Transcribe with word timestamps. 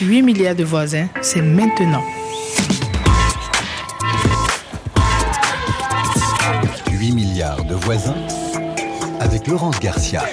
8 0.00 0.22
milliards 0.22 0.56
de 0.56 0.64
voisins, 0.64 1.06
c'est 1.22 1.40
maintenant. 1.40 2.02
8 6.90 7.12
milliards 7.12 7.64
de 7.64 7.74
voisins 7.74 8.16
avec 9.20 9.46
Laurence 9.46 9.78
Garcia. 9.78 10.24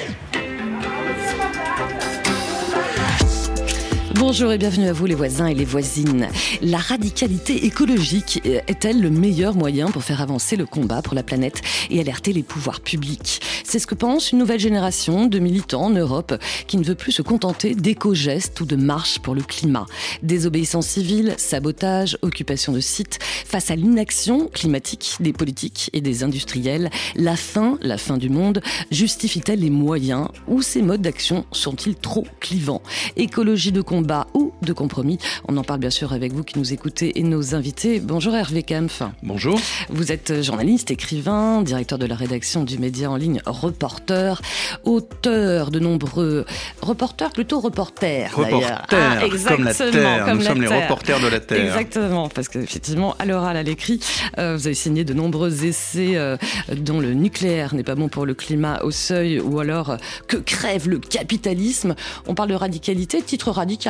Bonjour 4.16 4.52
et 4.52 4.58
bienvenue 4.58 4.88
à 4.88 4.94
vous 4.94 5.06
les 5.06 5.16
voisins 5.16 5.48
et 5.48 5.54
les 5.54 5.66
voisines. 5.66 6.28
La 6.62 6.78
radicalité 6.78 7.66
écologique 7.66 8.40
est-elle 8.46 9.02
le 9.02 9.10
meilleur 9.10 9.56
moyen 9.56 9.88
pour 9.88 10.04
faire 10.04 10.22
avancer 10.22 10.56
le 10.56 10.66
combat 10.66 11.02
pour 11.02 11.16
la 11.16 11.24
planète? 11.24 11.62
Et 11.92 12.00
alerter 12.00 12.34
les 12.34 12.44
pouvoirs 12.44 12.82
publics 12.82 13.42
C'est 13.64 13.80
ce 13.80 13.88
que 13.88 13.96
pense 13.96 14.32
une 14.32 14.40
nouvelle 14.40 14.60
génération 14.60 15.28
de 15.28 15.40
militants 15.40 15.84
en 15.84 15.90
Europe 15.90 16.34
qui 16.68 16.78
ne 16.78 16.84
veut 16.84 16.96
plus 16.96 17.12
se 17.12 17.22
contenter 17.22 17.76
d'éco-gestes 17.76 18.60
ou 18.62 18.66
de 18.66 18.76
marches 18.76 19.20
pour 19.20 19.36
le 19.36 19.42
climat. 19.42 19.86
Désobéissance 20.24 20.88
civile, 20.88 21.36
sabotage, 21.38 22.18
occupation 22.22 22.72
de 22.72 22.80
sites, 22.80 23.20
face 23.46 23.72
à 23.72 23.76
l'inaction 23.76 24.48
climatique 24.48 25.18
des 25.20 25.34
politiques 25.34 25.90
et 25.94 26.02
des 26.02 26.24
industriels, 26.24 26.90
la 27.16 27.36
fin, 27.36 27.78
la 27.82 27.98
fin 27.98 28.18
du 28.18 28.30
monde, 28.30 28.62
justifie-t-elle 28.92 29.60
les 29.60 29.70
moyens 29.70 30.28
ou 30.48 30.62
ces 30.62 30.82
modes 30.82 31.02
d'action 31.02 31.46
sont-ils 31.52 31.96
trop 31.96 32.26
clivants? 32.40 32.82
Écologie 33.16 33.72
de 33.72 33.82
combat 33.82 34.28
ou 34.34 34.54
de 34.62 34.74
compromis? 34.74 35.18
On 35.48 35.58
en 35.58 35.64
parle 35.64 35.80
bien 35.80 35.90
sûr 35.90 36.14
avec 36.14 36.34
vous 36.34 36.44
qui 36.44 36.58
nous 36.58 36.74
écoutez 36.74 37.20
et 37.20 37.24
nos 37.24 37.56
invités. 37.56 38.00
Bonjour 38.00 38.36
Hervé 38.36 38.64
Kempf. 38.64 39.04
Bonjour. 39.24 39.60
Vous 39.90 40.12
êtes 40.12 40.42
journaliste, 40.42 40.92
écrivain, 40.92 41.62
directeur 41.62 41.81
de 41.82 42.06
la 42.06 42.16
rédaction 42.16 42.64
du 42.64 42.78
média 42.78 43.10
en 43.10 43.16
ligne 43.16 43.42
Reporter, 43.46 44.42
auteur 44.84 45.72
de 45.72 45.80
nombreux 45.80 46.46
reporters, 46.82 47.32
plutôt 47.32 47.60
reporters. 47.60 48.32
Reporters, 48.36 48.86
ah, 48.92 49.20
comme 49.48 49.64
la 49.64 49.74
Terre. 49.74 50.36
nous 50.36 50.42
sommes 50.42 50.62
les 50.62 50.68
reporters 50.68 51.20
de 51.20 51.28
la 51.28 51.40
Terre. 51.40 51.66
Exactement, 51.66 52.30
parce 52.30 52.50
qu'effectivement, 52.50 53.16
à 53.20 53.26
l'oral, 53.26 53.58
à 53.58 53.64
l'écrit, 53.64 54.00
euh, 54.38 54.56
vous 54.56 54.68
avez 54.68 54.76
signé 54.76 55.04
de 55.04 55.14
nombreux 55.14 55.66
essais 55.66 56.16
euh, 56.16 56.38
dont 56.76 57.00
le 57.00 57.14
nucléaire 57.14 57.74
n'est 57.74 57.84
pas 57.84 57.96
bon 57.96 58.10
pour 58.10 58.26
le 58.26 58.34
climat 58.34 58.80
au 58.84 58.92
seuil 58.92 59.40
ou 59.40 59.60
alors 59.60 59.98
que 60.28 60.38
crève 60.38 60.88
le 60.88 61.00
capitalisme. 61.00 61.96
On 62.28 62.36
parle 62.36 62.50
de 62.50 62.56
radicalité, 62.56 63.22
titre 63.22 63.52
radical 63.52 63.82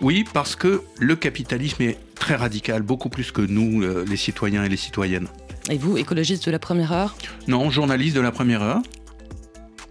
oui, 0.00 0.24
parce 0.32 0.56
que 0.56 0.82
le 0.98 1.16
capitalisme 1.16 1.82
est 1.82 1.98
très 2.14 2.34
radical, 2.34 2.82
beaucoup 2.82 3.08
plus 3.08 3.30
que 3.30 3.42
nous, 3.42 3.82
euh, 3.82 4.04
les 4.08 4.16
citoyens 4.16 4.64
et 4.64 4.68
les 4.68 4.76
citoyennes. 4.76 5.28
Et 5.70 5.78
vous, 5.78 5.96
écologiste 5.96 6.46
de 6.46 6.50
la 6.52 6.58
première 6.58 6.92
heure 6.92 7.16
Non, 7.48 7.70
journaliste 7.70 8.14
de 8.14 8.20
la 8.20 8.30
première 8.30 8.62
heure. 8.62 8.82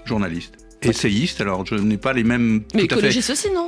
Journaliste. 0.06 0.54
Essayiste, 0.82 1.42
alors 1.42 1.66
je 1.66 1.76
n'ai 1.76 1.98
pas 1.98 2.14
les 2.14 2.24
mêmes... 2.24 2.64
Mais 2.74 2.84
écologiste 2.84 3.32
aussi, 3.32 3.50
non? 3.52 3.68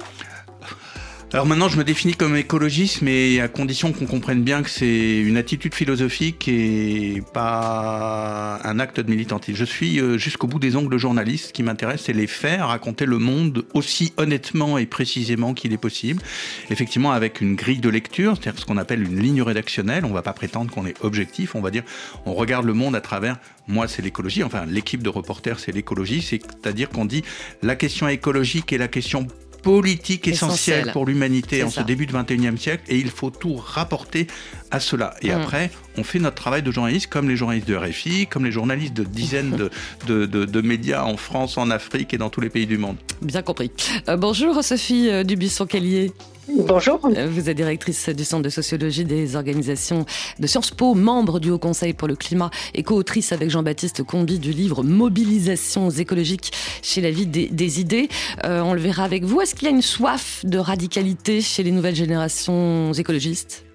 Alors 1.33 1.45
maintenant, 1.45 1.67
je 1.67 1.77
me 1.77 1.83
définis 1.83 2.15
comme 2.15 2.37
écologiste, 2.37 3.01
mais 3.01 3.41
à 3.41 3.49
condition 3.49 3.91
qu'on 3.91 4.05
comprenne 4.05 4.43
bien 4.43 4.63
que 4.63 4.69
c'est 4.69 5.19
une 5.19 5.35
attitude 5.35 5.75
philosophique 5.75 6.47
et 6.47 7.21
pas 7.33 8.61
un 8.63 8.79
acte 8.79 9.01
de 9.01 9.09
militantisme. 9.09 9.57
Je 9.57 9.65
suis 9.65 9.99
euh, 9.99 10.17
jusqu'au 10.17 10.47
bout 10.47 10.57
des 10.57 10.77
ongles 10.77 10.97
journaliste. 10.97 11.47
Ce 11.47 11.53
qui 11.53 11.63
m'intéresse, 11.63 12.03
c'est 12.05 12.13
les 12.13 12.27
faits, 12.27 12.61
raconter 12.61 13.05
le 13.05 13.17
monde 13.17 13.65
aussi 13.73 14.13
honnêtement 14.15 14.77
et 14.77 14.85
précisément 14.85 15.53
qu'il 15.53 15.73
est 15.73 15.77
possible. 15.77 16.21
Effectivement, 16.69 17.11
avec 17.11 17.41
une 17.41 17.55
grille 17.55 17.81
de 17.81 17.89
lecture, 17.89 18.37
c'est-à-dire 18.37 18.61
ce 18.61 18.65
qu'on 18.65 18.77
appelle 18.77 19.03
une 19.03 19.19
ligne 19.19 19.41
rédactionnelle. 19.41 20.05
On 20.05 20.09
ne 20.09 20.13
va 20.13 20.21
pas 20.21 20.33
prétendre 20.33 20.71
qu'on 20.71 20.85
est 20.85 20.95
objectif. 21.03 21.55
On 21.55 21.61
va 21.61 21.71
dire, 21.71 21.83
on 22.25 22.35
regarde 22.35 22.65
le 22.65 22.73
monde 22.73 22.95
à 22.95 23.01
travers 23.01 23.37
moi, 23.67 23.89
c'est 23.89 24.01
l'écologie. 24.01 24.43
Enfin, 24.43 24.65
l'équipe 24.65 25.03
de 25.03 25.09
reporters, 25.09 25.59
c'est 25.59 25.73
l'écologie. 25.73 26.21
C'est-à-dire 26.21 26.87
qu'on 26.87 27.03
dit 27.03 27.23
la 27.61 27.75
question 27.75 28.07
écologique 28.07 28.71
est 28.71 28.77
la 28.77 28.87
question 28.87 29.27
politique 29.67 30.27
essentielle 30.27 30.91
pour 30.93 31.05
l'humanité 31.05 31.63
en 31.63 31.69
ce 31.69 31.81
début 31.81 32.05
du 32.05 32.13
21e 32.13 32.57
siècle 32.57 32.83
et 32.87 32.97
il 32.97 33.09
faut 33.09 33.29
tout 33.29 33.55
rapporter 33.55 34.27
à 34.71 34.79
cela. 34.79 35.13
Et 35.21 35.29
mm. 35.29 35.41
après, 35.41 35.71
on 35.97 36.03
fait 36.03 36.19
notre 36.19 36.35
travail 36.35 36.63
de 36.63 36.71
journaliste 36.71 37.07
comme 37.07 37.29
les 37.29 37.35
journalistes 37.35 37.67
de 37.67 37.75
RFI, 37.75 38.27
comme 38.27 38.45
les 38.45 38.51
journalistes 38.51 38.93
de 38.93 39.03
dizaines 39.03 39.69
de, 40.07 40.25
de, 40.25 40.61
médias 40.61 41.03
en 41.03 41.17
France, 41.17 41.57
en 41.57 41.69
Afrique 41.69 42.13
et 42.13 42.17
dans 42.17 42.29
tous 42.29 42.41
les 42.41 42.49
pays 42.49 42.65
du 42.65 42.77
monde. 42.77 42.97
Bien 43.21 43.41
compris. 43.41 43.71
Euh, 44.07 44.17
bonjour 44.17 44.63
Sophie 44.63 45.09
euh, 45.09 45.23
Dubuisson-Kellier. 45.23 46.11
Bonjour. 46.49 47.01
Euh, 47.05 47.27
vous 47.29 47.49
êtes 47.49 47.57
directrice 47.57 48.07
du 48.07 48.23
Centre 48.23 48.43
de 48.43 48.49
sociologie 48.49 49.03
des 49.03 49.35
organisations 49.35 50.05
de 50.39 50.47
Sciences 50.47 50.71
Po, 50.71 50.93
membre 50.93 51.39
du 51.39 51.51
Haut 51.51 51.59
Conseil 51.59 51.93
pour 51.93 52.07
le 52.07 52.15
climat 52.15 52.51
et 52.73 52.83
co-autrice 52.83 53.33
avec 53.33 53.49
Jean-Baptiste 53.49 54.03
Combi 54.03 54.39
du 54.39 54.51
livre 54.51 54.81
Mobilisations 54.81 55.89
écologiques 55.89 56.53
chez 56.81 57.01
la 57.01 57.11
vie 57.11 57.27
des, 57.27 57.79
idées. 57.81 58.07
Euh, 58.45 58.61
on 58.61 58.73
le 58.73 58.79
verra 58.79 59.03
avec 59.03 59.25
vous. 59.25 59.41
Est-ce 59.41 59.55
qu'il 59.55 59.65
y 59.65 59.71
a 59.71 59.75
une 59.75 59.81
soif 59.81 60.45
de 60.45 60.57
radicalité 60.57 61.41
chez 61.41 61.63
les 61.63 61.71
nouvelles 61.71 61.95
générations 61.95 62.93
écologistes? 62.93 63.65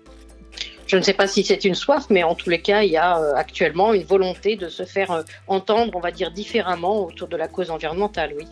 Je 0.87 0.97
ne 0.97 1.03
sais 1.03 1.15
pas 1.15 1.27
si 1.27 1.45
c'est 1.45 1.65
une 1.65 1.75
soif, 1.75 2.07
mais 2.09 2.23
en 2.23 2.35
tous 2.35 2.49
les 2.49 2.61
cas, 2.61 2.83
il 2.83 2.91
y 2.91 2.97
a 2.97 3.19
euh, 3.19 3.35
actuellement 3.35 3.93
une 3.93 4.05
volonté 4.05 4.57
de 4.57 4.69
se 4.69 4.85
faire 4.85 5.25
entendre, 5.47 5.93
on 5.95 6.01
va 6.01 6.11
dire, 6.11 6.31
différemment 6.31 7.05
autour 7.05 7.29
de 7.29 7.37
la 7.37 7.49
cause 7.49 7.71
environnementale, 7.71 8.33
oui. 8.39 8.47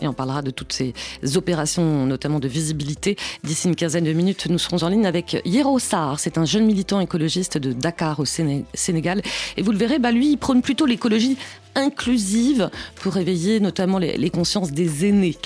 Et 0.00 0.08
on 0.08 0.12
parlera 0.12 0.42
de 0.42 0.50
toutes 0.50 0.72
ces 0.72 0.94
opérations, 1.36 2.06
notamment 2.06 2.40
de 2.40 2.48
visibilité. 2.48 3.16
D'ici 3.44 3.68
une 3.68 3.76
quinzaine 3.76 4.04
de 4.04 4.12
minutes, 4.12 4.46
nous 4.48 4.58
serons 4.58 4.82
en 4.82 4.88
ligne 4.88 5.06
avec 5.06 5.40
Yero 5.44 5.78
Sarr. 5.78 6.18
C'est 6.18 6.38
un 6.38 6.44
jeune 6.44 6.64
militant 6.66 7.00
écologiste 7.00 7.58
de 7.58 7.72
Dakar 7.72 8.20
au 8.20 8.24
Sénégal. 8.24 9.22
Et 9.56 9.62
vous 9.62 9.72
le 9.72 9.78
verrez, 9.78 9.98
bah, 9.98 10.12
lui, 10.12 10.32
il 10.32 10.36
prône 10.38 10.62
plutôt 10.62 10.86
l'écologie 10.86 11.36
inclusive 11.74 12.70
pour 12.96 13.14
réveiller 13.14 13.60
notamment 13.60 13.98
les, 13.98 14.30
consciences 14.30 14.72
des 14.72 15.06
aînés. 15.06 15.36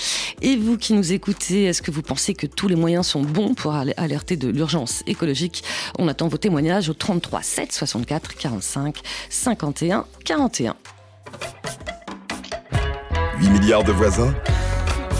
Et 0.41 0.55
vous 0.55 0.77
qui 0.77 0.93
nous 0.93 1.13
écoutez, 1.13 1.65
est-ce 1.65 1.81
que 1.81 1.91
vous 1.91 2.01
pensez 2.01 2.33
que 2.33 2.47
tous 2.47 2.67
les 2.67 2.75
moyens 2.75 3.07
sont 3.07 3.21
bons 3.21 3.53
pour 3.53 3.73
alerter 3.73 4.35
de 4.35 4.49
l'urgence 4.49 5.03
écologique? 5.07 5.63
On 5.97 6.07
attend 6.07 6.27
vos 6.27 6.37
témoignages 6.37 6.89
au 6.89 6.93
33 6.93 7.41
7 7.41 7.71
64 7.71 8.35
45 8.35 8.97
51 9.29 10.05
41. 10.25 10.75
8 13.39 13.49
milliards 13.49 13.83
de 13.83 13.91
voisins? 13.91 14.33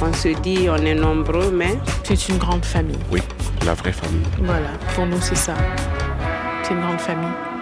On 0.02 0.14
se 0.14 0.30
dit 0.42 0.68
on 0.70 0.78
est 0.78 0.96
nombreux, 0.96 1.52
mais... 1.52 1.78
C'est 2.04 2.30
une 2.30 2.38
grande 2.38 2.66
famille. 2.66 3.00
Oui, 3.12 3.22
la 3.66 3.74
vraie 3.74 3.92
famille. 3.92 4.26
Voilà, 4.42 4.70
pour 4.96 5.06
nous 5.06 5.22
c'est 5.22 5.36
ça. 5.36 5.56
C'est 6.64 6.74
une 6.74 6.82
grande 6.82 7.00
famille. 7.00 7.57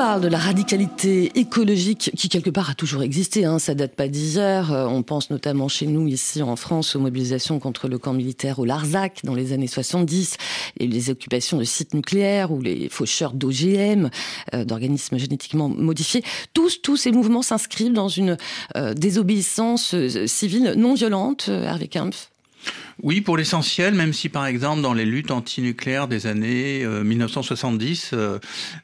Parle 0.00 0.22
de 0.22 0.28
la 0.28 0.38
radicalité 0.38 1.38
écologique 1.38 2.10
qui 2.16 2.30
quelque 2.30 2.48
part 2.48 2.70
a 2.70 2.74
toujours 2.74 3.02
existé, 3.02 3.44
hein, 3.44 3.58
ça 3.58 3.74
date 3.74 3.94
pas 3.94 4.08
d'hier. 4.08 4.72
Euh, 4.72 4.86
on 4.86 5.02
pense 5.02 5.28
notamment 5.28 5.68
chez 5.68 5.86
nous 5.86 6.08
ici 6.08 6.40
en 6.40 6.56
France 6.56 6.96
aux 6.96 7.00
mobilisations 7.00 7.58
contre 7.58 7.86
le 7.86 7.98
camp 7.98 8.14
militaire 8.14 8.60
au 8.60 8.64
Larzac 8.64 9.20
dans 9.24 9.34
les 9.34 9.52
années 9.52 9.66
70 9.66 10.38
et 10.78 10.86
les 10.86 11.10
occupations 11.10 11.58
de 11.58 11.64
sites 11.64 11.92
nucléaires 11.92 12.50
ou 12.50 12.62
les 12.62 12.88
faucheurs 12.88 13.34
d'OGM, 13.34 14.08
euh, 14.54 14.64
d'organismes 14.64 15.18
génétiquement 15.18 15.68
modifiés. 15.68 16.24
Tous, 16.54 16.80
tous 16.80 16.96
ces 16.96 17.12
mouvements 17.12 17.42
s'inscrivent 17.42 17.92
dans 17.92 18.08
une 18.08 18.38
euh, 18.76 18.94
désobéissance 18.94 19.94
civile 20.24 20.72
non 20.78 20.94
violente, 20.94 21.50
Hervé 21.50 21.88
Kempf 21.88 22.29
oui, 23.02 23.22
pour 23.22 23.36
l'essentiel, 23.36 23.94
même 23.94 24.12
si 24.12 24.28
par 24.28 24.46
exemple 24.46 24.82
dans 24.82 24.92
les 24.92 25.06
luttes 25.06 25.30
antinucléaires 25.30 26.06
des 26.06 26.26
années 26.26 26.84
1970, 26.86 28.10
euh, 28.12 28.16
euh, 28.16 28.38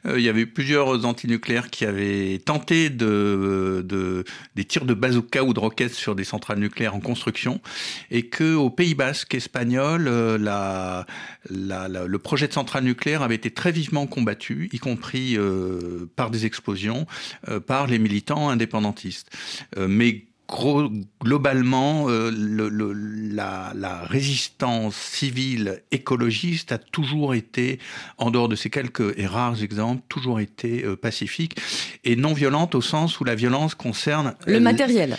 euh, 0.07 0.19
il 0.19 0.25
y 0.25 0.29
avait 0.29 0.47
plusieurs 0.47 1.05
antinucléaires 1.05 1.69
qui 1.69 1.85
avaient 1.85 2.39
tenté 2.43 2.89
de, 2.89 3.85
de, 3.85 4.23
des 4.55 4.65
tirs 4.65 4.85
de 4.85 4.95
bazooka 4.95 5.43
ou 5.43 5.53
de 5.53 5.59
roquettes 5.59 5.93
sur 5.93 6.15
des 6.15 6.23
centrales 6.23 6.57
nucléaires 6.59 6.95
en 6.95 6.99
construction, 6.99 7.61
et 8.09 8.23
que 8.23 8.55
au 8.55 8.71
Pays 8.71 8.95
Basque 8.95 9.35
espagnol, 9.35 10.05
la, 10.39 11.05
la, 11.49 11.87
le 11.87 12.19
projet 12.19 12.47
de 12.47 12.53
centrale 12.53 12.83
nucléaire 12.83 13.21
avait 13.21 13.35
été 13.35 13.51
très 13.51 13.71
vivement 13.71 14.07
combattu, 14.07 14.69
y 14.73 14.79
compris 14.79 15.37
par 16.15 16.31
des 16.31 16.45
explosions, 16.45 17.05
par 17.67 17.87
les 17.87 17.99
militants 17.99 18.49
indépendantistes. 18.49 19.29
mais 19.77 20.25
globalement, 20.49 22.09
euh, 22.09 22.31
le, 22.31 22.69
la, 23.33 23.73
la, 23.75 24.03
résistance 24.03 24.95
civile 24.95 25.81
écologiste 25.91 26.71
a 26.71 26.77
toujours 26.77 27.33
été, 27.33 27.79
en 28.17 28.31
dehors 28.31 28.47
de 28.47 28.55
ces 28.55 28.69
quelques 28.69 29.17
et 29.17 29.25
rares 29.25 29.61
exemples, 29.61 30.01
toujours 30.07 30.39
été 30.39 30.85
euh, 30.85 30.95
pacifique 30.95 31.57
et 32.03 32.15
non 32.15 32.33
violente 32.33 32.75
au 32.75 32.81
sens 32.81 33.19
où 33.19 33.25
la 33.25 33.35
violence 33.35 33.75
concerne 33.75 34.35
le 34.45 34.59
matériel 34.59 35.17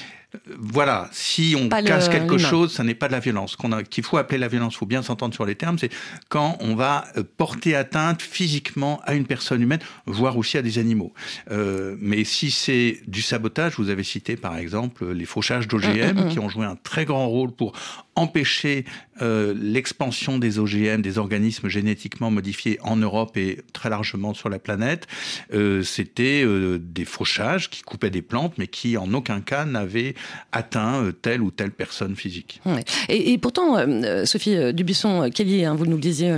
voilà, 0.59 1.09
si 1.11 1.57
on 1.59 1.69
casse 1.69 2.09
quelque 2.09 2.37
chose, 2.37 2.73
ça 2.73 2.85
n'est 2.85 2.95
pas 2.95 3.09
de 3.09 3.13
la 3.13 3.21
violence. 3.21 3.57
Qu'il 3.89 4.05
faut 4.05 4.19
appeler 4.19 4.39
la 4.39 4.49
violence, 4.49 4.75
il 4.75 4.79
faut 4.79 4.87
bien 4.87 5.03
s'entendre 5.03 5.35
sur 5.35 5.47
les 5.47 5.55
termes, 5.55 5.79
c'est 5.79 5.91
quand 6.29 6.59
on 6.61 6.75
va 6.75 7.07
euh, 7.17 7.23
porter 7.37 7.75
atteinte 7.75 8.21
physiquement 8.21 9.01
à 9.05 9.15
une 9.15 9.27
personne 9.27 9.63
humaine, 9.63 9.81
voire 10.07 10.37
aussi 10.37 10.59
à 10.59 10.63
des 10.63 10.79
animaux. 10.79 11.15
Euh, 11.51 11.97
mais 11.99 12.25
si 12.25 12.51
c'est 12.51 13.01
du 13.07 13.23
sabotage, 13.23 13.77
vous 13.79 13.89
avez 13.89 14.05
cité 14.05 14.37
par 14.37 14.57
exemple 14.59 15.11
les 15.13 15.25
fauchages 15.25 15.67
d'OGM, 15.67 15.87
mm, 15.87 16.21
mm, 16.21 16.25
mm. 16.27 16.29
qui 16.29 16.39
ont 16.39 16.49
joué 16.49 16.67
un 16.67 16.77
très 16.77 17.07
grand 17.07 17.27
rôle 17.27 17.53
pour 17.53 17.73
empêcher 18.15 18.85
euh, 19.23 19.55
l'expansion 19.57 20.39
des 20.39 20.59
OGM, 20.59 21.03
des 21.03 21.19
organismes 21.19 21.69
génétiquement 21.69 22.31
modifiés 22.31 22.79
en 22.83 22.97
Europe 22.97 23.37
et 23.37 23.61
très 23.73 23.91
largement 23.91 24.35
sur 24.35 24.49
la 24.49 24.59
planète. 24.59 25.07
Euh, 25.53 25.83
C'était 25.83 26.43
euh, 26.45 26.79
des 26.81 27.05
fauchages 27.05 27.71
qui 27.71 27.83
coupaient 27.83 28.11
des 28.11 28.23
plantes, 28.23 28.55
mais 28.59 28.67
qui 28.67 28.97
en 28.97 29.13
aucun 29.15 29.41
cas 29.41 29.65
n'avaient 29.65 30.15
atteint 30.53 31.11
telle 31.23 31.43
ou 31.43 31.51
telle 31.51 31.71
personne 31.71 32.17
physique. 32.17 32.61
Et, 33.09 33.39
pourtant, 33.39 33.77
Sophie 34.25 34.73
Dubisson-Kelly, 34.73 35.65
hein, 35.65 35.75
vous 35.75 35.87
nous 35.87 35.97
le 35.97 36.03
disiez, 36.03 36.37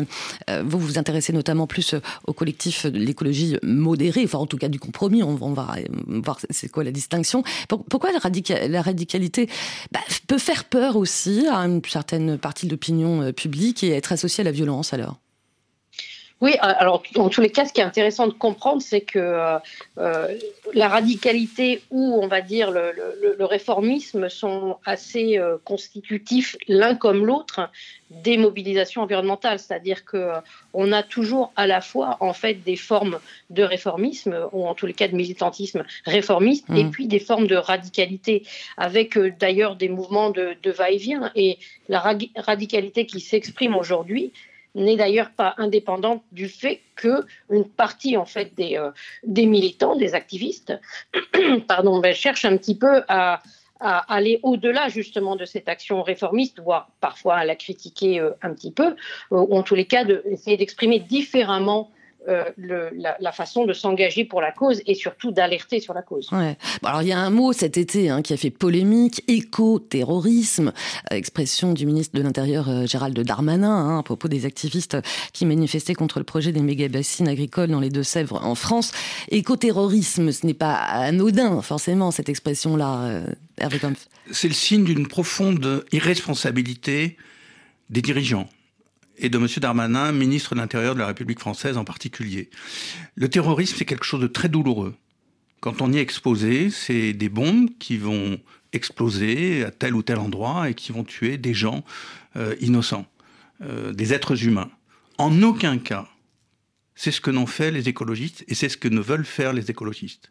vous 0.65 0.79
vous 0.79 0.99
intéressez 0.99 1.33
notamment 1.33 1.67
plus 1.67 1.95
au 2.27 2.33
collectif 2.33 2.87
de 2.87 2.99
l'écologie 2.99 3.57
modérée, 3.63 4.25
enfin 4.25 4.39
en 4.39 4.47
tout 4.47 4.57
cas 4.57 4.69
du 4.69 4.79
compromis, 4.79 5.23
on, 5.23 5.35
va 5.35 5.77
voir 6.09 6.39
c'est 6.51 6.71
quoi 6.71 6.85
la 6.85 6.93
distinction. 6.93 7.43
Pourquoi 7.69 8.11
la, 8.13 8.69
la 8.69 8.83
radicalité 8.83 9.49
bah, 9.93 10.01
peut 10.27 10.39
faire 10.39 10.65
peur 10.65 10.97
aussi 10.97 11.47
à 11.51 11.59
une 11.59 11.83
certaine 11.85 12.39
partie 12.39 12.67
de 12.71 12.75
l'opinion 12.75 13.33
publique 13.33 13.83
et 13.83 13.91
être 13.91 14.13
associée 14.13 14.43
à 14.43 14.45
la 14.45 14.53
violence 14.53 14.95
alors? 14.95 15.19
Oui, 16.41 16.55
alors 16.61 17.03
en 17.17 17.29
tous 17.29 17.43
les 17.43 17.51
cas, 17.51 17.67
ce 17.67 17.73
qui 17.73 17.83
est 17.83 17.85
intéressant 17.85 18.27
de 18.27 18.33
comprendre, 18.33 18.81
c'est 18.81 19.03
que 19.03 19.19
euh, 19.19 19.59
euh, 19.99 20.29
la 20.73 20.89
radicalité 20.89 21.83
ou, 21.91 22.19
on 22.23 22.29
va 22.29 22.41
dire, 22.41 22.71
le, 22.71 23.45
réformisme 23.45 24.29
sont 24.29 24.79
assez 24.87 25.39
euh, 25.39 25.57
constitutifs 25.65 26.57
l'un 26.69 26.95
comme 26.95 27.27
l'autre 27.27 27.69
des 28.11 28.39
mobilisations 28.39 29.03
environnementales. 29.03 29.59
C'est-à-dire 29.59 30.05
que 30.07 30.31
on 30.73 30.93
a 30.93 31.03
toujours 31.03 31.53
à 31.57 31.67
la 31.67 31.83
fois, 31.83 32.17
en 32.21 32.33
fait, 32.33 32.55
des 32.55 32.77
formes 32.77 33.19
de 33.51 33.63
réformisme, 33.63 34.49
ou 34.53 34.67
en 34.67 34.75
tous 34.75 34.87
les 34.87 34.95
cas 34.95 35.09
de 35.09 35.17
militantisme 35.17 35.85
réformiste, 36.07 36.65
et 36.75 36.85
mmh. 36.85 36.91
puis 36.91 37.07
des 37.07 37.19
formes 37.19 37.49
de 37.49 37.57
radicalité, 37.57 38.45
avec 38.79 39.19
d'ailleurs 39.19 39.77
des 39.77 39.91
mouvements 39.91 40.31
de, 40.31 40.57
de 40.63 40.71
va-et-vient. 40.71 41.33
Et 41.35 41.59
la 41.89 42.01
radicalité 42.37 43.05
qui 43.05 43.21
s'exprime 43.21 43.77
aujourd'hui, 43.77 44.33
n'est 44.75 44.97
d'ailleurs 44.97 45.31
pas 45.31 45.55
indépendante 45.59 46.23
du 46.33 46.49
fait 46.49 46.81
que 46.97 47.25
une 47.51 47.65
partie 47.65 48.17
en 48.17 48.25
fait 48.25 48.55
des, 48.55 48.77
euh, 48.77 48.91
des 49.25 49.47
militants, 49.47 49.97
des 49.97 50.15
activistes, 50.15 50.79
pardon, 51.69 52.01
ben, 52.01 52.15
cherchent 52.15 52.45
un 52.45 52.57
petit 52.57 52.77
peu 52.77 53.03
à, 53.09 53.43
aller 53.81 54.41
au-delà 54.43 54.89
justement 54.89 55.37
de 55.37 55.47
cette 55.47 55.67
action 55.67 56.03
réformiste, 56.03 56.61
voire 56.61 56.91
parfois 57.01 57.37
à 57.37 57.45
la 57.47 57.57
critiquer 57.57 58.21
euh, 58.21 58.33
un 58.43 58.53
petit 58.53 58.71
peu, 58.71 58.89
euh, 58.89 58.95
ou 59.31 59.57
en 59.57 59.63
tous 59.63 59.75
les 59.75 59.87
cas 59.87 60.05
d'essayer 60.05 60.59
d'exprimer 60.59 61.01
différemment 61.01 61.91
euh, 62.29 62.45
le, 62.59 62.91
la, 62.93 63.33
façon 63.33 63.65
de 63.65 63.73
s'engager 63.73 64.27
pour 64.27 64.43
la 64.43 64.53
cause 64.53 64.83
et 64.85 64.95
surtout 64.95 65.31
d'alerter 65.31 65.81
sur 65.81 65.95
la 65.95 66.03
cause. 66.03 66.31
Ouais. 66.33 66.59
alors 66.85 67.01
il 67.01 67.09
y 67.09 67.13
a 67.13 67.19
un 67.19 67.31
mot 67.31 67.55
cet 67.55 67.79
été 67.79 68.11
hein, 68.11 68.21
qui 68.21 68.35
a 68.35 68.37
fait 68.37 68.51
polémique, 68.51 69.25
éco-terrorisme, 69.27 70.73
euh, 71.11 71.17
expression 71.17 71.73
du 71.73 71.87
ministre 71.87 72.15
de 72.19 72.23
l'Intérieur 72.23 72.69
euh, 72.69 72.85
Gérald 72.85 73.19
Darmanin 73.19 73.71
hein, 73.71 73.99
à 74.01 74.03
propos 74.03 74.29
des 74.29 74.45
activistes 74.45 74.99
qui 75.33 75.47
manifestaient 75.47 75.95
contre 75.95 76.19
le 76.19 76.27
projet 76.27 76.53
des 76.53 76.61
méga-bassines 76.61 77.29
agricoles 77.29 77.71
dans 77.71 77.81
les 77.81 77.91
Deux-Sèvres 77.91 78.45
en 78.45 78.55
France. 78.55 78.93
Éco-terrorisme, 79.31 80.31
ce 80.31 80.45
n'est 80.47 80.53
pas 80.53 80.75
anodin 80.75 81.63
forcément 81.63 82.11
cette 82.11 82.29
expression-là, 82.29 83.23
Hervé 83.57 83.79
C'est 84.31 84.49
le 84.49 84.55
signe 84.55 84.85
d'une 84.85 85.09
profonde 85.09 85.87
irresponsabilité 85.91 87.17
des 87.89 88.03
dirigeants 88.03 88.49
et 89.21 89.29
de 89.29 89.39
M. 89.39 89.47
Darmanin, 89.59 90.13
ministre 90.13 90.55
de 90.55 90.61
l'Intérieur 90.61 90.95
de 90.95 91.01
la 91.01 91.07
République 91.07 91.39
française 91.39 91.77
en 91.77 91.85
particulier. 91.85 92.51
Le 93.15 93.29
terrorisme, 93.29 93.77
c'est 93.79 93.85
quelque 93.85 94.05
chose 94.05 94.21
de 94.21 94.27
très 94.27 94.49
douloureux. 94.49 94.95
Quand 95.61 95.83
on 95.83 95.93
y 95.93 95.99
est 95.99 96.03
exposé, 96.03 96.71
c'est 96.71 97.13
des 97.13 97.29
bombes 97.29 97.69
qui 97.79 97.99
vont 97.99 98.41
exploser 98.73 99.65
à 99.65 99.71
tel 99.71 99.95
ou 99.95 100.03
tel 100.03 100.19
endroit 100.19 100.71
et 100.71 100.75
qui 100.75 100.93
vont 100.93 101.05
tuer 101.05 101.39
des 101.39 101.55
gens 101.55 101.85
euh, 102.37 102.55
innocents, 102.61 103.07
euh, 103.63 103.93
des 103.93 104.15
êtres 104.15 104.45
humains. 104.45 104.71
En 105.19 105.43
aucun 105.43 105.79
cas, 105.79 106.09
c'est 106.95 107.11
ce 107.11 107.21
que 107.21 107.31
n'ont 107.31 107.47
fait 107.47 107.71
les 107.71 107.89
écologistes 107.89 108.45
et 108.49 108.55
c'est 108.55 108.69
ce 108.69 108.77
que 108.77 108.89
ne 108.89 109.01
veulent 109.01 109.27
faire 109.27 109.53
les 109.53 109.71
écologistes. 109.71 110.31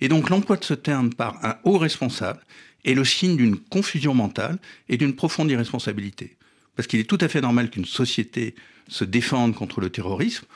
Et 0.00 0.08
donc 0.08 0.30
l'emploi 0.30 0.56
de 0.56 0.64
ce 0.64 0.74
terme 0.74 1.12
par 1.12 1.44
un 1.44 1.56
haut 1.64 1.78
responsable 1.78 2.40
est 2.84 2.94
le 2.94 3.04
signe 3.04 3.36
d'une 3.36 3.56
confusion 3.56 4.14
mentale 4.14 4.58
et 4.88 4.96
d'une 4.96 5.14
profonde 5.14 5.50
irresponsabilité. 5.50 6.36
Parce 6.76 6.86
qu'il 6.86 7.00
est 7.00 7.04
tout 7.04 7.18
à 7.20 7.28
fait 7.28 7.40
normal 7.40 7.70
qu'une 7.70 7.84
société 7.84 8.54
se 8.88 9.04
défende 9.04 9.54
contre 9.54 9.80
le 9.80 9.90
terrorisme, 9.90 10.46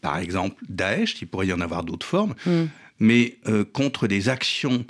par 0.00 0.18
exemple 0.18 0.62
Daesh, 0.68 1.16
il 1.22 1.26
pourrait 1.26 1.46
y 1.46 1.52
en 1.52 1.60
avoir 1.60 1.82
d'autres 1.82 2.06
formes, 2.06 2.34
mm. 2.46 2.64
mais 3.00 3.38
euh, 3.48 3.64
contre 3.64 4.06
des 4.06 4.28
actions 4.28 4.84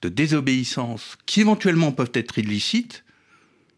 de 0.00 0.08
désobéissance 0.08 1.18
qui 1.26 1.40
éventuellement 1.40 1.92
peuvent 1.92 2.12
être 2.14 2.38
illicites, 2.38 3.04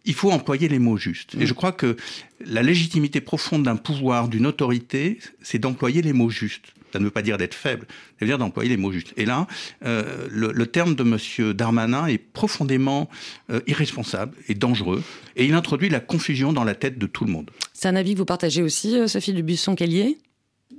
il 0.05 0.15
faut 0.15 0.31
employer 0.31 0.69
les 0.69 0.79
mots 0.79 0.97
justes. 0.97 1.35
Et 1.35 1.45
mm. 1.45 1.47
je 1.47 1.53
crois 1.55 1.73
que 1.73 1.97
la 2.45 2.63
légitimité 2.63 3.21
profonde 3.21 3.65
d'un 3.65 3.77
pouvoir, 3.77 4.29
d'une 4.29 4.47
autorité, 4.47 5.19
c'est 5.43 5.59
d'employer 5.59 6.03
les 6.03 6.13
mots 6.13 6.31
justes. 6.31 6.73
Ça 6.93 6.99
ne 6.99 7.05
veut 7.05 7.11
pas 7.11 7.23
dire 7.23 7.39
d'être 7.39 7.55
faible, 7.55 7.87
ça 7.89 7.95
veut 8.21 8.27
dire 8.27 8.39
d'employer 8.39 8.71
les 8.71 8.77
mots 8.77 8.93
justes. 8.93 9.13
Et 9.17 9.25
là, 9.25 9.47
euh, 9.85 10.27
le, 10.31 10.67
terme 10.67 10.95
de 10.95 11.03
M. 11.03 11.53
Darmanin 11.53 12.07
est 12.07 12.19
profondément 12.19 13.09
euh, 13.51 13.61
irresponsable 13.67 14.37
et 14.49 14.55
dangereux, 14.55 15.03
et 15.37 15.45
il 15.45 15.55
introduit 15.55 15.89
la 15.89 16.01
confusion 16.01 16.53
dans 16.53 16.65
la 16.65 16.75
tête 16.75 16.99
de 16.99 17.07
tout 17.07 17.25
le 17.25 17.33
monde. 17.33 17.51
C'est 17.73 17.89
un 17.89 17.97
avis 17.97 18.15
que 18.15 18.19
vous 18.19 18.25
partagez 18.25 18.63
aussi, 18.63 18.99
euh, 18.99 19.07
Sophie 19.07 19.33
Dubuisson-Kellier 19.33 20.19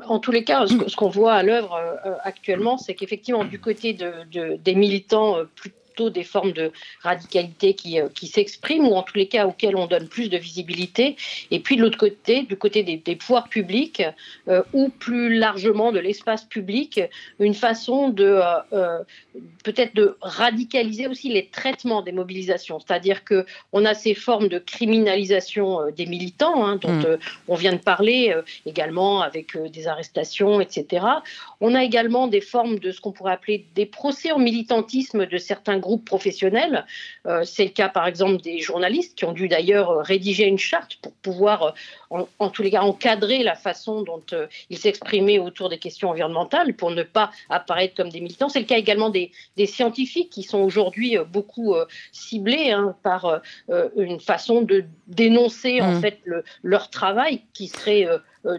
en 0.06 0.20
tous 0.20 0.32
les 0.32 0.44
cas, 0.44 0.68
ce 0.68 0.96
qu'on 0.96 1.10
voit 1.10 1.34
à 1.34 1.42
l'œuvre 1.42 1.76
actuellement, 2.24 2.78
c'est 2.78 2.94
qu'effectivement, 2.94 3.46
du 3.46 3.58
côté 3.58 3.94
de, 3.94 4.58
des 4.58 4.76
militants 4.76 5.38
plus 5.56 5.72
des 6.10 6.24
formes 6.24 6.52
de 6.52 6.72
radicalité 7.02 7.74
qui, 7.74 8.00
euh, 8.00 8.08
qui 8.14 8.28
s'expriment, 8.28 8.88
ou 8.88 8.96
en 8.96 9.04
tous 9.04 9.18
les 9.18 9.28
cas 9.28 9.48
auxquelles 9.48 9.76
on 9.76 9.88
donne 9.88 10.08
plus 10.08 10.30
de 10.30 10.38
visibilité. 10.38 11.16
Et 11.52 11.60
puis 11.60 11.76
de 11.76 11.82
l'autre 11.82 11.98
côté, 11.98 12.44
du 12.44 12.58
côté 12.58 12.84
des, 12.84 13.16
pouvoirs 13.16 13.50
publics, 13.50 14.04
euh, 14.48 14.64
ou 14.74 14.90
plus 14.90 15.38
largement 15.38 15.92
de 15.92 16.00
l'espace 16.00 16.46
public, 16.46 17.02
une 17.40 17.54
façon 17.54 18.10
de 18.10 18.40
euh, 18.74 19.00
peut-être 19.64 19.96
de 19.96 20.18
radicaliser 20.22 21.08
aussi 21.08 21.30
les 21.30 21.48
traitements 21.48 22.02
des 22.02 22.12
mobilisations. 22.12 22.80
C'est-à-dire 22.80 23.24
que 23.24 23.46
on 23.74 23.86
a 23.86 23.94
ces 23.94 24.14
formes 24.14 24.48
de 24.48 24.60
criminalisation 24.60 25.92
des 25.92 26.06
militants, 26.06 26.66
hein, 26.66 26.78
dont 26.78 26.94
mm. 26.94 27.18
on 27.48 27.56
vient 27.56 27.74
de 27.74 27.80
parler 27.80 28.36
également 28.66 29.22
avec 29.22 29.58
des 29.58 29.88
arrestations, 29.88 30.62
etc. 30.62 31.06
On 31.62 31.76
a 31.76 31.84
également 31.84 32.28
des 32.28 32.42
formes 32.42 32.80
de 32.80 32.92
ce 32.92 33.02
qu'on 33.02 33.12
pourrait 33.12 33.34
appeler 33.34 33.66
des 33.76 33.86
procès 33.86 34.32
au 34.32 34.38
militantisme 34.38 35.26
de 35.26 35.38
certains 35.38 35.80
groupes 35.80 35.87
groupes 35.88 36.06
professionnels. 36.06 36.86
Euh, 37.26 37.44
c'est 37.44 37.64
le 37.64 37.72
cas, 37.72 37.90
par 37.90 38.06
exemple, 38.08 38.42
des 38.42 38.60
journalistes 38.60 39.18
qui 39.18 39.26
ont 39.26 39.32
dû 39.32 39.48
d'ailleurs 39.48 39.90
euh, 39.90 40.02
rédiger 40.02 40.46
une 40.46 40.58
charte 40.58 40.98
pour 41.02 41.14
pouvoir, 41.14 41.74
euh, 42.12 42.24
en, 42.40 42.50
tous 42.50 42.62
les 42.62 42.72
cas, 42.72 42.82
encadrer 42.82 43.42
la 43.44 43.56
façon 43.56 44.02
dont 44.02 44.22
ils 44.70 44.78
s'exprimaient 44.78 45.40
autour 45.40 45.70
des 45.70 45.78
questions 45.78 46.10
environnementales 46.10 46.74
pour 46.74 46.92
ne 46.92 47.04
pas 47.04 47.32
apparaître 47.50 47.96
comme 47.96 48.10
des 48.10 48.20
militants. 48.20 48.50
C'est 48.50 48.60
le 48.60 48.66
cas 48.66 48.78
également 48.78 49.10
des, 49.10 49.32
scientifiques 49.66 50.30
qui 50.30 50.44
sont 50.44 50.60
aujourd'hui 50.60 51.18
beaucoup 51.32 51.76
ciblés 52.12 52.72
hein, 52.72 52.96
par 53.04 53.42
une 53.98 54.20
façon 54.20 54.62
de 54.62 54.86
dénoncer 55.08 55.82
en 55.82 55.94
mmh. 55.94 56.02
fait 56.02 56.20
leur 56.64 56.90
travail 56.90 57.42
qui 57.54 57.68
serait 57.68 58.08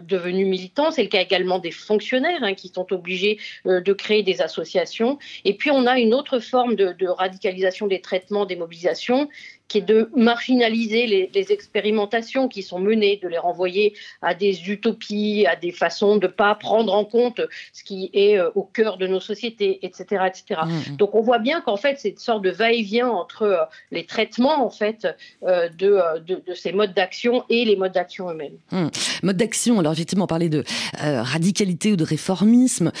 devenus 0.01 0.47
militants. 0.47 0.91
C'est 0.91 1.03
le 1.03 1.09
cas 1.09 1.21
également 1.21 1.59
des 1.59 1.71
fonctionnaires 1.71 2.43
hein, 2.43 2.53
qui 2.53 2.69
sont 2.69 2.91
obligés 2.93 3.39
euh, 3.65 3.81
de 3.81 3.93
créer 3.93 4.23
des 4.23 4.41
associations. 4.41 5.17
Et 5.45 5.55
puis 5.55 5.71
on 5.71 5.85
a 5.85 5.99
une 5.99 6.13
autre 6.13 6.39
forme 6.39 6.75
de 6.75 7.07
radicalisation 7.07 7.87
des 7.87 8.01
traitements, 8.01 8.45
des 8.45 8.55
mobilisations, 8.55 9.29
qui 9.69 9.77
est 9.77 9.81
de 9.81 10.09
marginaliser 10.15 11.05
les, 11.07 11.51
expérimentations 11.51 12.47
qui 12.47 12.63
sont 12.63 12.79
menées, 12.79 13.19
de 13.23 13.27
les 13.27 13.37
renvoyer 13.37 13.93
à 14.21 14.33
des 14.33 14.69
utopies, 14.69 15.45
à 15.47 15.55
des 15.55 15.71
façons 15.71 16.17
de 16.17 16.27
ne 16.27 16.31
pas 16.31 16.53
prendre 16.55 16.93
en 16.93 17.05
compte 17.05 17.41
ce 17.71 17.83
qui 17.83 18.09
est 18.13 18.37
euh, 18.37 18.49
au 18.55 18.63
cœur 18.63 18.97
de 18.97 19.07
nos 19.07 19.19
sociétés, 19.19 19.79
etc. 19.83 20.25
etc. 20.27 20.61
Mmh, 20.65 20.69
mmh. 20.69 20.95
Donc 20.97 21.15
on 21.15 21.21
voit 21.21 21.39
bien 21.39 21.61
qu'en 21.61 21.77
fait, 21.77 21.97
c'est 21.99 22.09
une 22.09 22.17
sorte 22.17 22.43
de 22.43 22.49
va-et-vient 22.49 23.07
entre 23.07 23.43
euh, 23.43 23.57
les 23.91 24.05
traitements 24.05 24.65
en 24.65 24.69
fait, 24.69 25.07
euh, 25.43 25.69
de, 25.69 25.99
de, 26.25 26.53
ces 26.53 26.71
modes 26.71 26.93
d'action 26.93 27.45
et 27.49 27.63
les 27.63 27.75
modes 27.75 27.93
d'action 27.93 28.29
eux-mêmes. 28.29 28.57
Mmh. 28.71 28.87
Mode 29.23 29.37
d'action, 29.37 29.79
alors 29.79 29.93
effectivement, 29.93 30.27
parler 30.27 30.49
de 30.49 30.63
radicalité 30.99 31.91
ou 31.91 31.95
de 31.95 32.03
réformisme, 32.03 32.91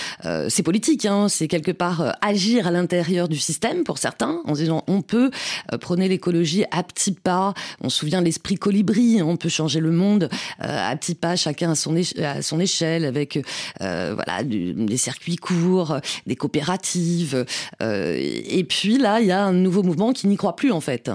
c'est 0.47 0.63
politique, 0.63 1.05
hein, 1.05 1.27
c'est 1.29 1.47
quelque 1.47 1.71
part 1.71 2.15
agir 2.21 2.67
à 2.67 2.71
l'intérieur 2.71 3.27
du 3.27 3.37
système 3.37 3.83
pour 3.83 3.97
certains, 3.97 4.41
en 4.45 4.53
disant 4.53 4.83
on 4.87 5.01
peut 5.01 5.31
prôner 5.79 6.07
l'écologie 6.07 6.58
à 6.71 6.83
petits 6.83 7.11
pas. 7.11 7.53
On 7.81 7.89
se 7.89 7.99
souvient 7.99 8.21
l'esprit 8.21 8.55
colibri, 8.55 9.19
hein, 9.19 9.25
on 9.25 9.37
peut 9.37 9.49
changer 9.49 9.79
le 9.79 9.91
monde 9.91 10.29
euh, 10.63 10.91
à 10.91 10.95
petits 10.95 11.15
pas, 11.15 11.35
chacun 11.35 11.71
à 11.71 11.75
son, 11.75 11.95
à 12.17 12.41
son 12.41 12.59
échelle, 12.59 13.05
avec 13.05 13.39
euh, 13.81 14.13
voilà 14.15 14.43
des 14.43 14.97
circuits 14.97 15.37
courts, 15.37 15.99
des 16.27 16.35
coopératives. 16.35 17.45
Euh, 17.81 18.15
et 18.17 18.63
puis 18.63 18.97
là, 18.97 19.19
il 19.19 19.27
y 19.27 19.31
a 19.31 19.43
un 19.43 19.53
nouveau 19.53 19.83
mouvement 19.83 20.13
qui 20.13 20.27
n'y 20.27 20.37
croit 20.37 20.55
plus 20.55 20.71
en 20.71 20.81
fait. 20.81 21.11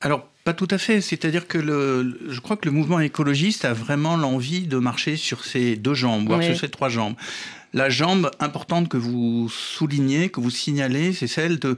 Alors, 0.00 0.28
pas 0.44 0.52
tout 0.52 0.68
à 0.70 0.78
fait. 0.78 1.00
C'est-à-dire 1.00 1.48
que 1.48 1.58
le, 1.58 2.18
je 2.28 2.40
crois 2.40 2.56
que 2.56 2.66
le 2.66 2.72
mouvement 2.72 3.00
écologiste 3.00 3.64
a 3.64 3.72
vraiment 3.72 4.16
l'envie 4.16 4.66
de 4.66 4.78
marcher 4.78 5.16
sur 5.16 5.44
ses 5.44 5.76
deux 5.76 5.94
jambes, 5.94 6.26
voire 6.26 6.42
sur 6.42 6.56
ses 6.56 6.68
trois 6.68 6.88
jambes. 6.88 7.14
La 7.72 7.90
jambe 7.90 8.30
importante 8.40 8.88
que 8.88 8.96
vous 8.96 9.48
soulignez, 9.50 10.28
que 10.28 10.40
vous 10.40 10.50
signalez, 10.50 11.12
c'est 11.12 11.26
celle 11.26 11.58
de 11.58 11.76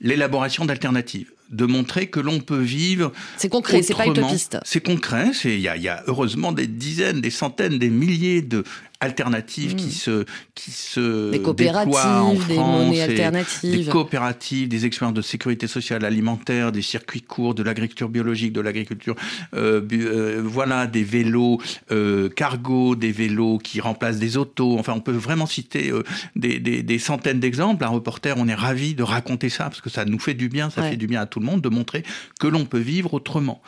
l'élaboration 0.00 0.64
d'alternatives 0.64 1.32
de 1.50 1.66
montrer 1.66 2.06
que 2.08 2.20
l'on 2.20 2.40
peut 2.40 2.60
vivre. 2.60 3.12
C'est 3.36 3.48
concret, 3.48 3.82
c'est 3.82 3.94
pas 3.94 4.06
utopiste. 4.06 4.58
C'est 4.64 4.84
concret. 4.84 5.30
Il 5.44 5.50
y, 5.50 5.62
y 5.62 5.88
a, 5.88 6.02
heureusement 6.06 6.52
des 6.52 6.66
dizaines, 6.66 7.20
des 7.20 7.30
centaines, 7.30 7.78
des 7.78 7.90
milliers 7.90 8.42
de 8.42 8.64
alternatives 9.04 9.74
qui 9.76 9.86
Mm. 9.86 9.90
se 10.06 10.24
qui 10.54 10.70
se 10.70 11.30
Des 11.30 11.38
déploient 11.38 11.50
en 11.50 11.54
coopératives, 11.54 12.48
des 12.48 12.54
France 12.54 12.84
monnaies 12.86 13.00
alternatives. 13.02 13.84
des 13.86 13.90
coopératives, 13.90 14.68
des 14.68 14.86
expériences 14.86 15.14
de 15.16 15.22
sécurité 15.22 15.66
sociale 15.66 16.04
alimentaire, 16.04 16.72
des 16.72 16.82
circuits 16.82 17.22
courts, 17.22 17.54
de 17.54 17.62
l'agriculture 17.62 18.08
biologique, 18.08 18.52
de 18.52 18.60
l'agriculture, 18.60 19.14
euh, 19.54 19.80
euh, 19.92 20.42
voilà, 20.44 20.86
des 20.86 21.04
vélos 21.04 21.60
euh, 21.90 22.28
cargo, 22.28 22.96
des 22.96 23.12
vélos 23.12 23.58
qui 23.58 23.80
remplacent 23.80 24.18
des 24.18 24.36
autos. 24.36 24.78
Enfin, 24.78 24.92
on 24.96 25.00
peut 25.00 25.12
vraiment 25.12 25.46
citer 25.46 25.92
des, 26.36 26.58
des- 26.60 26.82
des 26.82 26.98
centaines 26.98 27.40
d'exemples. 27.40 27.84
Un 27.84 27.88
reporter, 27.88 28.34
on 28.38 28.48
est 28.48 28.54
ravi 28.54 28.94
de 28.94 29.02
raconter 29.02 29.48
ça 29.48 29.64
parce 29.64 29.80
que 29.80 29.90
ça 29.90 30.04
nous 30.04 30.18
fait 30.18 30.34
du 30.34 30.48
bien, 30.48 30.70
ça 30.70 30.80
Ouais. 30.82 30.90
fait 30.90 30.96
du 30.96 31.06
bien 31.06 31.20
à 31.20 31.26
tout 31.26 31.40
le 31.40 31.46
monde 31.46 31.60
de 31.60 31.68
montrer 31.68 32.02
que 32.40 32.46
l'on 32.46 32.64
peut 32.64 32.78
vivre 32.94 33.12
autrement. 33.14 33.60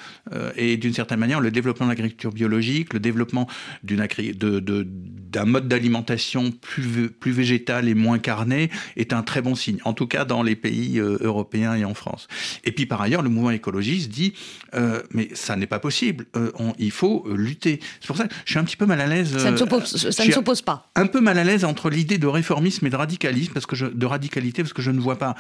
Et 0.56 0.76
d'une 0.76 0.94
certaine 0.94 1.18
manière, 1.20 1.40
le 1.40 1.50
développement 1.50 1.86
de 1.86 1.90
l'agriculture 1.92 2.32
biologique, 2.32 2.92
le 2.94 3.00
développement 3.00 3.46
d'une 3.82 4.00
de- 4.06 4.60
de- 4.60 4.86
d'un 5.30 5.44
mode 5.44 5.68
d'alimentation 5.68 6.50
plus, 6.50 7.08
plus 7.10 7.32
végétal 7.32 7.88
et 7.88 7.94
moins 7.94 8.18
carné 8.18 8.70
est 8.96 9.12
un 9.12 9.22
très 9.22 9.42
bon 9.42 9.54
signe, 9.54 9.78
en 9.84 9.92
tout 9.92 10.06
cas 10.06 10.24
dans 10.24 10.42
les 10.42 10.56
pays 10.56 10.98
euh, 10.98 11.18
européens 11.20 11.74
et 11.74 11.84
en 11.84 11.94
France. 11.94 12.28
Et 12.64 12.72
puis 12.72 12.86
par 12.86 13.00
ailleurs, 13.02 13.22
le 13.22 13.28
mouvement 13.28 13.50
écologiste 13.50 14.10
dit, 14.10 14.34
euh, 14.74 15.02
mais 15.12 15.28
ça 15.34 15.56
n'est 15.56 15.66
pas 15.66 15.78
possible, 15.78 16.26
euh, 16.36 16.50
on- 16.58 16.74
il 16.78 16.90
faut 16.90 17.26
lutter. 17.34 17.80
C'est 18.00 18.06
pour 18.06 18.16
ça 18.16 18.26
que 18.28 18.34
je 18.44 18.50
suis 18.50 18.58
un 18.58 18.64
petit 18.64 18.76
peu 18.76 18.86
mal 18.86 19.00
à 19.00 19.06
l'aise. 19.06 19.36
Ça 19.38 19.50
ne 19.50 19.56
s'oppose- 19.56 20.62
pas. 20.62 20.88
un 20.94 21.06
peu 21.06 21.20
mal 21.20 21.38
à 21.38 21.44
l'aise 21.44 21.64
entre 21.64 21.90
l'idée 21.90 22.18
de 22.18 22.26
réformisme 22.26 22.86
et 22.86 22.90
de 22.90 22.96
radicalisme, 22.96 23.52
parce 23.52 23.66
que 23.66 23.76
je, 23.76 23.86
de 23.86 24.06
radicalité, 24.06 24.62
parce 24.62 24.72
que 24.72 24.82
je 24.82 24.90
ne 24.90 25.00
vois 25.00 25.18
pas 25.18 25.34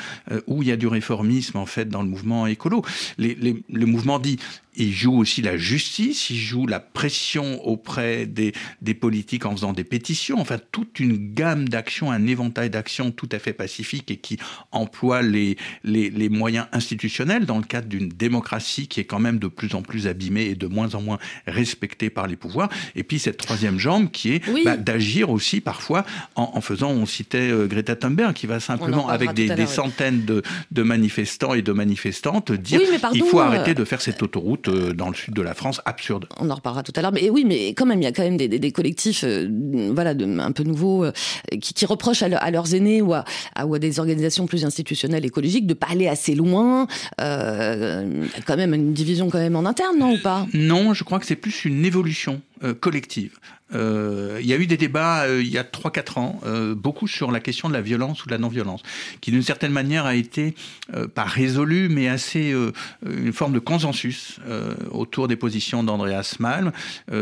où 0.46 0.62
il 0.62 0.68
y 0.68 0.72
a 0.72 0.76
du 0.76 0.86
réformisme 0.86 1.56
en 1.58 1.66
fait 1.66 1.88
dans 1.88 2.02
le 2.02 2.08
mouvement 2.08 2.46
écolo. 2.46 2.84
Les, 3.18 3.34
les- 3.34 3.62
le 3.72 3.86
mouvement 3.86 4.18
dit, 4.18 4.38
il 4.76 4.92
joue 4.92 5.16
aussi 5.16 5.42
la 5.42 5.56
justice, 5.56 6.30
il 6.30 6.36
joue 6.38 6.66
la 6.66 6.80
pression 6.80 7.64
auprès 7.66 8.26
des, 8.26 8.52
des 8.82 8.94
politiques 8.94 9.46
en 9.46 9.52
faisant 9.52 9.72
des 9.72 9.84
pétitions, 9.84 10.38
enfin 10.40 10.58
toute 10.72 11.00
une 11.00 11.34
gamme 11.34 11.68
d'actions, 11.68 12.10
un 12.10 12.26
éventail 12.26 12.70
d'actions 12.70 13.10
tout 13.10 13.28
à 13.32 13.38
fait 13.38 13.52
pacifiques 13.52 14.10
et 14.10 14.16
qui 14.16 14.38
emploie 14.72 15.22
les, 15.22 15.56
les, 15.84 16.10
les 16.10 16.28
moyens 16.28 16.66
institutionnels 16.72 17.46
dans 17.46 17.58
le 17.58 17.64
cadre 17.64 17.88
d'une 17.88 18.08
démocratie 18.08 18.88
qui 18.88 19.00
est 19.00 19.04
quand 19.04 19.18
même 19.18 19.38
de 19.38 19.48
plus 19.48 19.74
en 19.74 19.82
plus 19.82 20.06
abîmée 20.06 20.46
et 20.46 20.54
de 20.54 20.66
moins 20.66 20.94
en 20.94 21.02
moins 21.02 21.18
respectée 21.46 22.10
par 22.10 22.26
les 22.26 22.36
pouvoirs. 22.36 22.68
Et 22.94 23.02
puis 23.02 23.18
cette 23.18 23.38
troisième 23.38 23.78
jambe 23.78 24.10
qui 24.10 24.32
est 24.32 24.48
Oui. 24.48 24.62
bah, 24.64 24.76
d'agir 24.76 25.30
aussi 25.30 25.60
parfois 25.60 26.04
en, 26.34 26.50
en 26.54 26.60
faisant, 26.60 26.90
on 26.90 27.06
citait 27.06 27.50
euh, 27.50 27.66
Greta 27.66 27.96
Thunberg, 27.96 28.34
qui 28.34 28.46
va 28.46 28.60
simplement, 28.60 29.08
avec 29.08 29.32
des, 29.32 29.66
centaines 29.66 30.24
de, 30.24 30.42
de 30.70 30.82
manifestants 30.82 31.54
et 31.54 31.62
de 31.62 31.72
manifestantes, 31.72 32.52
dire 32.52 32.80
Oui, 32.80 32.98
pardon, 33.00 33.16
il 33.16 33.24
faut 33.24 33.40
euh, 33.40 33.44
arrêter 33.44 33.74
de 33.74 33.84
faire 33.84 34.00
cette 34.00 34.22
autoroute 34.22 34.65
euh, 34.68 34.92
dans 34.92 35.08
le 35.08 35.14
sud 35.14 35.34
de 35.34 35.42
la 35.42 35.54
France 35.54 35.80
absurde. 35.84 36.26
On 36.40 36.50
en 36.50 36.54
reparlera 36.54 36.82
tout 36.82 36.92
à 36.96 37.02
l'heure. 37.02 37.12
Mais 37.12 37.30
oui, 37.30 37.44
mais 37.46 37.68
quand 37.74 37.86
même, 37.86 38.00
il 38.00 38.04
y 38.04 38.08
a 38.08 38.12
quand 38.12 38.22
même 38.22 38.36
des, 38.36 38.48
des- 38.48 38.58
des 38.58 38.72
collectifs, 38.72 39.24
euh, 39.24 39.48
voilà, 39.94 40.14
de, 40.14 40.24
un 40.38 40.52
peu 40.52 40.62
nouveaux, 40.62 41.04
euh, 41.04 41.12
qui, 41.60 41.74
qui 41.74 41.86
reprochent 41.86 42.22
à, 42.22 42.28
leur- 42.28 42.42
à 42.42 42.50
leurs 42.50 42.74
aînés 42.74 43.02
ou 43.02 43.14
à, 43.14 43.24
à- 43.54 43.66
ou 43.66 43.74
à 43.74 43.78
des 43.78 43.98
organisations 44.00 44.46
plus 44.46 44.64
institutionnelles 44.64 45.24
écologiques 45.24 45.66
de 45.66 45.74
pas 45.74 45.88
aller 45.90 46.08
assez 46.08 46.34
loin. 46.34 46.86
Euh, 47.20 48.04
il 48.24 48.26
y 48.26 48.40
a 48.40 48.42
quand 48.46 48.56
même 48.56 48.74
une 48.74 48.92
division 48.92 49.30
quand 49.30 49.38
même 49.38 49.56
en 49.56 49.64
interne, 49.66 49.98
non 49.98 50.14
ou 50.14 50.18
pas? 50.22 50.46
Non, 50.54 50.94
je 50.94 51.04
crois 51.04 51.18
que 51.18 51.26
c'est 51.26 51.36
plus 51.36 51.64
une 51.64 51.84
évolution 51.84 52.40
collective. 52.80 53.38
Euh, 53.74 54.38
il 54.40 54.46
y 54.46 54.52
a 54.52 54.56
eu 54.56 54.66
des 54.66 54.76
débats 54.76 55.22
euh, 55.22 55.42
il 55.42 55.48
y 55.48 55.58
a 55.58 55.64
3-4 55.64 56.20
ans, 56.20 56.40
euh, 56.46 56.74
beaucoup 56.74 57.08
sur 57.08 57.32
la 57.32 57.40
question 57.40 57.68
de 57.68 57.74
la 57.74 57.80
violence 57.80 58.22
ou 58.22 58.26
de 58.26 58.30
la 58.30 58.38
non-violence, 58.38 58.82
qui 59.20 59.32
d'une 59.32 59.42
certaine 59.42 59.72
manière 59.72 60.06
a 60.06 60.14
été 60.14 60.54
euh, 60.94 61.08
pas 61.08 61.24
résolue, 61.24 61.88
mais 61.88 62.08
assez 62.08 62.52
euh, 62.52 62.72
une 63.04 63.32
forme 63.32 63.52
de 63.52 63.58
consensus 63.58 64.38
euh, 64.46 64.74
autour 64.90 65.26
des 65.26 65.36
positions 65.36 65.82
d'Andreas 65.82 66.36
Malm 66.38 66.72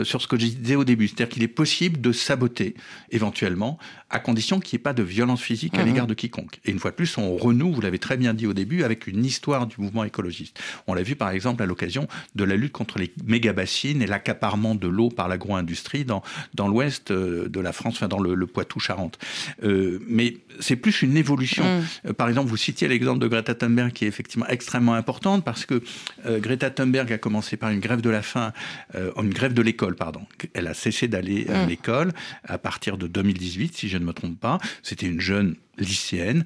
sur 0.03 0.21
ce 0.21 0.27
que 0.27 0.39
je 0.39 0.47
disais 0.47 0.77
au 0.77 0.85
début, 0.85 1.09
c'est-à-dire 1.09 1.29
qu'il 1.29 1.43
est 1.43 1.49
possible 1.49 2.01
de 2.01 2.13
saboter 2.13 2.75
éventuellement, 3.11 3.79
à 4.15 4.21
condition 4.21 4.61
qu'il 4.61 4.77
n'y 4.77 4.81
ait 4.81 4.85
pas 4.85 4.93
de 4.93 5.03
violence 5.03 5.43
physique 5.43 5.75
à 5.75 5.79
Mhm. 5.83 5.87
l'égard 5.87 6.07
de 6.07 6.15
quiconque. 6.15 6.61
Et 6.65 6.71
une 6.71 6.79
fois 6.79 6.91
de 6.93 6.97
plus, 6.97 7.19
on 7.19 7.37
renoue, 7.37 7.73
vous 7.73 7.81
l'avez 7.81 7.99
très 7.99 8.17
bien 8.17 8.33
dit 8.33 8.47
au 8.47 8.55
début, 8.55 8.85
avec 8.85 9.07
une 9.09 9.25
histoire 9.25 9.67
du 9.67 9.75
mouvement 9.79 10.05
écologiste. 10.05 10.59
On 10.87 10.95
l'a 10.95 11.03
vu 11.03 11.17
par 11.17 11.31
exemple 11.31 11.63
à 11.63 11.67
l'occasion 11.67 12.07
de 12.37 12.45
la 12.45 12.55
lutte 12.57 12.73
contre 12.73 12.99
les 12.99 13.13
méga-bassines 13.27 14.01
et 14.03 14.07
l'accaparement 14.07 14.75
de 14.77 14.87
l'eau 14.89 15.09
par 15.09 15.27
l'agro-industrie 15.29 16.05
dans, 16.05 16.23
dans 16.55 16.69
l'ouest 16.69 17.11
euh, 17.11 17.49
de 17.49 17.61
la 17.61 17.73
France, 17.73 17.95
enfin 17.97 18.09
dans 18.09 18.21
le, 18.21 18.35
le 18.35 18.47
Poitou-Charentes. 18.47 19.19
Euh, 19.65 19.99
mais 20.09 20.37
c'est 20.61 20.77
plus 20.77 21.03
une 21.03 21.17
évolution. 21.17 21.65
Mm. 21.65 21.83
Euh, 22.07 22.13
Par 22.13 22.29
exemple, 22.29 22.49
vous 22.49 22.57
citiez 22.57 22.87
l'exemple 22.87 23.19
de 23.19 23.27
Greta 23.27 23.55
Thunberg 23.55 23.93
qui 23.93 24.05
est 24.05 24.09
effectivement 24.09 24.47
extrêmement 24.49 24.95
importante 24.95 25.45
parce 25.45 25.67
que 25.67 25.83
euh, 26.27 26.39
Greta 26.39 26.71
Thunberg 26.71 27.13
a 27.13 27.19
commencé 27.19 27.57
par 27.57 27.71
une 27.71 27.81
grève 27.81 28.01
de 28.01 28.11
la 28.11 28.23
faim, 28.23 28.53
euh, 28.95 29.11
une 29.21 29.31
grève 29.35 29.55
de 29.55 29.63
l'école, 29.63 29.97
pardon. 29.97 30.21
Elle 30.55 30.69
a 30.69 30.75
cessé 30.75 31.09
d'aller 31.09 31.47
à 31.49 31.65
Mm. 31.65 31.69
l'école 31.69 32.13
à 32.45 32.59
partir 32.59 32.97
de 32.97 33.07
2018, 33.09 33.77
si 33.77 33.89
je 33.89 33.99
ne 33.99 34.04
me 34.05 34.13
trompe 34.13 34.39
pas. 34.39 34.59
C'était 34.83 35.07
une 35.07 35.21
jeune 35.21 35.57
lycéenne 35.79 36.45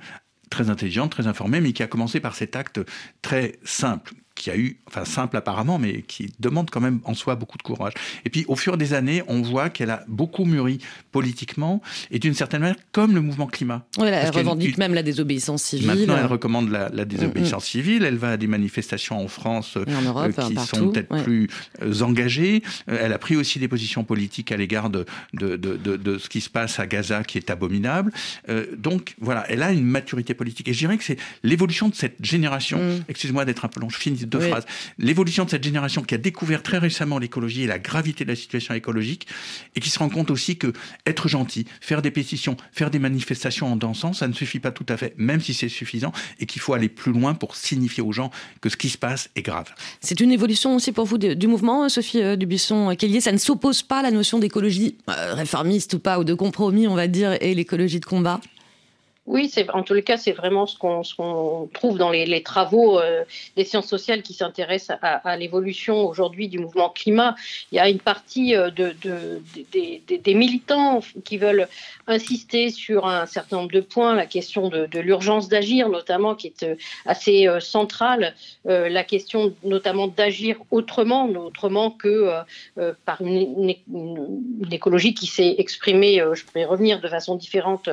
très 0.51 0.71
intelligente, 0.71 1.11
très 1.11 1.27
informée, 1.27 1.61
mais 1.61 1.73
qui 1.73 1.83
a 1.83 1.87
commencé 1.87 2.21
par 2.21 2.35
cet 2.35 2.57
acte 2.57 2.81
très 3.23 3.59
simple 3.65 4.15
qui 4.39 4.51
a 4.51 4.57
eu, 4.57 4.79
enfin 4.87 5.05
simple 5.05 5.37
apparemment, 5.37 5.79
mais 5.79 6.03
qui 6.03 6.33
demande 6.41 6.71
quand 6.71 6.81
même 6.81 7.01
en 7.05 7.15
soi 7.15 7.35
beaucoup 7.35 7.59
de 7.59 7.63
courage. 7.63 7.93
Et 8.25 8.31
puis 8.31 8.45
au 8.49 8.57
fur 8.57 8.77
des 8.77 8.95
années, 8.95 9.23
on 9.29 9.43
voit 9.43 9.69
qu'elle 9.71 9.91
a 9.91 10.05
beaucoup 10.09 10.45
mûri 10.45 10.79
politiquement 11.13 11.83
et 12.11 12.19
d'une 12.19 12.35
certaine 12.35 12.61
manière 12.61 12.77
comme 12.93 13.15
le 13.15 13.21
mouvement 13.21 13.47
climat. 13.47 13.87
Elle 13.99 14.15
une- 14.15 14.31
revendique 14.31 14.79
même 14.79 14.95
la 14.95 15.03
désobéissance 15.03 15.63
civile. 15.63 15.87
Maintenant, 15.89 16.17
elle 16.19 16.27
recommande 16.27 16.71
la, 16.71 16.89
la 16.91 17.05
désobéissance 17.05 17.65
Mm, 17.65 17.67
civile. 17.67 18.05
Elle 18.05 18.17
va 18.17 18.31
à 18.33 18.37
des 18.37 18.47
manifestations 18.47 19.19
en 19.23 19.29
France 19.29 19.77
en 19.77 20.03
Europe, 20.03 20.33
euh, 20.39 20.49
qui 20.49 20.55
partout, 20.55 20.77
sont 20.77 20.89
peut-être 20.91 21.11
ouais. 21.13 21.23
plus 21.23 21.49
euh, 21.83 22.03
engagées. 22.03 22.63
Euh, 22.89 22.99
elle 23.03 23.13
a 23.13 23.19
pris 23.19 23.37
aussi 23.37 23.59
des 23.59 23.69
positions 23.69 24.05
politiques 24.05 24.53
à 24.53 24.57
l'égard 24.57 24.91
de, 24.91 25.05
de, 25.35 25.57
de, 25.57 25.77
de, 25.77 25.97
de 25.97 26.19
ce 26.19 26.29
qui 26.29 26.41
se 26.41 26.51
passe 26.51 26.79
à 26.79 26.87
Gaza, 26.87 27.25
qui 27.25 27.39
est 27.39 27.51
abominable. 27.51 28.13
Euh, 28.49 28.67
donc 28.77 29.15
voilà, 29.21 29.45
elle 29.49 29.63
a 29.63 29.73
une 29.73 29.85
maturité 29.85 30.35
politique. 30.35 30.69
Et 30.69 30.73
je 30.73 30.79
dirais 30.79 30.99
que 30.99 31.05
c'est 31.05 31.19
l'évolution 31.43 31.89
de 31.89 31.95
cette 31.95 32.17
génération. 32.25 32.79
Mm. 32.79 33.05
Excuse-moi 33.09 33.45
d'être 33.45 33.65
un 33.65 33.69
peu 33.69 33.81
long, 33.81 33.89
je 33.91 33.99
finis 33.99 34.25
deux 34.29 34.39
Oui. 34.39 34.49
phrases. 34.51 34.67
L'évolution 34.99 35.45
de 35.45 35.51
cette 35.51 35.65
génération 35.65 36.03
qui 36.03 36.15
a 36.15 36.19
découvert 36.19 36.63
très 36.63 36.79
récemment 36.79 37.19
l'écologie 37.19 37.63
et 37.63 37.67
la 37.67 37.79
gravité 37.79 38.25
de 38.25 38.31
la 38.31 38.37
situation 38.37 38.75
écologique 38.75 39.27
et 39.75 39.81
qui 39.81 39.91
se 39.91 39.99
rend 39.99 40.09
compte 40.09 40.31
aussi 40.31 40.57
que 40.57 40.73
être 41.07 41.29
gentil, 41.29 41.67
faire 41.81 42.03
des 42.03 42.11
pétitions, 42.11 42.57
faire 42.73 42.91
des 42.91 42.99
manifestations 42.99 43.73
en 43.73 43.77
dansant, 43.77 44.13
ça 44.13 44.29
ne 44.29 44.33
suffit 44.33 44.61
pas 44.61 44.71
tout 44.71 44.87
à 44.89 44.97
fait, 44.97 45.15
même 45.17 45.41
si 45.41 45.55
c'est 45.55 45.69
suffisant, 45.69 46.13
et 46.41 46.47
qu'il 46.47 46.61
faut 46.61 46.75
aller 46.75 46.89
plus 46.89 47.13
loin 47.13 47.35
pour 47.35 47.57
signifier 47.57 48.03
aux 48.03 48.13
gens 48.13 48.31
que 48.61 48.69
ce 48.69 48.77
qui 48.77 48.89
se 48.89 48.99
passe 48.99 49.31
est 49.37 49.43
grave. 49.43 49.73
C'est 50.01 50.21
une 50.21 50.33
évolution 50.33 50.77
aussi 50.77 50.93
pour 50.93 51.07
vous 51.07 51.19
du 51.19 51.47
mouvement, 51.47 51.89
Sophie 51.89 52.23
euh, 52.23 52.37
Dubuisson-Kellier. 52.37 53.21
Ça 53.21 53.33
ne 53.33 53.39
s'oppose 53.39 53.83
pas 53.83 54.01
à 54.01 54.03
la 54.03 54.11
notion 54.11 54.39
d'écologie 54.39 54.97
euh, 55.09 55.35
réformiste 55.35 55.95
ou 55.95 55.99
pas, 55.99 56.19
ou 56.19 56.25
de 56.25 56.35
compromis, 56.35 56.87
on 56.87 56.95
va 56.95 57.07
dire, 57.09 57.37
et 57.41 57.55
l'écologie 57.55 58.01
de 58.01 58.05
combat? 58.05 58.41
Oui, 59.29 59.53
en 59.75 59.83
tous 59.83 59.93
les 59.93 60.03
cas, 60.03 60.17
c'est 60.17 60.33
vraiment 60.33 60.65
ce 60.67 60.79
qu'on 60.79 61.69
trouve 61.75 61.99
dans 61.99 62.09
les, 62.09 62.43
travaux 62.43 62.99
euh, 62.99 63.25
des 63.57 63.65
sciences 63.65 63.87
sociales 63.87 64.23
qui 64.23 64.33
s'intéressent 64.33 64.97
à, 65.03 65.37
l'évolution 65.37 66.07
aujourd'hui 66.09 66.49
du 66.49 66.59
mouvement 66.59 66.89
climat. 66.89 67.37
Il 67.71 67.77
y 67.77 67.79
a 67.79 67.91
une 67.91 67.99
partie 67.99 68.57
euh, 68.57 68.71
de, 68.71 68.97
de- 69.03 69.43
des- 69.71 70.35
militants 70.35 71.01
qui 71.27 71.37
veulent 71.37 71.69
insister 72.07 72.71
sur 72.71 73.07
un 73.07 73.27
certain 73.27 73.57
nombre 73.57 73.73
de 73.73 73.83
points, 73.83 74.15
la 74.15 74.25
question 74.25 74.71
de, 74.71 74.89
l'urgence 74.99 75.49
d'agir 75.51 75.91
notamment, 75.91 76.35
qui 76.35 76.47
est 76.47 76.63
euh, 76.63 76.75
assez 77.05 77.47
centrale, 77.61 78.35
la 78.65 79.05
question 79.05 79.55
notamment 79.63 80.09
d'agir 80.09 80.57
autrement, 80.71 81.27
autrement 81.27 81.91
que 81.91 82.31
par 83.05 83.21
une, 83.21 83.75
une- 83.93 84.73
écologie 84.73 85.13
qui 85.15 85.27
s'est 85.27 85.57
exprimée, 85.59 86.23
je 86.35 86.61
y 86.61 86.65
revenir 86.65 87.01
de 87.01 87.09
façon 87.09 87.37
différente 87.37 87.89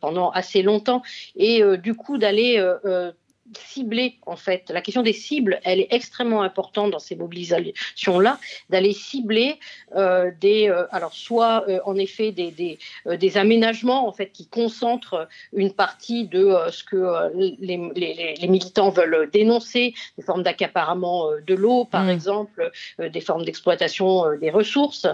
pendant 0.00 0.30
assez 0.30 0.55
longtemps, 0.62 1.02
et 1.36 1.62
euh, 1.62 1.76
du 1.76 1.94
coup 1.94 2.18
d'aller 2.18 2.58
euh, 2.58 2.76
euh, 2.84 3.12
cibler 3.54 4.18
en 4.26 4.36
fait 4.36 4.70
la 4.70 4.80
question 4.80 5.02
des 5.02 5.12
cibles 5.12 5.60
elle 5.64 5.80
est 5.80 5.88
extrêmement 5.90 6.42
importante 6.42 6.90
dans 6.90 6.98
ces 6.98 7.14
mobilisations 7.16 8.18
là 8.18 8.38
d'aller 8.70 8.92
cibler 8.92 9.58
euh, 9.94 10.30
des 10.40 10.68
euh, 10.68 10.86
alors 10.90 11.12
soit 11.14 11.64
euh, 11.68 11.78
en 11.84 11.96
effet 11.96 12.32
des, 12.32 12.50
des, 12.50 12.78
des 13.06 13.36
aménagements 13.36 14.08
en 14.08 14.12
fait 14.12 14.30
qui 14.32 14.46
concentrent 14.48 15.28
une 15.52 15.72
partie 15.72 16.26
de 16.26 16.54
ce 16.70 16.82
que 16.84 17.30
les, 17.60 17.78
les- 17.94 18.48
militants 18.48 18.90
veulent 18.90 19.28
dénoncer 19.32 19.94
des 20.16 20.22
formes 20.24 20.42
d'accaparement 20.42 21.30
de 21.46 21.54
l'eau 21.54 21.84
par 21.84 22.04
Mm. 22.04 22.10
exemple 22.10 22.70
des 22.98 23.20
formes 23.20 23.44
d'exploitation 23.44 24.36
des 24.40 24.50
ressources 24.50 25.06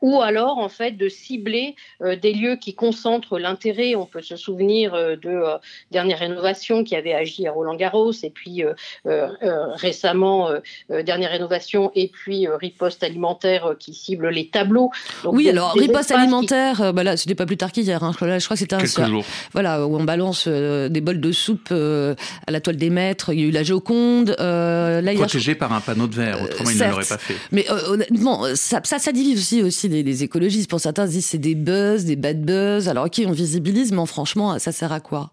ou 0.00 0.20
alors 0.20 0.58
en 0.58 0.68
fait 0.68 0.92
de 0.92 1.08
cibler 1.08 1.74
des 2.00 2.32
lieux 2.32 2.56
qui 2.56 2.74
concentrent 2.74 3.38
l'intérêt. 3.38 3.94
On 3.96 4.06
peut 4.06 4.22
se 4.22 4.36
souvenir 4.36 4.92
de 4.92 5.42
dernière 5.90 6.18
rénovation 6.20 6.84
qui 6.84 6.94
avait 6.96 7.12
agi 7.14 7.35
à 7.44 7.52
Roland 7.52 7.74
Garros, 7.74 8.12
et 8.22 8.30
puis 8.30 8.62
récemment, 9.04 10.50
dernière 10.88 11.30
rénovation, 11.30 11.90
et 11.94 12.08
puis 12.08 12.46
riposte 12.48 13.02
alimentaire 13.02 13.74
qui 13.78 13.94
cible 13.94 14.28
les 14.28 14.48
tableaux. 14.48 14.90
oui, 15.24 15.48
alors 15.50 15.72
riposte 15.74 16.10
alimentaire, 16.10 16.92
bah 16.92 17.04
là, 17.04 17.16
c'était 17.16 17.34
pas 17.34 17.46
plus 17.46 17.56
tard 17.56 17.72
qu'hier. 17.72 18.02
Hein. 18.02 18.12
je 18.12 18.44
crois 18.44 18.56
que 18.56 18.56
c'était 18.56 18.76
un 18.76 18.86
soir. 18.86 19.10
Voilà, 19.52 19.86
où 19.86 19.96
on 19.96 20.04
balance 20.04 20.48
des 20.48 21.00
bols 21.00 21.20
de 21.20 21.32
soupe 21.32 21.72
à 21.72 22.50
la 22.50 22.60
toile 22.60 22.76
des 22.76 22.90
maîtres. 22.90 23.32
Il 23.32 23.40
y 23.40 23.44
a 23.44 23.46
eu 23.46 23.50
la 23.50 23.62
Joconde. 23.62 24.36
là, 24.38 25.12
Protégé 25.14 25.54
par 25.54 25.72
un 25.72 25.80
panneau 25.80 26.06
de 26.06 26.14
verre, 26.14 26.42
autrement 26.42 26.70
il 26.70 26.78
ne 26.78 26.90
l'aurait 26.90 27.04
pas 27.04 27.18
fait. 27.18 27.36
Mais 27.52 27.66
honnêtement, 27.88 28.44
ça, 28.54 28.80
ça, 28.84 28.98
ça, 28.98 29.12
divise 29.12 29.38
aussi, 29.38 29.62
aussi 29.62 29.88
les, 29.88 30.22
écologistes. 30.22 30.70
Pour 30.70 30.80
certains, 30.80 31.06
ils 31.06 31.12
disent 31.12 31.26
c'est 31.26 31.38
des 31.38 31.54
buzz, 31.54 32.04
des 32.04 32.16
bad 32.16 32.42
buzz. 32.42 32.88
Alors, 32.88 33.06
ok, 33.06 33.22
on 33.26 33.32
visibilise, 33.32 33.92
mais 33.92 34.06
franchement, 34.06 34.58
ça 34.58 34.72
sert 34.72 34.92
à 34.92 35.00
quoi? 35.00 35.32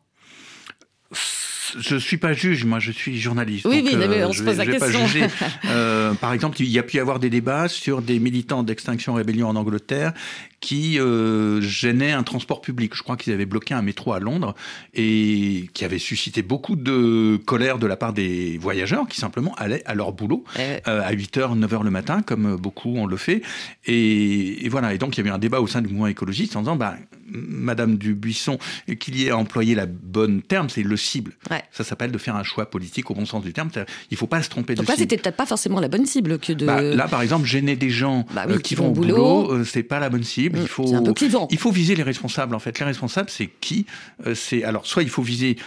Je 1.79 1.95
suis 1.95 2.17
pas 2.17 2.33
juge, 2.33 2.65
moi 2.65 2.79
je 2.79 2.91
suis 2.91 3.19
journaliste. 3.19 3.65
Oui, 3.65 3.81
oui, 3.83 3.95
mais 3.95 4.23
on 4.23 4.33
se 4.33 4.43
pose 4.43 4.57
la 4.57 4.65
question. 4.65 4.99
Pas 4.99 5.07
juger. 5.07 5.27
Euh, 5.65 6.13
par 6.13 6.33
exemple, 6.33 6.61
il 6.61 6.67
y 6.67 6.77
a 6.77 6.83
pu 6.83 6.97
y 6.97 6.99
avoir 6.99 7.19
des 7.19 7.29
débats 7.29 7.67
sur 7.67 8.01
des 8.01 8.19
militants 8.19 8.63
d'Extinction 8.63 9.13
Rébellion 9.13 9.47
en 9.47 9.55
Angleterre 9.55 10.13
qui 10.59 10.99
euh, 10.99 11.59
gênaient 11.61 12.11
un 12.11 12.23
transport 12.23 12.61
public. 12.61 12.95
Je 12.95 13.03
crois 13.03 13.17
qu'ils 13.17 13.33
avaient 13.33 13.45
bloqué 13.45 13.73
un 13.73 13.81
métro 13.81 14.13
à 14.13 14.19
Londres 14.19 14.55
et 14.93 15.69
qui 15.73 15.83
avait 15.83 15.99
suscité 15.99 16.41
beaucoup 16.41 16.75
de 16.75 17.37
colère 17.45 17.79
de 17.79 17.87
la 17.87 17.97
part 17.97 18.13
des 18.13 18.57
voyageurs 18.59 19.07
qui 19.07 19.19
simplement 19.19 19.53
allaient 19.55 19.83
à 19.85 19.93
leur 19.93 20.13
boulot 20.13 20.45
euh, 20.59 20.79
à 20.85 21.13
8h, 21.13 21.59
9h 21.59 21.83
le 21.83 21.91
matin, 21.91 22.21
comme 22.21 22.55
beaucoup 22.55 22.93
on 22.95 23.05
le 23.05 23.17
fait. 23.17 23.41
Et, 23.85 24.67
voilà. 24.69 24.93
Et 24.93 24.97
donc 24.97 25.17
il 25.17 25.19
y 25.19 25.21
avait 25.21 25.35
un 25.35 25.39
débat 25.39 25.59
au 25.59 25.67
sein 25.67 25.81
du 25.81 25.89
mouvement 25.89 26.07
écologiste 26.07 26.55
en 26.55 26.61
disant, 26.61 26.77
bah, 26.77 26.95
Madame 27.27 27.97
Dubuisson, 27.97 28.57
qu'il 28.99 29.17
y 29.17 29.27
ait 29.27 29.31
employé 29.31 29.75
la 29.75 29.85
bonne 29.85 30.41
terme, 30.41 30.69
c'est 30.69 30.83
le 30.83 30.97
cible. 30.97 31.33
Ça 31.71 31.83
s'appelle 31.83 32.11
de 32.11 32.17
faire 32.17 32.35
un 32.35 32.43
choix 32.43 32.69
politique 32.69 33.09
au 33.11 33.13
bon 33.13 33.25
sens 33.25 33.43
du 33.43 33.53
terme. 33.53 33.69
Il 33.75 34.13
ne 34.13 34.17
faut 34.17 34.27
pas 34.27 34.41
se 34.41 34.49
tromper 34.49 34.75
Donc 34.75 34.85
de 34.85 34.91
là, 34.91 34.97
c'était 34.97 35.17
peut-être 35.17 35.35
pas 35.35 35.45
forcément 35.45 35.79
la 35.79 35.87
bonne 35.87 36.05
cible 36.05 36.39
que 36.39 36.53
de. 36.53 36.65
Bah, 36.65 36.81
là, 36.81 37.07
par 37.07 37.21
exemple, 37.21 37.45
gêner 37.45 37.75
des 37.75 37.89
gens 37.89 38.25
bah 38.33 38.45
euh, 38.47 38.59
qui, 38.59 38.75
vont 38.75 38.89
au 38.89 38.91
boulot, 38.91 39.51
euh, 39.51 39.63
c'est 39.63 39.83
pas 39.83 39.99
la 39.99 40.09
bonne 40.09 40.23
cible. 40.23 40.59
il 40.59 40.67
faut. 40.67 40.93
Un 40.93 41.01
peu 41.01 41.13
il 41.49 41.57
faut 41.57 41.71
viser 41.71 41.95
les 41.95 42.03
responsables. 42.03 42.55
En 42.55 42.59
fait, 42.59 42.79
les 42.79 42.85
responsables, 42.85 43.29
c'est 43.29 43.49
qui? 43.61 43.85
Euh, 44.25 44.35
C'est 44.35 44.63
alors 44.63 44.85
soit 44.85 45.03
il 45.03 45.09
faut 45.09 45.21
viser 45.21 45.57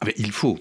ah 0.00 0.06
ben, 0.06 0.14
il 0.18 0.30
faut. 0.30 0.58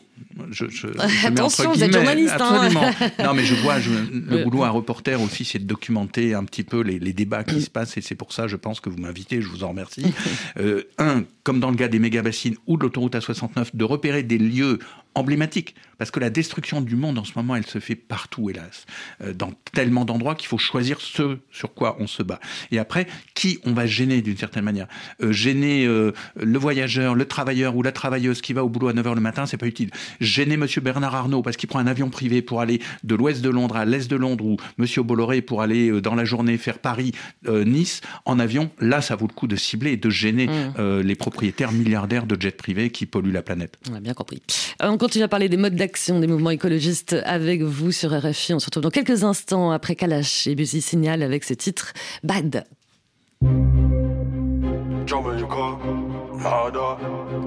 Je, 0.52 0.66
je, 0.70 0.88
Attention, 1.26 1.72
vous 1.72 1.84
êtes 1.84 1.94
journaliste. 1.94 2.36
Hein. 2.40 2.62
Absolument. 2.64 2.92
non, 3.24 3.34
mais 3.34 3.46
je 3.46 3.56
vois, 3.56 3.78
le 3.80 4.44
boulot 4.44 4.64
à 4.64 4.70
reporter 4.70 5.22
aussi, 5.22 5.46
c'est 5.46 5.60
de 5.60 5.66
documenter 5.66 6.34
un 6.34 6.44
petit 6.44 6.64
peu 6.64 6.82
les, 6.82 7.00
débats 7.14 7.44
qui 7.44 7.62
se 7.62 7.70
passent, 7.70 7.98
et 7.98 8.02
c'est 8.02 8.16
pour 8.16 8.34
ça, 8.34 8.48
je 8.48 8.56
pense, 8.56 8.80
que 8.80 8.90
vous 8.90 8.98
m'invitez, 8.98 9.42
je 9.42 9.48
vous 9.48 9.64
en 9.64 9.70
remercie. 9.70 10.06
Euh, 10.58 10.84
un, 10.98 11.24
comme 11.44 11.60
dans 11.60 11.70
le 11.70 11.76
cas 11.76 11.88
des 11.88 12.00
méga-bassines 12.00 12.56
ou 12.66 12.78
de 12.78 12.84
l'autoroute 12.84 13.16
A69, 13.16 13.68
de 13.74 13.84
repérer 13.84 14.24
des 14.24 14.38
lieux 14.38 14.80
emblématiques, 15.14 15.76
parce 15.98 16.12
que 16.12 16.20
la 16.20 16.30
destruction 16.30 16.82
du 16.82 16.96
monde 16.96 17.18
en 17.18 17.24
ce 17.24 17.34
moment, 17.36 17.56
elle 17.56 17.66
se 17.66 17.80
fait 17.80 17.96
partout, 17.96 18.50
hélas, 18.50 18.86
euh, 19.22 19.34
dans 19.34 19.52
tellement 19.74 20.06
d'endroits 20.06 20.36
qu'il 20.36 20.48
faut 20.48 20.58
choisir 20.58 21.02
ce 21.02 21.38
sur 21.52 21.74
quoi 21.74 21.98
on 22.00 22.08
se 22.08 22.24
bat. 22.24 22.40
Et 22.72 22.80
après, 22.80 23.08
qui 23.34 23.60
on 23.66 23.74
va 23.74 23.86
gêner 23.86 24.22
d'une 24.22 24.38
certaine 24.38 24.64
manière? 24.64 24.88
Euh, 25.22 25.32
Gêner 25.32 25.86
le 25.86 26.60
voyageur, 26.60 27.16
le 27.16 27.26
travailleur 27.26 27.76
ou 27.76 27.84
la 27.84 27.92
travailleuse 27.92 28.42
qui 28.42 28.54
va 28.54 28.64
au 28.64 28.70
boulot 28.70 28.88
à 28.90 28.94
9h 28.94 29.16
le 29.16 29.22
matin, 29.22 29.46
c'est 29.46 29.58
pas 29.58 29.68
utile 29.68 29.92
gêner 30.26 30.58
Monsieur 30.58 30.82
Bernard 30.82 31.16
Arnault 31.16 31.42
parce 31.42 31.56
qu'il 31.58 31.70
prend 31.70 31.80
un 31.80 31.88
avion 31.88 32.10
privé 32.10 32.42
pour 32.42 32.62
aller 32.62 32.82
de 33.04 33.16
l'ouest 33.16 33.42
de 33.42 33.50
Londres 33.50 33.78
à 33.78 33.86
l'est 33.86 34.10
de 34.10 34.16
Londres 34.16 34.46
ou 34.46 34.58
Monsieur 34.78 35.04
Bolloré 35.04 35.42
pour 35.42 35.62
aller 35.62 35.90
euh, 35.90 36.02
dans 36.02 36.16
la 36.16 36.26
journée 36.26 36.58
faire 36.58 36.80
Paris-Nice 36.80 38.02
euh, 38.04 38.20
en 38.26 38.40
avion, 38.40 38.70
là, 38.80 39.02
ça 39.02 39.16
vaut 39.16 39.28
le 39.28 39.34
coup 39.34 39.48
de 39.48 39.56
cibler 39.56 39.92
et 39.92 39.98
de 39.98 40.10
gêner 40.10 40.48
mmh. 40.48 40.74
euh, 40.80 41.04
les 41.04 41.16
propriétaires 41.16 41.72
milliardaires 41.72 42.26
de 42.26 42.40
jets 42.40 42.52
privés 42.52 42.90
qui 42.90 43.06
polluent 43.06 43.32
la 43.32 43.42
planète. 43.42 43.78
On 43.90 43.96
a 43.96 44.00
bien 44.00 44.14
compris. 44.14 44.42
On 44.82 44.98
continue 44.98 45.24
à 45.24 45.28
parler 45.28 45.50
des 45.50 45.58
modes 45.58 45.76
d'action 45.76 46.20
des 46.20 46.28
mouvements 46.28 46.50
écologistes 46.50 47.16
avec 47.26 47.62
vous 47.62 47.92
sur 47.92 48.12
RFI. 48.12 48.54
On 48.54 48.60
se 48.60 48.66
retrouve 48.66 48.84
dans 48.84 48.90
quelques 48.90 49.24
instants 49.24 49.72
après 49.72 49.96
Kalash 49.96 50.48
et 50.48 50.56
Busy 50.56 50.82
Signal 50.82 51.22
avec 51.24 51.44
ce 51.44 51.54
titre 51.54 51.94
Bad. 52.24 52.66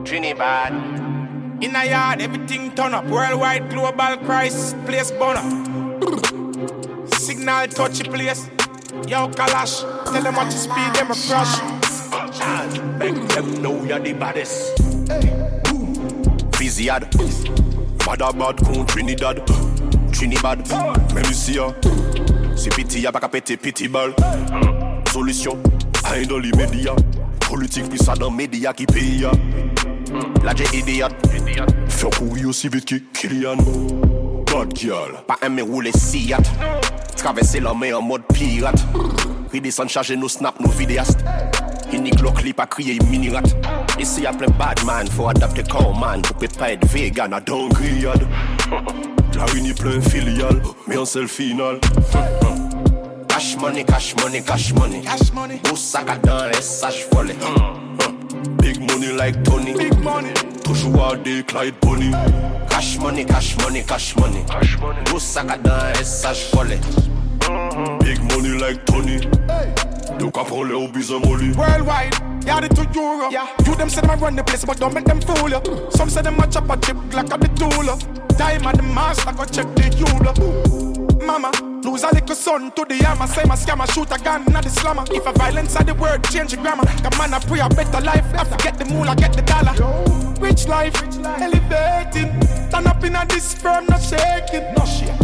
Trinidad. 0.05 1.18
In 1.61 1.75
a 1.75 1.85
yard, 1.85 2.23
everything 2.23 2.73
turn 2.75 2.95
up. 2.95 3.05
Worldwide 3.07 3.69
global 3.71 4.17
crisis, 4.19 4.75
place 4.87 5.11
burn 5.11 5.37
up. 5.37 7.15
Signal 7.15 7.67
touchy 7.67 8.05
place. 8.05 8.49
Yo, 9.09 9.29
Kalash, 9.29 9.83
tell 10.05 10.23
them 10.23 10.37
what 10.37 10.47
you 10.47 10.59
speed, 10.59 10.95
them 10.95 11.11
a 11.11 11.15
crush. 11.15 11.61
Make 12.99 13.29
them 13.29 13.63
know 13.63 13.83
you're 13.85 13.99
the 13.99 14.13
baddest. 14.13 14.79
Hey. 15.09 15.33
Viziad. 16.59 17.11
Bad 18.07 18.21
bad 18.39 18.57
con 18.65 18.87
Trinidad. 18.87 19.45
Trinidad. 20.13 20.65
Ici, 21.29 21.59
c'est 22.57 22.75
piti, 22.75 23.01
y'a 23.01 23.11
pas 23.11 23.21
qu'à 23.21 23.29
péter 23.29 23.57
piti 23.57 23.89
ball. 23.89 24.15
Solution, 25.13 25.59
rien 26.05 26.27
dans 26.27 26.39
les 26.39 26.53
médias. 26.53 26.95
Politique, 27.41 27.89
puis 27.89 27.99
ça 27.99 28.15
dans 28.15 28.31
médias 28.31 28.73
qui 28.73 28.87
payent. 28.87 29.27
La 30.45 30.55
j'ai 30.55 30.79
idiot. 30.79 31.07
Fais 31.89 32.11
courir 32.11 32.49
aussi 32.49 32.69
vite 32.69 32.85
que 32.85 32.97
Kylian. 33.19 33.57
Bad 34.47 34.77
girl. 34.77 35.23
Pas 35.27 35.39
aimer 35.45 35.63
rouler 35.63 35.93
Siat. 35.93 36.43
Traverser 37.17 37.61
la 37.61 37.75
mer 37.75 37.99
en 37.99 38.03
mode 38.03 38.23
pirate. 38.33 38.79
Redescendre 39.53 39.91
charger 39.91 40.17
nos 40.17 40.29
snaps, 40.29 40.61
nos 40.61 40.71
vidéastes. 40.71 41.21
Unique 41.93 42.21
le 42.21 42.31
clip 42.31 42.61
à 42.61 42.67
crier 42.67 42.99
mini 43.11 43.31
rat. 43.31 43.43
Ici 43.99 44.23
y'a 44.23 44.33
plein 44.33 44.51
bad 44.59 44.85
man, 44.85 45.07
faut 45.09 45.29
adapter 45.29 45.63
comme 45.63 45.99
man. 45.99 46.23
Pour 46.23 46.37
peut 46.37 46.49
pas 46.59 46.73
être 46.73 46.87
vegan 46.87 47.33
à 47.33 47.41
grillade. 47.41 48.27
La 49.35 49.45
uni 49.57 49.73
plein 49.73 50.01
filial, 50.01 50.61
mais 50.87 50.97
en 50.97 51.05
seul 51.05 51.29
final. 51.29 51.79
Cash 53.29 53.57
money, 53.57 53.85
cash 53.85 54.15
money, 54.23 54.43
cash 54.43 54.73
money. 54.75 55.01
Cash 55.01 55.33
money. 55.33 55.61
Boussaka 55.65 56.17
dans 56.19 56.47
les 56.47 56.61
sages 56.61 57.07
volés. 57.13 57.35
Big 57.35 58.18
money 58.99 59.13
like 59.13 59.45
Tony. 59.45 59.75
Big 59.75 59.99
money. 60.01 60.33
Toujours 60.65 61.05
à 61.05 61.17
des 61.17 61.43
Clyde 61.43 61.75
Bonnie. 61.81 62.11
Cash 62.69 62.99
money, 62.99 63.25
cash 63.25 63.57
money, 63.59 63.83
cash 63.85 64.17
money. 64.17 64.45
Cash 64.49 64.79
money. 64.81 65.01
Boussaka 65.11 65.57
dans 65.59 65.99
les 65.99 66.05
sages 66.05 66.51
volés. 66.53 66.81
Big 68.01 68.21
money 68.33 68.59
like 68.59 68.85
Tony. 68.87 69.21
Hey. 69.49 69.73
You 70.19 70.31
can 70.31 70.45
pull 70.45 70.69
your 70.69 70.89
business 70.89 71.25
money. 71.25 71.53
Worldwide, 71.57 72.15
yeah, 72.45 72.61
the 72.61 72.69
two 72.69 73.01
euro. 73.01 73.31
Yeah. 73.31 73.47
You 73.65 73.75
them 73.77 73.89
say 73.89 74.01
them 74.01 74.11
I 74.11 74.15
run 74.17 74.37
the 74.37 74.43
place, 74.43 74.65
but 74.65 74.79
don't 74.79 74.95
make 74.95 75.05
them 75.05 75.21
fool 75.21 75.49
you. 75.49 75.61
Some 75.91 76.11
say 76.11 76.23
them 76.23 76.41
a 76.41 76.47
chop 76.49 76.69
a 76.69 76.77
chip 76.77 76.97
like 77.15 77.33
a 77.33 77.39
the 77.39 77.49
tool. 77.55 77.89
At 78.41 78.77
the 78.77 78.83
master, 78.83 79.33
go 79.33 79.45
check 79.45 79.67
the 79.75 79.89
Euro. 79.99 80.88
Mama, 81.25 81.51
lose 81.83 82.05
a 82.05 82.09
little 82.15 82.35
son 82.35 82.71
to 82.73 82.85
the 82.85 82.95
hammer. 82.97 83.27
Say 83.27 83.45
my 83.45 83.55
scammer, 83.55 83.91
shoot 83.93 84.11
a 84.11 84.19
gun, 84.23 84.45
not 84.53 84.65
the 84.65 84.71
slammer. 84.71 85.05
If 85.11 85.27
a 85.27 85.33
violence 85.33 85.77
are 85.77 85.85
the 85.85 85.95
word, 85.95 86.25
change 86.25 86.53
the 86.53 86.57
grammar. 86.57 86.85
Come 86.85 87.21
on, 87.21 87.35
I 87.35 87.39
pray 87.41 87.61
a 87.61 87.69
better 87.69 88.01
life. 88.01 88.31
To 88.33 88.57
get 88.63 88.79
the 88.79 88.85
moolah, 88.87 89.17
get 89.17 89.33
the 89.33 89.43
dollar. 89.43 89.75
Rich 90.41 90.69
life, 90.69 90.95
elevating. 91.25 92.31
Turn 92.71 92.87
up 92.87 93.03
in 93.05 93.17
a 93.17 93.27
this 93.27 93.55
firm, 93.55 93.87
not 93.87 94.03
shaking. 94.03 94.73
No 94.75 94.85
shit. 94.85 95.15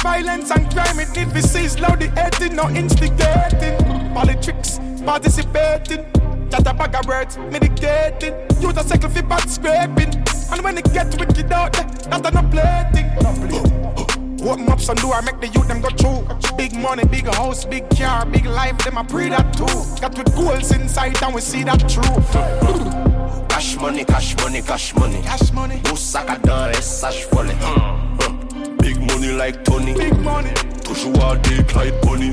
Violence 0.00 0.50
and 0.50 0.70
crime, 0.72 1.00
it 1.00 1.14
need 1.16 1.30
to 1.34 1.42
cease. 1.42 1.78
Loud 1.78 2.00
the 2.00 2.08
hating, 2.08 2.56
no 2.56 2.68
instigating. 2.70 3.76
Politics, 4.14 4.78
participating. 5.04 6.06
Just 6.50 6.66
a 6.66 6.74
bag 6.74 6.94
of 6.94 7.06
words, 7.06 7.36
medicating. 7.36 8.34
Use 8.62 8.76
a 8.76 8.84
cycle 8.84 9.10
for 9.10 9.22
bad 9.22 9.48
scraping. 9.48 10.14
And 10.52 10.62
when 10.62 10.78
it 10.78 10.92
get 10.92 11.18
wicked 11.18 11.52
out 11.52 11.72
there, 11.72 11.84
that's 11.84 12.32
not 12.32 12.50
plating. 12.50 14.19
Open 14.42 14.68
up 14.68 14.80
some 14.80 14.96
door, 14.96 15.20
make 15.22 15.40
the 15.40 15.48
youth 15.48 15.68
them 15.68 15.80
go 15.80 15.88
through. 15.90 16.56
Big 16.56 16.74
money, 16.74 17.04
big 17.04 17.26
house, 17.26 17.64
big 17.64 17.88
car, 17.90 18.24
big 18.26 18.46
life, 18.46 18.76
them 18.78 18.98
I 18.98 19.02
pray 19.04 19.28
that 19.28 19.52
too. 19.52 19.66
Got 20.00 20.16
with 20.16 20.34
goals 20.34 20.72
inside 20.72 21.22
and 21.22 21.34
we 21.34 21.40
see 21.40 21.62
that 21.64 21.80
true. 21.88 22.02
Cash 23.48 23.76
money, 23.76 24.04
cash 24.04 24.34
money, 24.38 24.62
cash 24.62 24.94
money. 24.94 25.20
Cash 25.22 25.52
money. 25.52 25.76
Boussaka 25.84 26.38
dans 26.38 26.66
les 26.68 26.80
sages 26.80 27.26
volés. 27.30 27.52
Hmm. 27.60 28.16
Hmm. 28.24 28.76
Big 28.78 28.98
money 28.98 29.32
like 29.32 29.62
Tony. 29.64 29.92
Big 29.92 30.18
money. 30.20 30.54
Toujours 30.82 31.22
à 31.26 31.36
des 31.36 31.62
Clyde 31.64 31.94
Bonnie. 32.02 32.30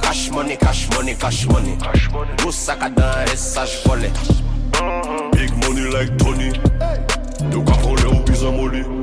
Cash 0.00 0.30
money, 0.30 0.56
cash 0.56 0.88
money, 0.96 1.14
cash 1.14 1.46
money. 1.46 1.76
Cash 1.78 2.10
money. 2.10 2.30
Boussaka 2.42 2.88
dans 2.88 3.30
les 3.30 3.36
sages 3.36 3.82
volés. 3.84 4.10
Big 5.32 5.50
money 5.62 5.90
like 5.92 6.16
Tony. 6.16 6.52
Hey. 6.80 7.04
À 7.40 7.76
voler 7.82 8.04
au 8.04 8.22
bizarre 8.22 8.52
molly. 8.52 9.01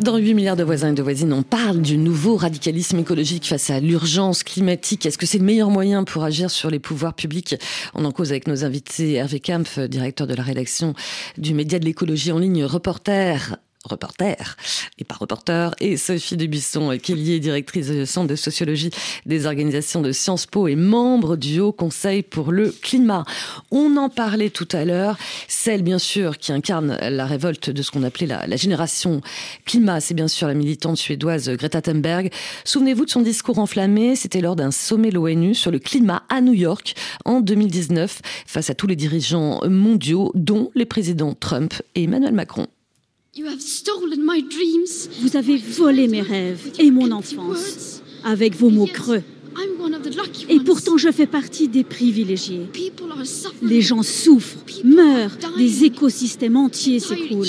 Dans 0.00 0.16
8 0.16 0.32
milliards 0.32 0.56
de 0.56 0.64
voisins 0.64 0.92
et 0.92 0.94
de 0.94 1.02
voisines, 1.02 1.30
on 1.34 1.42
parle 1.42 1.82
du 1.82 1.98
nouveau 1.98 2.36
radicalisme 2.36 2.98
écologique 2.98 3.46
face 3.46 3.68
à 3.68 3.80
l'urgence 3.80 4.42
climatique. 4.42 5.04
Est-ce 5.04 5.18
que 5.18 5.26
c'est 5.26 5.36
le 5.36 5.44
meilleur 5.44 5.68
moyen 5.68 6.04
pour 6.04 6.24
agir 6.24 6.50
sur 6.50 6.70
les 6.70 6.78
pouvoirs 6.78 7.12
publics? 7.12 7.56
On 7.94 8.06
en 8.06 8.10
cause 8.10 8.30
avec 8.30 8.46
nos 8.46 8.64
invités 8.64 9.14
Hervé 9.14 9.40
Kampf, 9.40 9.78
directeur 9.78 10.26
de 10.26 10.32
la 10.32 10.42
rédaction 10.42 10.94
du 11.36 11.52
Média 11.52 11.78
de 11.78 11.84
l'écologie 11.84 12.32
en 12.32 12.38
ligne, 12.38 12.64
reporter 12.64 13.56
reporter 13.88 14.56
et 14.98 15.04
pas 15.04 15.14
reporter, 15.14 15.74
et 15.80 15.96
Sophie 15.96 16.36
Dubisson, 16.36 16.98
qui 17.02 17.12
est 17.12 17.40
directrice 17.40 17.88
du 17.88 18.04
Centre 18.04 18.28
de 18.28 18.36
sociologie 18.36 18.90
des 19.24 19.46
organisations 19.46 20.02
de 20.02 20.12
Sciences 20.12 20.46
Po 20.46 20.68
et 20.68 20.76
membre 20.76 21.36
du 21.36 21.60
Haut 21.60 21.72
Conseil 21.72 22.22
pour 22.22 22.52
le 22.52 22.70
climat. 22.70 23.24
On 23.70 23.96
en 23.96 24.10
parlait 24.10 24.50
tout 24.50 24.68
à 24.72 24.84
l'heure, 24.84 25.16
celle 25.48 25.82
bien 25.82 25.98
sûr 25.98 26.36
qui 26.36 26.52
incarne 26.52 26.98
la 27.00 27.24
révolte 27.24 27.70
de 27.70 27.82
ce 27.82 27.90
qu'on 27.90 28.02
appelait 28.02 28.26
la, 28.26 28.46
la 28.46 28.56
génération 28.56 29.22
climat, 29.64 30.00
c'est 30.00 30.14
bien 30.14 30.28
sûr 30.28 30.46
la 30.46 30.54
militante 30.54 30.98
suédoise 30.98 31.48
Greta 31.50 31.80
Thunberg. 31.80 32.30
Souvenez-vous 32.64 33.06
de 33.06 33.10
son 33.10 33.22
discours 33.22 33.58
enflammé, 33.58 34.14
c'était 34.14 34.42
lors 34.42 34.56
d'un 34.56 34.70
sommet 34.70 35.08
de 35.08 35.14
l'ONU 35.14 35.54
sur 35.54 35.70
le 35.70 35.78
climat 35.78 36.22
à 36.28 36.42
New 36.42 36.54
York 36.54 36.94
en 37.24 37.40
2019, 37.40 38.20
face 38.46 38.68
à 38.68 38.74
tous 38.74 38.86
les 38.86 38.96
dirigeants 38.96 39.60
mondiaux, 39.66 40.32
dont 40.34 40.70
les 40.74 40.86
présidents 40.86 41.34
Trump 41.34 41.74
et 41.94 42.04
Emmanuel 42.04 42.34
Macron. 42.34 42.66
Vous 45.20 45.36
avez 45.36 45.56
volé 45.56 46.08
mes 46.08 46.20
rêves 46.20 46.72
et 46.80 46.90
mon 46.90 47.12
enfance 47.12 48.02
avec 48.24 48.56
vos 48.56 48.70
mots 48.70 48.88
creux. 48.92 49.22
Et 50.48 50.58
pourtant, 50.58 50.96
je 50.96 51.12
fais 51.12 51.26
partie 51.26 51.68
des 51.68 51.84
privilégiés. 51.84 52.66
Les 53.62 53.82
gens 53.82 54.02
souffrent, 54.02 54.58
meurent, 54.84 55.36
des 55.56 55.84
écosystèmes 55.84 56.56
entiers 56.56 56.98
s'écroulent. 56.98 57.46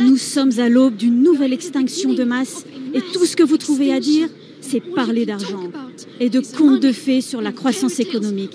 Nous 0.00 0.16
sommes 0.16 0.58
à 0.58 0.68
l'aube 0.68 0.96
d'une 0.96 1.22
nouvelle 1.22 1.52
extinction 1.52 2.12
de 2.12 2.24
masse 2.24 2.64
et 2.94 3.00
tout 3.12 3.24
ce 3.24 3.36
que 3.36 3.44
vous 3.44 3.56
trouvez 3.56 3.92
à 3.92 4.00
dire, 4.00 4.28
c'est 4.60 4.80
parler 4.80 5.26
d'argent 5.26 5.70
et 6.18 6.28
de 6.28 6.40
contes 6.40 6.80
de 6.80 6.90
fées 6.90 7.20
sur 7.20 7.40
la 7.40 7.52
croissance 7.52 8.00
économique. 8.00 8.52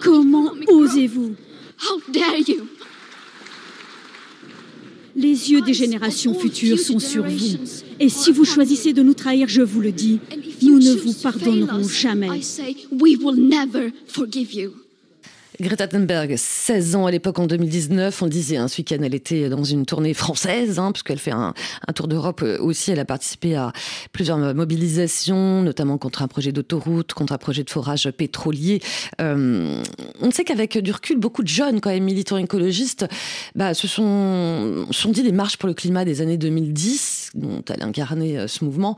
Comment 0.00 0.52
osez-vous 0.68 1.34
les 5.16 5.50
yeux 5.50 5.62
des 5.62 5.74
générations 5.74 6.34
futures 6.34 6.78
sont 6.78 6.98
sur 6.98 7.26
vous. 7.26 7.56
Et 7.98 8.08
si 8.08 8.30
vous 8.30 8.44
choisissez 8.44 8.92
de 8.92 9.02
nous 9.02 9.14
trahir, 9.14 9.48
je 9.48 9.62
vous 9.62 9.80
le 9.80 9.92
dis, 9.92 10.20
nous 10.62 10.78
ne 10.78 10.92
vous 10.92 11.14
pardonnerons 11.14 11.88
jamais. 11.88 12.28
Greta 15.60 15.88
Thunberg, 15.88 16.36
16 16.36 16.96
ans 16.96 17.06
à 17.06 17.10
l'époque 17.10 17.38
en 17.38 17.46
2019. 17.46 18.20
On 18.22 18.26
le 18.26 18.30
disait, 18.30 18.56
hein, 18.56 18.68
ce 18.68 18.78
week-end, 18.78 18.98
elle 19.02 19.14
était 19.14 19.48
dans 19.48 19.64
une 19.64 19.86
tournée 19.86 20.12
française, 20.12 20.78
hein, 20.78 20.92
puisqu'elle 20.92 21.18
fait 21.18 21.30
un, 21.30 21.54
tour 21.94 22.08
d'Europe 22.08 22.42
euh, 22.42 22.58
aussi. 22.60 22.90
Elle 22.90 23.00
a 23.00 23.04
participé 23.04 23.54
à 23.56 23.72
plusieurs 24.12 24.38
mobilisations, 24.54 25.62
notamment 25.62 25.96
contre 25.98 26.22
un 26.22 26.28
projet 26.28 26.52
d'autoroute, 26.52 27.14
contre 27.14 27.32
un 27.32 27.38
projet 27.38 27.64
de 27.64 27.70
forage 27.70 28.10
pétrolier. 28.10 28.80
Euh, 29.20 29.82
on 30.20 30.30
sait 30.30 30.44
qu'avec 30.44 30.76
du 30.78 30.92
recul, 30.92 31.18
beaucoup 31.18 31.42
de 31.42 31.48
jeunes, 31.48 31.80
quand 31.80 31.90
même, 31.90 32.04
militants 32.04 32.36
écologistes, 32.36 33.06
bah, 33.54 33.72
se 33.72 33.88
sont, 33.88 34.86
sont 34.90 35.10
dit 35.10 35.22
des 35.22 35.32
marches 35.32 35.56
pour 35.56 35.68
le 35.68 35.74
climat 35.74 36.04
des 36.04 36.20
années 36.20 36.38
2010, 36.38 37.15
dont 37.34 37.62
elle 37.68 37.82
incarnait 37.82 38.38
euh, 38.38 38.48
ce 38.48 38.64
mouvement 38.64 38.96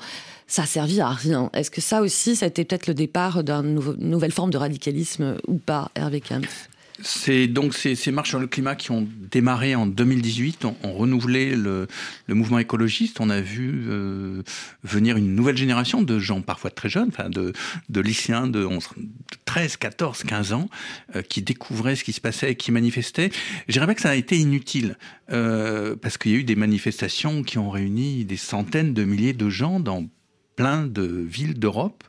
ça 0.48 0.62
a 0.62 0.66
servi 0.66 1.00
à 1.00 1.10
rien. 1.10 1.50
Est-ce 1.52 1.70
que 1.70 1.82
ça 1.82 2.00
aussi, 2.00 2.34
ça 2.34 2.46
a 2.46 2.48
été 2.48 2.64
peut-être 2.64 2.86
le 2.86 2.94
départ 2.94 3.44
d'une 3.44 3.78
nouvelle 3.98 4.32
forme 4.32 4.50
de 4.50 4.56
radicalisme 4.56 5.36
ou 5.46 5.58
pas, 5.58 5.90
Hervé 5.94 6.22
Kampf 6.22 6.70
c'est 7.02 7.46
donc 7.46 7.74
ces, 7.74 8.10
marches 8.10 8.30
sur 8.30 8.40
le 8.40 8.46
climat 8.46 8.74
qui 8.74 8.90
ont 8.90 9.06
démarré 9.30 9.74
en 9.74 9.86
2018, 9.86 10.64
ont, 10.64 10.76
renouvelé 10.82 11.54
le, 11.54 11.86
mouvement 12.28 12.58
écologiste. 12.58 13.20
On 13.20 13.30
a 13.30 13.40
vu 13.40 13.86
euh, 13.88 14.42
venir 14.82 15.16
une 15.16 15.34
nouvelle 15.34 15.56
génération 15.56 16.02
de 16.02 16.18
gens 16.18 16.40
parfois 16.40 16.70
très 16.70 16.88
jeunes, 16.88 17.08
enfin 17.08 17.30
de, 17.30 17.52
lycéens 18.00 18.46
de, 18.46 18.64
11, 18.64 18.88
de 18.96 19.06
13, 19.44 19.76
14, 19.76 20.24
15 20.24 20.52
ans, 20.52 20.68
euh, 21.14 21.22
qui 21.22 21.42
découvraient 21.42 21.96
ce 21.96 22.04
qui 22.04 22.12
se 22.12 22.20
passait 22.20 22.52
et 22.52 22.54
qui 22.56 22.72
manifestaient. 22.72 23.30
Je 23.68 23.72
dirais 23.72 23.86
pas 23.86 23.94
que 23.94 24.02
ça 24.02 24.10
a 24.10 24.16
été 24.16 24.36
inutile, 24.36 24.96
euh, 25.30 25.94
parce 25.94 26.18
qu'il 26.18 26.32
y 26.32 26.34
a 26.34 26.38
eu 26.38 26.44
des 26.44 26.56
manifestations 26.56 27.42
qui 27.42 27.58
ont 27.58 27.70
réuni 27.70 28.24
des 28.24 28.36
centaines 28.36 28.92
de 28.92 29.04
milliers 29.04 29.34
de 29.34 29.48
gens 29.48 29.78
dans 29.78 30.08
plein 30.56 30.86
de 30.86 31.04
villes 31.04 31.56
d'Europe, 31.56 32.02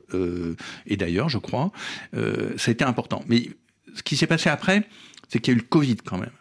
et 0.88 0.98
d'ailleurs, 0.98 1.30
je 1.30 1.38
crois. 1.38 1.72
Ça 2.14 2.70
a 2.70 2.72
été 2.72 2.84
important. 2.84 3.24
Mais 3.28 3.50
ce 3.96 4.04
qui 4.04 4.18
s'est 4.18 4.28
passé 4.28 4.50
après, 4.50 4.88
c'est 5.28 5.40
qu'il 5.40 5.54
y 5.54 5.56
a 5.56 5.58
eu 5.58 5.62
le 5.62 5.68
Covid 5.68 5.98
quand 5.98 6.18
même. 6.18 6.32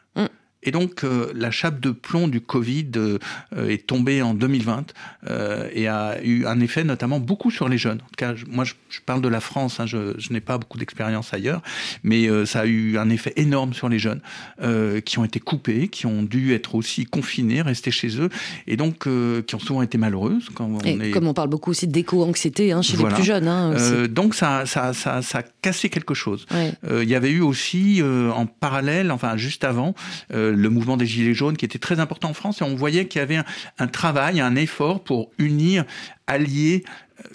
Et 0.64 0.71
donc, 0.71 1.05
euh, 1.05 1.31
la 1.35 1.51
chape 1.51 1.79
de 1.81 1.90
plomb 1.90 2.27
du 2.27 2.40
Covid 2.40 2.90
euh, 2.97 3.18
est 3.68 3.87
tombée 3.87 4.23
en 4.23 4.35
2020 4.35 4.92
euh, 5.29 5.68
et 5.73 5.87
a 5.87 6.21
eu 6.23 6.47
un 6.47 6.59
effet 6.59 6.83
notamment 6.83 7.21
beaucoup 7.21 7.51
sur 7.53 7.68
les 7.68 7.79
jeunes. 7.79 7.99
En 7.99 8.09
tout 8.09 8.16
cas, 8.16 8.35
je, 8.35 8.44
moi, 8.47 8.64
je, 8.64 8.75
je, 8.90 8.99
parle 9.01 9.23
de 9.23 9.29
la 9.29 9.40
France, 9.40 9.79
hein, 9.79 9.87
je, 9.87 10.14
je 10.18 10.33
n'ai 10.33 10.40
pas 10.40 10.59
beaucoup 10.59 10.79
d'expérience 10.79 11.33
ailleurs, 11.33 11.62
mais 12.03 12.29
ça 12.47 12.61
a 12.61 12.66
eu 12.66 12.99
un 12.99 13.09
effet 13.11 13.33
énorme 13.37 13.73
sur 13.73 13.88
les 13.88 13.99
jeunes 13.99 14.21
qui 15.05 15.18
ont 15.18 15.25
été 15.25 15.40
coupés, 15.40 15.88
qui 15.88 16.07
ont 16.07 16.23
dû 16.23 16.53
être 16.55 16.75
aussi 16.75 17.05
confinés, 17.05 17.62
rester 17.62 17.90
chez 17.90 18.21
eux, 18.21 18.29
et 18.66 18.77
donc 18.77 19.09
qui 19.47 19.55
ont 19.55 19.59
souvent 19.59 19.83
été 19.83 19.99
malheureuses. 19.99 20.49
Quand 20.55 20.66
on 20.66 20.81
et 20.81 21.09
est... 21.09 21.11
comme 21.11 21.27
on 21.27 21.35
parle 21.35 21.49
beaucoup 21.49 21.71
aussi 21.71 21.87
d'éco-anxiété 21.87 22.73
hein, 22.73 22.83
chez 22.83 22.97
Voilà. 22.97 23.11
les 23.11 23.14
plus 23.14 23.27
jeunes. 23.27 23.49
Hein, 23.49 23.75
donc, 24.09 24.35
ça, 24.35 24.66
ça, 24.66 24.92
ça, 24.92 25.23
ça 25.23 25.38
a 25.38 25.42
cassé 25.62 25.88
quelque 25.88 26.14
chose. 26.14 26.47
Ouais. 26.51 26.73
Il 27.03 27.09
y 27.09 27.14
avait 27.14 27.31
eu 27.31 27.40
aussi, 27.40 28.03
en 28.03 28.47
parallèle, 28.47 29.11
enfin 29.11 29.37
juste 29.37 29.64
avant, 29.64 29.94
le 30.51 30.71
mouvement 30.71 30.97
des 30.97 31.07
Gilets 31.07 31.35
jaunes 31.35 31.57
qui 31.57 31.65
était 31.65 31.79
très 31.79 32.01
important 32.01 32.31
en 32.31 32.35
France 32.35 32.61
et 32.61 32.65
on 32.65 32.75
voyait 32.75 33.07
qu'il 33.07 33.21
y 33.21 33.23
avait 33.23 33.37
un, 33.37 33.45
un 33.79 33.87
travail, 33.87 34.41
un 34.41 34.57
effort 34.57 35.03
pour 35.03 35.31
unir, 35.39 35.85
allier 36.29 36.85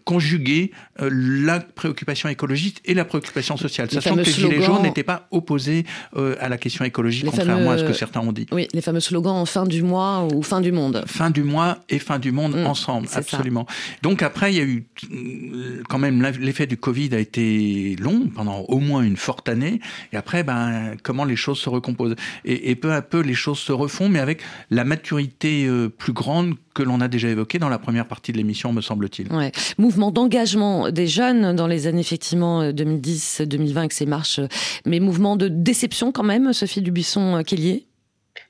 conjuguer 0.06 0.72
euh, 1.02 1.10
la 1.12 1.60
préoccupation 1.60 2.30
écologiste 2.30 2.80
et 2.86 2.94
la 2.94 3.04
préoccupation 3.04 3.58
sociale, 3.58 3.90
Les 3.92 3.96
sachant 4.00 4.16
que 4.16 4.20
les 4.22 4.26
fameux 4.32 4.50
Gilets 4.54 4.62
jaunes 4.66 4.82
n'étaient 4.82 5.04
pas 5.04 5.28
opposés 5.32 5.86
euh, 6.16 6.36
à 6.40 6.48
la 6.48 6.58
question 6.58 6.86
écologique, 6.86 7.26
contrairement 7.26 7.72
à 7.72 7.74
ce 7.78 7.82
fameux- 7.84 7.92
que 7.92 7.98
certains 7.98 8.22
ont 8.22 8.32
dit. 8.32 8.46
Oui, 8.54 8.70
les 8.74 8.82
fameux 8.82 9.02
slogans 9.02 9.34
en 9.36 9.46
fin 9.46 9.66
du 9.66 9.84
mois 9.84 10.26
ou 10.34 10.42
fin 10.42 10.62
du 10.62 10.72
monde. 10.72 11.04
Fin 11.06 11.30
du 11.32 11.44
mois 11.44 11.80
et 11.90 12.00
fin 12.00 12.18
du 12.18 12.32
monde 12.32 12.56
Mm, 12.56 12.66
ensemble, 12.66 13.08
ça. 13.10 13.20
absolument. 13.20 13.66
Donc 14.02 14.22
après, 14.22 14.54
il 14.54 14.58
y 14.58 14.62
a 14.62 14.64
eu 14.64 14.86
euh, 15.12 15.84
quand 15.90 16.00
même 16.00 16.22
l'effet 16.40 16.66
du 16.66 16.78
Covid 16.78 17.14
a 17.14 17.20
été 17.20 17.98
long 18.00 18.28
pendant 18.34 18.60
au 18.62 18.80
moins 18.80 19.02
une 19.04 19.18
forte 19.18 19.50
année. 19.50 19.82
Et 20.14 20.18
après, 20.18 20.44
ben 20.44 20.96
comment 21.04 21.26
les 21.26 21.36
choses 21.36 21.60
se 21.60 21.70
recomposent 21.70 22.16
et, 22.46 22.70
et 22.72 22.76
peu 22.76 22.94
à 22.94 23.02
peu 23.02 23.20
les 23.20 23.34
choses 23.36 23.60
se 23.60 23.74
refont, 23.74 24.08
mais 24.08 24.20
avec 24.20 24.42
la 24.70 24.86
maturité 24.86 25.66
euh, 25.68 25.90
plus 25.90 26.14
grande 26.14 26.56
que 26.74 26.82
l'on 26.82 27.02
a 27.02 27.08
déjà 27.08 27.28
évoquée 27.30 27.60
dans 27.60 27.70
la 27.70 27.78
première 27.78 28.08
partie 28.08 28.32
de 28.32 28.38
l'émission, 28.38 28.74
me 28.74 28.82
semble-t-il. 28.84 29.30
Mouvement 29.78 30.12
d'engagement 30.12 30.92
des 30.92 31.08
jeunes 31.08 31.56
dans 31.56 31.68
les 31.68 31.88
années 31.88 32.02
effectivement 32.02 32.64
2010-2020 32.72 33.78
avec 33.78 33.94
ces 33.94 34.06
marches, 34.06 34.40
mais 34.86 35.00
mouvement 35.00 35.36
de 35.36 35.48
déception 35.48 36.12
quand 36.12 36.24
même, 36.24 36.54
Sophie 36.54 36.82
Dubuisson-Kellier 36.82 37.88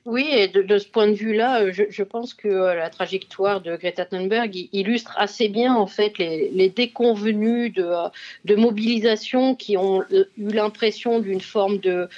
Oui, 0.06 0.28
et 0.30 0.48
de, 0.48 0.78
ce 0.78 0.86
point 0.86 1.08
de 1.08 1.14
vue-là, 1.14 1.62
euh, 1.62 1.72
je, 1.72 2.02
pense 2.02 2.34
que 2.34 2.46
euh, 2.46 2.74
la 2.74 2.90
trajectoire 2.90 3.62
de 3.62 3.74
Greta 3.74 4.04
Thunberg 4.04 4.68
illustre 4.70 5.14
assez 5.16 5.48
bien 5.48 5.74
en 5.74 5.86
fait 5.86 6.18
les, 6.18 6.50
les 6.50 6.68
déconvenus 6.68 7.72
de, 7.72 7.84
euh, 7.84 8.08
de 8.44 8.54
mobilisation 8.54 9.54
qui 9.54 9.78
ont 9.78 10.02
eu 10.10 10.26
l'impression 10.36 11.20
d'une 11.20 11.40
forme 11.40 11.78
de, 11.78 12.10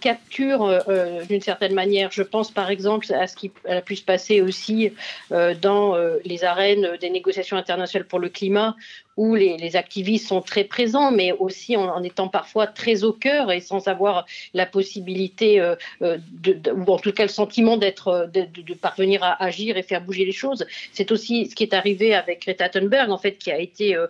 capture 0.00 0.82
d'une 1.28 1.42
certaine 1.42 1.74
manière. 1.74 2.10
Je 2.10 2.22
pense 2.22 2.50
par 2.50 2.70
exemple 2.70 3.12
à 3.12 3.26
ce 3.26 3.36
qui 3.36 3.52
a 3.68 3.82
pu 3.82 3.96
se 3.96 4.04
passer 4.04 4.40
aussi 4.40 4.92
dans 5.30 5.96
les 6.24 6.44
arènes 6.44 6.96
des 7.00 7.10
négociations 7.10 7.56
internationales 7.56 8.06
pour 8.06 8.18
le 8.18 8.28
climat 8.28 8.74
où 9.16 9.34
les, 9.34 9.56
les 9.56 9.76
activistes 9.76 10.28
sont 10.28 10.40
très 10.42 10.64
présents, 10.64 11.10
mais 11.10 11.32
aussi 11.32 11.76
en, 11.76 11.84
en 11.88 12.02
étant 12.02 12.28
parfois 12.28 12.66
très 12.66 13.04
au 13.04 13.12
cœur 13.12 13.52
et 13.52 13.60
sans 13.60 13.88
avoir 13.88 14.26
la 14.54 14.66
possibilité, 14.66 15.60
euh, 15.60 15.76
euh, 16.02 16.18
de, 16.32 16.52
de- 16.52 16.70
ou 16.72 16.84
en 16.90 16.98
tout 16.98 17.12
cas 17.12 17.22
le 17.24 17.28
sentiment 17.28 17.76
d'être, 17.76 18.08
euh, 18.08 18.26
de, 18.26 18.74
parvenir 18.74 19.22
à 19.22 19.42
agir 19.42 19.76
et 19.76 19.82
faire 19.82 20.00
bouger 20.00 20.24
les 20.24 20.32
choses. 20.32 20.66
C'est 20.92 21.12
aussi 21.12 21.46
ce 21.46 21.54
qui 21.54 21.62
est 21.62 21.74
arrivé 21.74 22.14
avec 22.14 22.42
Greta 22.42 22.68
Thunberg, 22.68 23.10
en 23.10 23.18
fait, 23.18 23.38
qui 23.38 23.50
a 23.50 23.58
été 23.58 23.96
euh, 23.96 24.06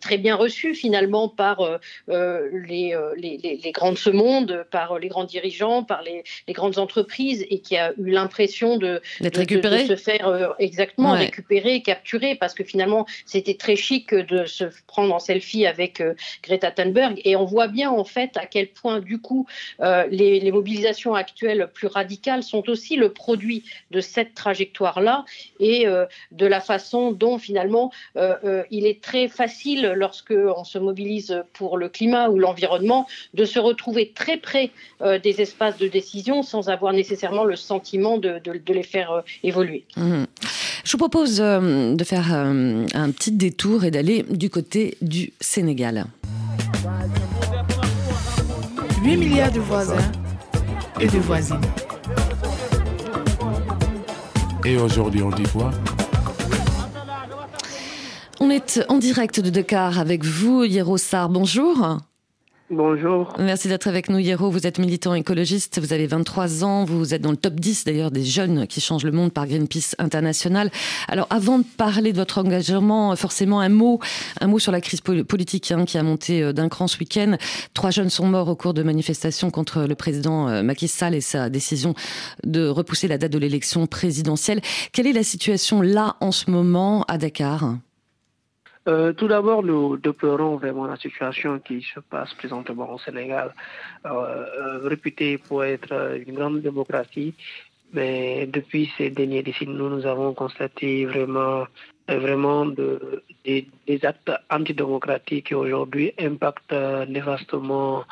très 0.00 0.18
bien 0.18 0.36
reçu 0.36 0.74
finalement 0.74 1.28
par 1.28 1.60
euh, 2.08 2.48
les, 2.52 2.96
les, 3.16 3.58
les, 3.62 3.72
grands 3.72 3.92
de 3.92 3.98
ce 3.98 4.10
monde, 4.10 4.66
par 4.70 4.98
les 4.98 5.08
grands 5.08 5.24
dirigeants, 5.24 5.82
par 5.82 6.02
les, 6.02 6.22
grandes 6.52 6.78
entreprises, 6.78 7.46
et 7.50 7.60
qui 7.60 7.76
a 7.76 7.92
eu 7.98 8.10
l'impression 8.10 8.76
de, 8.76 9.00
se 9.22 9.96
faire 9.96 10.54
exactement 10.58 11.12
Ouais. 11.12 11.18
récupérer, 11.18 11.82
capturer, 11.82 12.34
parce 12.36 12.54
que 12.54 12.64
finalement 12.64 13.06
c'était 13.26 13.54
très 13.54 13.76
chic 13.76 14.14
de 14.14 14.41
se 14.46 14.64
prendre 14.86 15.14
en 15.14 15.18
selfie 15.18 15.66
avec 15.66 16.00
euh, 16.00 16.14
Greta 16.42 16.70
Thunberg, 16.70 17.20
et 17.24 17.36
on 17.36 17.44
voit 17.44 17.68
bien 17.68 17.90
en 17.90 18.04
fait 18.04 18.36
à 18.36 18.46
quel 18.46 18.68
point 18.68 19.00
du 19.00 19.18
coup 19.18 19.46
euh, 19.80 20.06
les, 20.10 20.52
mobilisations 20.52 21.14
actuelles 21.14 21.70
plus 21.72 21.86
radicales 21.86 22.42
sont 22.42 22.68
aussi 22.68 22.96
le 22.96 23.10
produit 23.10 23.64
de 23.90 24.00
cette 24.00 24.34
trajectoire-là 24.34 25.24
et 25.60 25.86
euh, 25.86 26.04
de 26.30 26.46
la 26.46 26.60
façon 26.60 27.10
dont 27.12 27.38
finalement 27.38 27.90
euh, 28.16 28.36
euh, 28.44 28.62
il 28.70 28.86
est 28.86 29.00
très 29.02 29.28
facile 29.28 29.92
lorsque 29.96 30.32
on 30.32 30.64
se 30.64 30.78
mobilise 30.78 31.42
pour 31.54 31.78
le 31.78 31.88
climat 31.88 32.28
ou 32.28 32.38
l'environnement 32.38 33.06
de 33.34 33.44
se 33.44 33.58
retrouver 33.58 34.12
très 34.14 34.36
près 34.36 34.70
euh, 35.00 35.18
des 35.18 35.40
espaces 35.40 35.78
de 35.78 35.88
décision 35.88 36.42
sans 36.42 36.68
avoir 36.68 36.92
nécessairement 36.92 37.44
le 37.44 37.56
sentiment 37.56 38.18
de, 38.18 38.40
les 38.68 38.82
faire 38.82 39.12
euh, 39.12 39.20
évoluer. 39.42 39.84
Mhm. 39.96 40.26
Je 40.84 40.92
vous 40.92 40.98
propose 40.98 41.40
euh, 41.40 41.94
de 41.94 42.04
faire 42.04 42.34
euh, 42.34 42.86
un 42.94 43.10
petit 43.10 43.30
détour 43.30 43.84
et 43.84 43.90
d'aller 43.90 44.24
du 44.32 44.50
côté 44.50 44.96
du 45.00 45.32
Sénégal. 45.40 46.06
8 49.02 49.16
milliards 49.16 49.52
de 49.52 49.60
voisins 49.60 50.12
et 51.00 51.06
de 51.06 51.18
voisines. 51.18 51.60
Et 54.64 54.76
aujourd'hui, 54.76 55.22
on 55.22 55.30
dit 55.30 55.42
quoi? 55.44 55.70
On 58.40 58.50
est 58.50 58.80
en 58.88 58.98
direct 58.98 59.40
de 59.40 59.50
Dakar 59.50 59.98
avec 59.98 60.24
vous, 60.24 60.64
Yero 60.64 60.98
Sar. 60.98 61.28
Bonjour. 61.28 61.98
Bonjour. 62.74 63.34
Merci 63.38 63.68
d'être 63.68 63.86
avec 63.86 64.08
nous, 64.08 64.18
Hiro. 64.18 64.50
Vous 64.50 64.66
êtes 64.66 64.78
militant 64.78 65.12
écologiste, 65.12 65.78
vous 65.78 65.92
avez 65.92 66.06
23 66.06 66.64
ans, 66.64 66.86
vous 66.86 67.12
êtes 67.12 67.20
dans 67.20 67.30
le 67.30 67.36
top 67.36 67.56
10 67.56 67.84
d'ailleurs 67.84 68.10
des 68.10 68.24
jeunes 68.24 68.66
qui 68.66 68.80
changent 68.80 69.04
le 69.04 69.12
monde 69.12 69.30
par 69.30 69.46
Greenpeace 69.46 69.94
International. 69.98 70.70
Alors 71.06 71.26
avant 71.28 71.58
de 71.58 71.64
parler 71.76 72.12
de 72.12 72.16
votre 72.16 72.38
engagement, 72.38 73.14
forcément 73.14 73.60
un 73.60 73.68
mot, 73.68 74.00
un 74.40 74.46
mot 74.46 74.58
sur 74.58 74.72
la 74.72 74.80
crise 74.80 75.02
politique 75.02 75.70
hein, 75.70 75.84
qui 75.84 75.98
a 75.98 76.02
monté 76.02 76.42
euh, 76.42 76.54
d'un 76.54 76.70
cran 76.70 76.86
ce 76.86 76.98
week-end. 76.98 77.36
Trois 77.74 77.90
jeunes 77.90 78.08
sont 78.08 78.26
morts 78.26 78.48
au 78.48 78.56
cours 78.56 78.72
de 78.72 78.82
manifestations 78.82 79.50
contre 79.50 79.82
le 79.82 79.94
président 79.94 80.48
euh, 80.48 80.62
Macky 80.62 80.88
Sall 80.88 81.14
et 81.14 81.20
sa 81.20 81.50
décision 81.50 81.94
de 82.42 82.66
repousser 82.66 83.06
la 83.06 83.18
date 83.18 83.32
de 83.32 83.38
l'élection 83.38 83.86
présidentielle. 83.86 84.62
Quelle 84.92 85.06
est 85.06 85.12
la 85.12 85.24
situation 85.24 85.82
là 85.82 86.16
en 86.20 86.32
ce 86.32 86.50
moment 86.50 87.04
à 87.06 87.18
Dakar? 87.18 87.74
Euh, 88.88 89.12
tout 89.12 89.28
d'abord, 89.28 89.62
nous 89.62 89.96
déplorons 89.96 90.56
vraiment 90.56 90.86
la 90.86 90.96
situation 90.96 91.60
qui 91.60 91.82
se 91.82 92.00
passe 92.00 92.34
présentement 92.34 92.92
au 92.92 92.98
Sénégal, 92.98 93.54
euh, 94.06 94.08
euh, 94.10 94.88
réputé 94.88 95.38
pour 95.38 95.64
être 95.64 96.18
une 96.26 96.34
grande 96.34 96.62
démocratie. 96.62 97.34
Mais 97.92 98.46
depuis 98.46 98.90
ces 98.96 99.10
derniers 99.10 99.42
décennies, 99.42 99.74
nous, 99.74 100.06
avons 100.06 100.32
constaté 100.32 101.04
vraiment, 101.04 101.66
vraiment 102.08 102.64
de, 102.64 103.22
des, 103.44 103.66
actes 104.02 104.32
antidémocratiques 104.50 105.48
qui 105.48 105.54
aujourd'hui 105.54 106.12
impactent 106.18 106.74
néfastement 107.08 108.04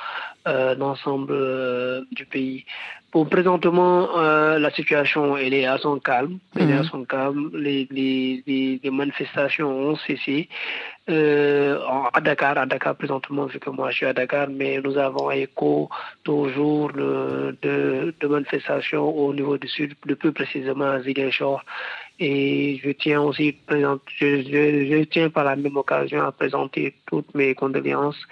l'ensemble 0.44 2.04
du 2.12 2.26
pays. 2.26 2.66
Pour 3.10 3.28
présentement, 3.28 4.16
euh, 4.18 4.58
la 4.60 4.70
situation 4.70 5.36
elle 5.36 5.52
est 5.52 5.66
à 5.66 5.78
son 5.78 5.98
calme. 5.98 6.38
Elle 6.56 6.70
est 6.70 6.74
à 6.74 6.82
mhm. 6.82 6.84
son 6.84 7.04
calme. 7.04 7.50
Les, 7.54 7.88
les, 7.90 8.44
les, 8.82 8.90
manifestations 8.90 9.68
ont 9.68 9.96
cessé 9.96 10.48
euh, 11.08 11.80
à 12.12 12.20
Dakar. 12.20 12.56
À 12.56 12.66
Dakar 12.66 12.94
présentement, 12.94 13.46
vu 13.46 13.58
que 13.58 13.70
moi 13.70 13.90
je 13.90 13.96
suis 13.96 14.06
à 14.06 14.12
Dakar, 14.12 14.46
mais 14.48 14.80
nous 14.80 14.96
avons 14.96 15.30
écho 15.32 15.88
toujours 16.22 16.92
de, 16.92 17.56
de, 17.62 18.26
manifestations 18.28 19.08
au 19.08 19.34
niveau 19.34 19.58
du 19.58 19.66
sud, 19.66 19.94
le 20.06 20.14
plus 20.14 20.32
précisément 20.32 20.90
à 20.90 21.02
Ziguinchor. 21.02 21.64
Et 22.20 22.80
je 22.84 22.90
tiens 22.90 23.22
aussi, 23.22 23.56
je, 23.70 24.02
je, 24.20 25.04
tiens 25.04 25.30
par 25.30 25.44
la 25.44 25.56
même 25.56 25.76
occasion 25.76 26.22
à 26.22 26.30
présenter 26.30 26.94
toutes 27.06 27.34
mes 27.34 27.54
condoléances 27.56 28.22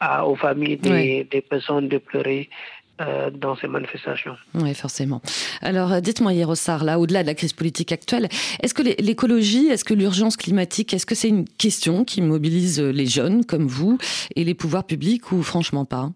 à, 0.00 0.26
aux 0.26 0.36
familles 0.36 0.76
des, 0.76 1.24
des 1.24 1.40
personnes 1.40 1.88
déplorées 1.88 2.50
euh, 2.98 3.28
dans 3.28 3.56
ces 3.56 3.68
manifestations. 3.68 4.36
Oui, 4.54 4.74
forcément. 4.74 5.20
Alors, 5.60 5.92
euh, 5.92 6.00
dites-moi, 6.00 6.32
Yerossar, 6.32 6.82
là, 6.82 6.98
au-delà 6.98 7.20
de 7.20 7.26
la 7.26 7.34
crise 7.34 7.52
politique 7.52 7.92
actuelle, 7.92 8.26
est-ce 8.62 8.72
que 8.72 8.82
l'écologie, 8.82 9.66
est-ce 9.66 9.84
que 9.84 9.92
l'urgence 9.92 10.38
climatique, 10.38 10.94
est-ce 10.94 11.04
que 11.04 11.14
c'est 11.14 11.28
une 11.28 11.46
question 11.46 12.06
qui 12.06 12.22
mobilise 12.22 12.80
les 12.80 13.04
jeunes 13.04 13.44
comme 13.44 13.66
vous 13.66 13.98
et 14.34 14.44
les 14.44 14.54
pouvoirs 14.54 14.84
publics 14.84 15.30
ou 15.30 15.42
franchement 15.42 15.84
pas? 15.84 16.08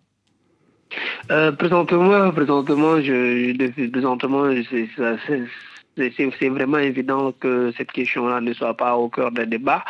Euh, 1.30 1.52
présentement, 1.52 2.30
présentement, 2.30 2.98
je, 3.02 3.88
présentement, 3.90 4.50
c'est 5.96 6.48
vraiment 6.48 6.78
évident 6.78 7.32
que 7.32 7.74
cette 7.76 7.92
question-là 7.92 8.40
ne 8.40 8.54
soit 8.54 8.74
pas 8.74 8.96
au 8.96 9.10
cœur 9.10 9.32
des 9.32 9.44
débats. 9.44 9.84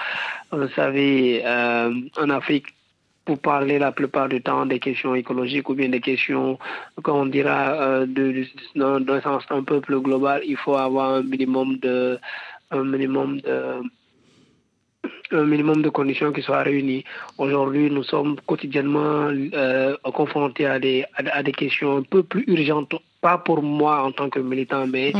Vous 0.50 0.68
savez, 0.74 1.44
en 1.46 2.30
Afrique, 2.30 2.66
pour 3.24 3.38
parler 3.38 3.78
la 3.78 3.92
plupart 3.92 4.28
du 4.28 4.42
temps 4.42 4.66
des 4.66 4.78
questions 4.78 5.14
écologiques 5.14 5.68
ou 5.68 5.74
bien 5.74 5.88
des 5.88 6.00
questions, 6.00 6.58
qu'on 7.02 7.26
dira, 7.26 7.72
euh, 7.74 8.06
d'un 8.06 9.20
sens 9.20 9.44
un 9.50 9.62
peu 9.62 9.80
plus 9.80 10.00
global, 10.00 10.42
il 10.46 10.56
faut 10.56 10.76
avoir 10.76 11.14
un 11.14 11.22
minimum 11.22 11.78
de, 11.78 12.18
un 12.70 12.84
minimum 12.84 13.40
de, 13.40 13.82
un 15.32 15.44
minimum 15.44 15.82
de 15.82 15.88
conditions 15.88 16.32
qui 16.32 16.42
soient 16.42 16.62
réunies. 16.62 17.04
Aujourd'hui, 17.38 17.90
nous 17.90 18.02
sommes 18.02 18.36
quotidiennement 18.46 19.30
euh, 19.30 19.96
confrontés 20.14 20.66
à 20.66 20.78
des, 20.78 21.04
à, 21.14 21.42
des 21.42 21.52
questions 21.52 21.98
un 21.98 22.02
peu 22.02 22.22
plus 22.22 22.44
urgentes, 22.46 22.94
pas 23.20 23.38
pour 23.38 23.62
moi 23.62 24.02
en 24.02 24.12
tant 24.12 24.28
que 24.28 24.40
militant, 24.40 24.86
mais 24.86 25.12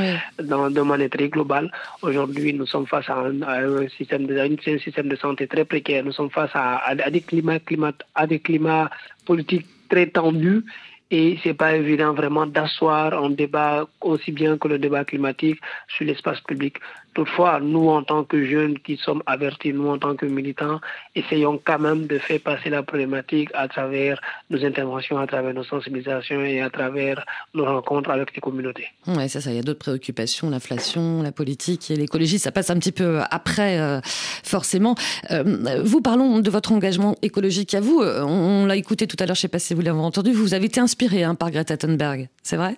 dans, 0.43 0.71
de 0.71 0.81
manière 0.81 1.11
très 1.11 1.29
globale. 1.29 1.71
Aujourd'hui, 2.03 2.53
nous 2.53 2.66
sommes 2.66 2.87
face 2.87 3.09
à 3.09 3.19
un, 3.19 3.88
système 3.97 4.27
de, 4.27 4.37
un 4.38 4.79
système 4.79 5.09
de 5.09 5.16
santé 5.16 5.47
très 5.47 5.64
précaire. 5.64 6.05
Nous 6.05 6.12
sommes 6.12 6.31
face 6.31 6.51
à, 6.55 6.79
à, 6.79 7.11
des 7.11 7.21
climats, 7.21 7.61
climat, 7.61 7.93
à 8.14 8.27
des 8.27 8.40
climats 8.40 8.90
politiques 9.27 9.66
très 9.88 10.07
tendus 10.07 10.64
et 11.11 11.38
c'est 11.43 11.55
pas 11.55 11.75
évident 11.75 12.12
vraiment 12.14 12.47
d'asseoir 12.47 13.12
un 13.23 13.31
débat 13.31 13.88
aussi 14.01 14.31
bien 14.31 14.57
que 14.57 14.69
le 14.69 14.79
débat 14.79 15.05
climatique 15.05 15.61
sur 15.88 16.07
l'espace 16.07 16.40
public. 16.40 16.77
Toutefois, 17.14 17.59
nous, 17.61 17.88
en 17.88 18.03
tant 18.03 18.25
que 18.25 18.44
jeunes 18.44 18.79
qui 18.79 18.96
sommes 18.96 19.23
avertis, 19.27 19.73
nous, 19.73 19.88
en 19.88 19.99
tant 19.99 20.14
que 20.14 20.27
militants, 20.27 20.81
essayons 21.14 21.61
quand 21.64 21.79
même 21.79 22.07
de 22.07 22.18
faire 22.18 22.40
passer 22.40 22.70
la 22.70 22.83
problématique 22.83 23.51
à 23.55 23.66
travers 23.66 24.20
nos 24.49 24.64
interventions, 24.64 25.18
à 25.18 25.27
travers 25.27 25.53
nos 25.53 25.64
sensibilisations 25.64 26.42
et 26.42 26.61
à 26.61 26.70
travers 26.70 27.25
nos 27.55 27.64
rencontres 27.64 28.11
avec 28.11 28.35
les 28.35 28.40
communautés. 28.40 28.87
Oui, 29.07 29.29
ça, 29.29 29.40
ça, 29.40 29.51
il 29.51 29.57
y 29.57 29.59
a 29.59 29.62
d'autres 29.62 29.81
préoccupations, 29.81 30.51
l'inflation, 30.51 31.23
la 31.23 31.33
politique 31.33 31.90
et 31.90 31.96
l'écologie, 31.96 32.38
ça 32.38 32.53
passe 32.53 32.70
un 32.70 32.79
petit 32.79 32.92
peu 32.92 33.20
après, 33.31 33.81
euh, 33.81 34.01
forcément. 34.05 34.94
Euh, 35.31 35.83
vous, 35.83 36.01
parlons 36.01 36.38
de 36.38 36.51
votre 36.51 36.73
engagement 36.73 37.16
écologique 37.23 37.75
à 37.75 37.81
vous. 37.81 38.01
Euh, 38.01 38.23
on, 38.23 38.66
l'a 38.66 38.77
écouté 38.77 39.07
tout 39.07 39.16
à 39.18 39.27
l'heure, 39.27 39.35
je 39.35 39.40
ne 39.40 39.42
sais 39.42 39.49
pas 39.49 39.59
si 39.59 39.75
vous 39.75 39.81
l'avez 39.81 39.99
entendu, 39.99 40.33
vous 40.33 40.55
avez 40.55 40.66
été 40.66 40.81
inspiré 40.81 41.25
hein, 41.25 41.35
par 41.35 41.51
Greta 41.51 41.77
Thunberg, 41.77 42.29
c'est 42.42 42.57
vrai? 42.57 42.77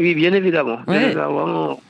Oui, 0.00 0.14
bien 0.14 0.32
évidemment. 0.32 0.78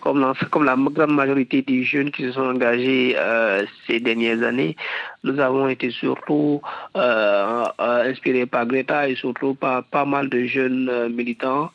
comme, 0.00 0.20
la, 0.20 0.34
comme, 0.50 0.64
la, 0.64 0.74
grande 0.76 1.12
majorité 1.12 1.62
des 1.62 1.84
jeunes 1.84 2.10
qui 2.10 2.24
se 2.24 2.32
sont 2.32 2.42
engagés 2.42 3.14
euh, 3.16 3.64
ces 3.86 4.00
dernières 4.00 4.42
années, 4.42 4.76
nous 5.22 5.38
avons 5.38 5.68
été 5.68 5.90
surtout 5.92 6.60
euh, 6.96 7.64
euh, 7.80 8.10
inspirés 8.10 8.46
par 8.46 8.66
Greta 8.66 9.08
et 9.08 9.14
surtout 9.14 9.54
par 9.54 9.84
pas 9.84 10.04
mal 10.04 10.28
de 10.28 10.44
jeunes 10.44 11.08
militants 11.14 11.70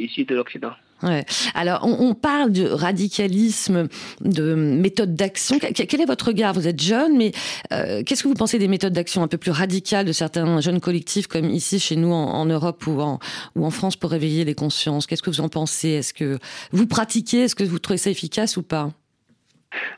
ici 0.00 0.24
de 0.24 0.34
l'Occident. 0.34 0.72
Ouais. 1.02 1.24
Alors, 1.54 1.84
on, 1.84 2.14
parle 2.14 2.52
de 2.52 2.68
radicalisme, 2.68 3.88
de 4.20 4.54
méthode 4.54 5.14
d'action. 5.14 5.58
Quel 5.58 6.00
est 6.00 6.06
votre 6.06 6.26
regard? 6.26 6.52
Vous 6.52 6.68
êtes 6.68 6.80
jeune, 6.80 7.16
mais 7.16 7.32
euh, 7.72 8.02
qu'est-ce 8.04 8.22
que 8.22 8.28
vous 8.28 8.34
pensez 8.34 8.58
des 8.58 8.68
méthodes 8.68 8.92
d'action 8.92 9.22
un 9.22 9.28
peu 9.28 9.38
plus 9.38 9.50
radicales 9.50 10.06
de 10.06 10.12
certains 10.12 10.60
jeunes 10.60 10.80
collectifs, 10.80 11.26
comme 11.26 11.50
ici 11.50 11.80
chez 11.80 11.96
nous 11.96 12.12
en, 12.12 12.44
Europe 12.46 12.86
ou 12.86 13.00
en, 13.00 13.18
ou 13.56 13.66
en 13.66 13.70
France, 13.70 13.96
pour 13.96 14.10
réveiller 14.10 14.44
les 14.44 14.54
consciences? 14.54 15.06
Qu'est-ce 15.06 15.22
que 15.22 15.30
vous 15.30 15.40
en 15.40 15.48
pensez? 15.48 15.88
Est-ce 15.88 16.14
que 16.14 16.38
vous 16.70 16.86
pratiquez? 16.86 17.44
Est-ce 17.44 17.56
que 17.56 17.64
vous 17.64 17.78
trouvez 17.78 17.98
ça 17.98 18.10
efficace 18.10 18.56
ou 18.56 18.62
pas? 18.62 18.90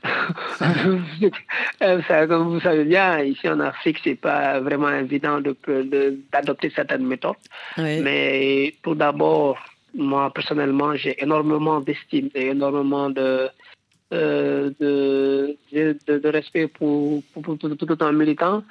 Comme 1.81 2.49
vous 2.49 2.61
savez 2.61 2.85
bien, 2.85 3.21
ici 3.21 3.49
en 3.49 3.61
Afrique, 3.61 3.99
c'est 4.05 4.15
pas 4.15 4.61
vraiment 4.61 4.91
évident 4.91 5.41
d'adopter 5.41 6.69
de, 6.69 6.75
certaines 6.75 7.07
méthodes. 7.07 7.35
Mais 7.77 8.75
tout 8.83 8.95
d'abord, 8.95 9.59
moi, 9.95 10.33
personnellement, 10.33 10.95
j'ai 10.97 11.23
énormément 11.23 11.81
d'estime 11.81 12.29
et 12.35 12.49
énormément 12.49 13.11
de, 13.11 13.49
euh, 14.13 15.53
respect 16.25 16.69
pour, 16.69 17.23
pour, 17.33 17.59
tout 17.59 17.99
un 18.01 18.13
militant. 18.13 18.63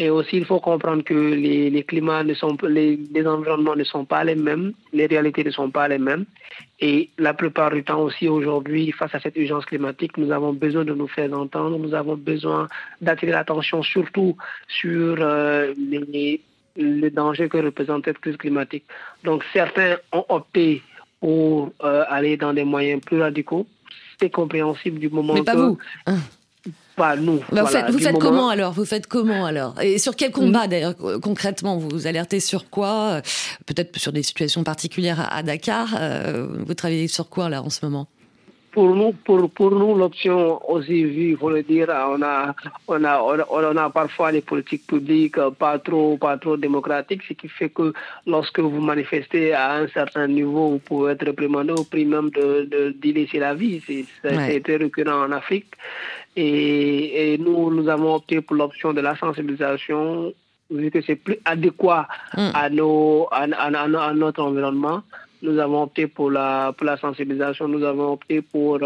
Et 0.00 0.10
aussi, 0.10 0.36
il 0.36 0.44
faut 0.44 0.60
comprendre 0.60 1.02
que 1.02 1.12
les, 1.12 1.70
les 1.70 1.82
climats 1.82 2.22
ne 2.22 2.32
sont 2.32 2.56
les, 2.62 2.96
les 3.12 3.26
environnements 3.26 3.74
ne 3.74 3.82
sont 3.82 4.04
pas 4.04 4.22
les 4.22 4.36
mêmes, 4.36 4.72
les 4.92 5.06
réalités 5.06 5.42
ne 5.42 5.50
sont 5.50 5.70
pas 5.70 5.88
les 5.88 5.98
mêmes. 5.98 6.24
Et 6.78 7.10
la 7.18 7.34
plupart 7.34 7.72
du 7.72 7.82
temps 7.82 8.00
aussi 8.02 8.28
aujourd'hui, 8.28 8.92
face 8.92 9.12
à 9.12 9.18
cette 9.18 9.36
urgence 9.36 9.66
climatique, 9.66 10.16
nous 10.16 10.30
avons 10.30 10.52
besoin 10.52 10.84
de 10.84 10.94
nous 10.94 11.08
faire 11.08 11.32
entendre, 11.36 11.76
nous 11.76 11.94
avons 11.94 12.16
besoin 12.16 12.68
d'attirer 13.00 13.32
l'attention 13.32 13.82
surtout 13.82 14.36
sur 14.68 15.16
euh, 15.18 15.74
les, 15.76 16.40
le 16.78 17.10
danger 17.10 17.48
que 17.48 17.58
représente 17.58 18.04
cette 18.04 18.18
crise 18.18 18.36
climatique. 18.36 18.84
Donc 19.24 19.44
certains 19.52 19.96
ont 20.12 20.24
opté 20.28 20.82
pour 21.20 21.72
euh, 21.82 22.04
aller 22.08 22.36
dans 22.36 22.52
des 22.52 22.64
moyens 22.64 23.02
plus 23.04 23.20
radicaux. 23.20 23.66
C'est 24.20 24.30
compréhensible 24.30 24.98
du 24.98 25.08
moment 25.08 25.34
Mais 25.34 25.42
pas 25.42 25.56
vous. 25.56 25.78
Pas 26.96 27.16
nous. 27.16 27.40
Bah, 27.52 27.62
vous 27.88 27.98
faites, 27.98 28.18
comment 28.18 28.48
alors? 28.48 28.72
Vous 28.72 28.84
faites 28.84 29.06
comment 29.06 29.46
alors? 29.46 29.80
Et 29.80 29.98
sur 29.98 30.16
quel 30.16 30.32
combat 30.32 30.66
d'ailleurs 30.66 30.94
concrètement? 31.22 31.78
Vous 31.78 31.88
vous 31.88 32.06
alertez 32.08 32.40
sur 32.40 32.68
quoi? 32.68 33.22
Peut-être 33.66 33.96
sur 33.98 34.12
des 34.12 34.24
situations 34.24 34.64
particulières 34.64 35.28
à, 35.32 35.42
Dakar. 35.44 35.94
Euh, 35.98 36.48
vous 36.66 36.74
travaillez 36.74 37.06
sur 37.06 37.28
quoi 37.28 37.48
là 37.48 37.62
en 37.62 37.70
ce 37.70 37.84
moment? 37.84 38.08
Pour 38.72 38.94
nous, 38.94 39.12
pour, 39.12 39.50
pour 39.50 39.70
nous 39.70 39.94
l'option 39.96 40.60
aussi 40.70 41.04
vue, 41.04 41.30
il 41.30 41.36
faut 41.36 41.50
le 41.50 41.62
dire, 41.62 41.88
on 41.88 42.22
a, 42.22 42.54
on 42.86 43.04
a, 43.04 43.20
on 43.50 43.76
a 43.76 43.90
parfois 43.90 44.32
des 44.32 44.40
politiques 44.40 44.86
publiques 44.86 45.38
pas 45.58 45.78
trop, 45.78 46.16
pas 46.16 46.36
trop 46.38 46.56
démocratiques, 46.56 47.22
ce 47.28 47.34
qui 47.34 47.48
fait 47.48 47.70
que 47.70 47.92
lorsque 48.26 48.60
vous 48.60 48.80
manifestez 48.80 49.52
à 49.52 49.74
un 49.74 49.88
certain 49.88 50.26
niveau, 50.26 50.70
vous 50.70 50.78
pouvez 50.78 51.12
être 51.12 51.24
réprimandé 51.24 51.72
au 51.72 51.84
prix 51.84 52.04
même 52.04 52.30
de, 52.30 52.68
de 52.70 53.12
laisser 53.12 53.38
la 53.38 53.54
vie. 53.54 53.82
C'est 53.86 54.62
très 54.62 54.76
récurrent 54.76 55.24
en 55.24 55.32
Afrique. 55.32 55.74
Et, 56.36 57.32
et, 57.34 57.38
nous, 57.38 57.74
nous 57.74 57.88
avons 57.88 58.14
opté 58.14 58.40
pour 58.40 58.56
l'option 58.56 58.92
de 58.92 59.00
la 59.00 59.16
sensibilisation, 59.16 60.32
vu 60.70 60.90
que 60.90 61.00
c'est 61.00 61.16
plus 61.16 61.38
adéquat 61.44 62.06
mm. 62.36 62.50
à, 62.54 62.70
nos, 62.70 63.26
à, 63.32 63.46
à, 63.56 63.82
à, 63.82 64.14
notre 64.14 64.42
environnement 64.42 65.02
nous 65.42 65.58
avons 65.58 65.82
opté 65.82 66.06
pour 66.06 66.30
la, 66.30 66.72
pour 66.76 66.86
la 66.86 66.96
sensibilisation, 66.96 67.68
nous 67.68 67.84
avons 67.84 68.12
opté 68.12 68.42
pour, 68.42 68.80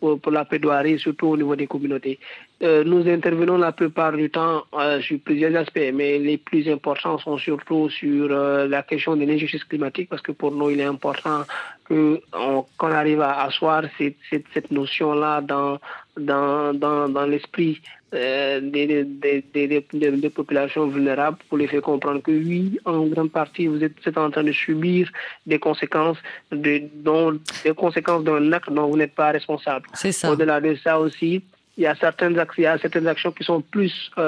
pour, 0.00 0.30
la 0.30 0.44
plaidoirie, 0.44 0.98
surtout 0.98 1.28
au 1.28 1.36
niveau 1.36 1.56
des 1.56 1.66
communautés. 1.66 2.18
nous 2.60 3.06
intervenons 3.08 3.58
la 3.58 3.72
plupart 3.72 4.12
du 4.12 4.30
temps 4.30 4.64
sur 5.00 5.18
plusieurs 5.20 5.54
aspects, 5.56 5.92
mais 5.92 6.18
les 6.18 6.38
plus 6.38 6.68
importants 6.68 7.18
sont 7.18 7.38
surtout 7.38 7.90
sur 7.90 8.28
la 8.28 8.82
question 8.82 9.16
de 9.16 9.24
l'injustice 9.24 9.64
climatique, 9.64 10.08
parce 10.08 10.22
que 10.22 10.32
pour 10.32 10.52
nous, 10.52 10.70
il 10.70 10.80
est 10.80 10.84
important 10.84 11.42
qu'on 11.88 12.92
arrive 12.92 13.20
à 13.20 13.42
asseoir 13.42 13.82
cette, 13.98 14.16
cette, 14.30 14.46
cette 14.54 14.70
notion-là 14.70 15.40
dans, 15.40 15.78
dans, 16.16 16.72
dans, 16.72 17.08
dans 17.08 17.26
l'esprit 17.26 17.80
euh, 18.12 18.60
des, 18.60 19.04
des, 19.04 19.44
des, 19.54 19.82
des, 19.92 20.30
populations 20.30 20.88
vulnérables 20.88 21.38
pour 21.48 21.58
les 21.58 21.68
faire 21.68 21.82
comprendre 21.82 22.20
que 22.20 22.32
oui, 22.32 22.78
en 22.84 23.06
grande 23.06 23.30
partie, 23.30 23.68
vous 23.68 23.84
êtes, 23.84 23.92
vous 24.02 24.08
êtes 24.08 24.18
en 24.18 24.30
train 24.30 24.42
de 24.42 24.52
subir 24.52 25.08
des 25.46 25.58
conséquences 25.58 26.18
de, 26.50 26.82
dont, 26.94 27.38
des 27.64 27.74
conséquences 27.74 28.24
d'un 28.24 28.52
acte 28.52 28.70
dont 28.72 28.88
vous 28.88 28.96
n'êtes 28.96 29.14
pas 29.14 29.30
responsable. 29.30 29.86
C'est 29.94 30.12
ça. 30.12 30.30
Au-delà 30.30 30.60
de 30.60 30.74
ça 30.74 30.98
aussi, 30.98 31.42
il 31.76 31.84
y 31.84 31.86
a 31.86 31.94
certaines, 31.94 32.38
il 32.58 32.62
y 32.62 32.66
a 32.66 32.78
certaines 32.78 33.06
actions 33.06 33.32
qui 33.32 33.44
sont 33.44 33.62
plus 33.62 34.10
euh, 34.18 34.22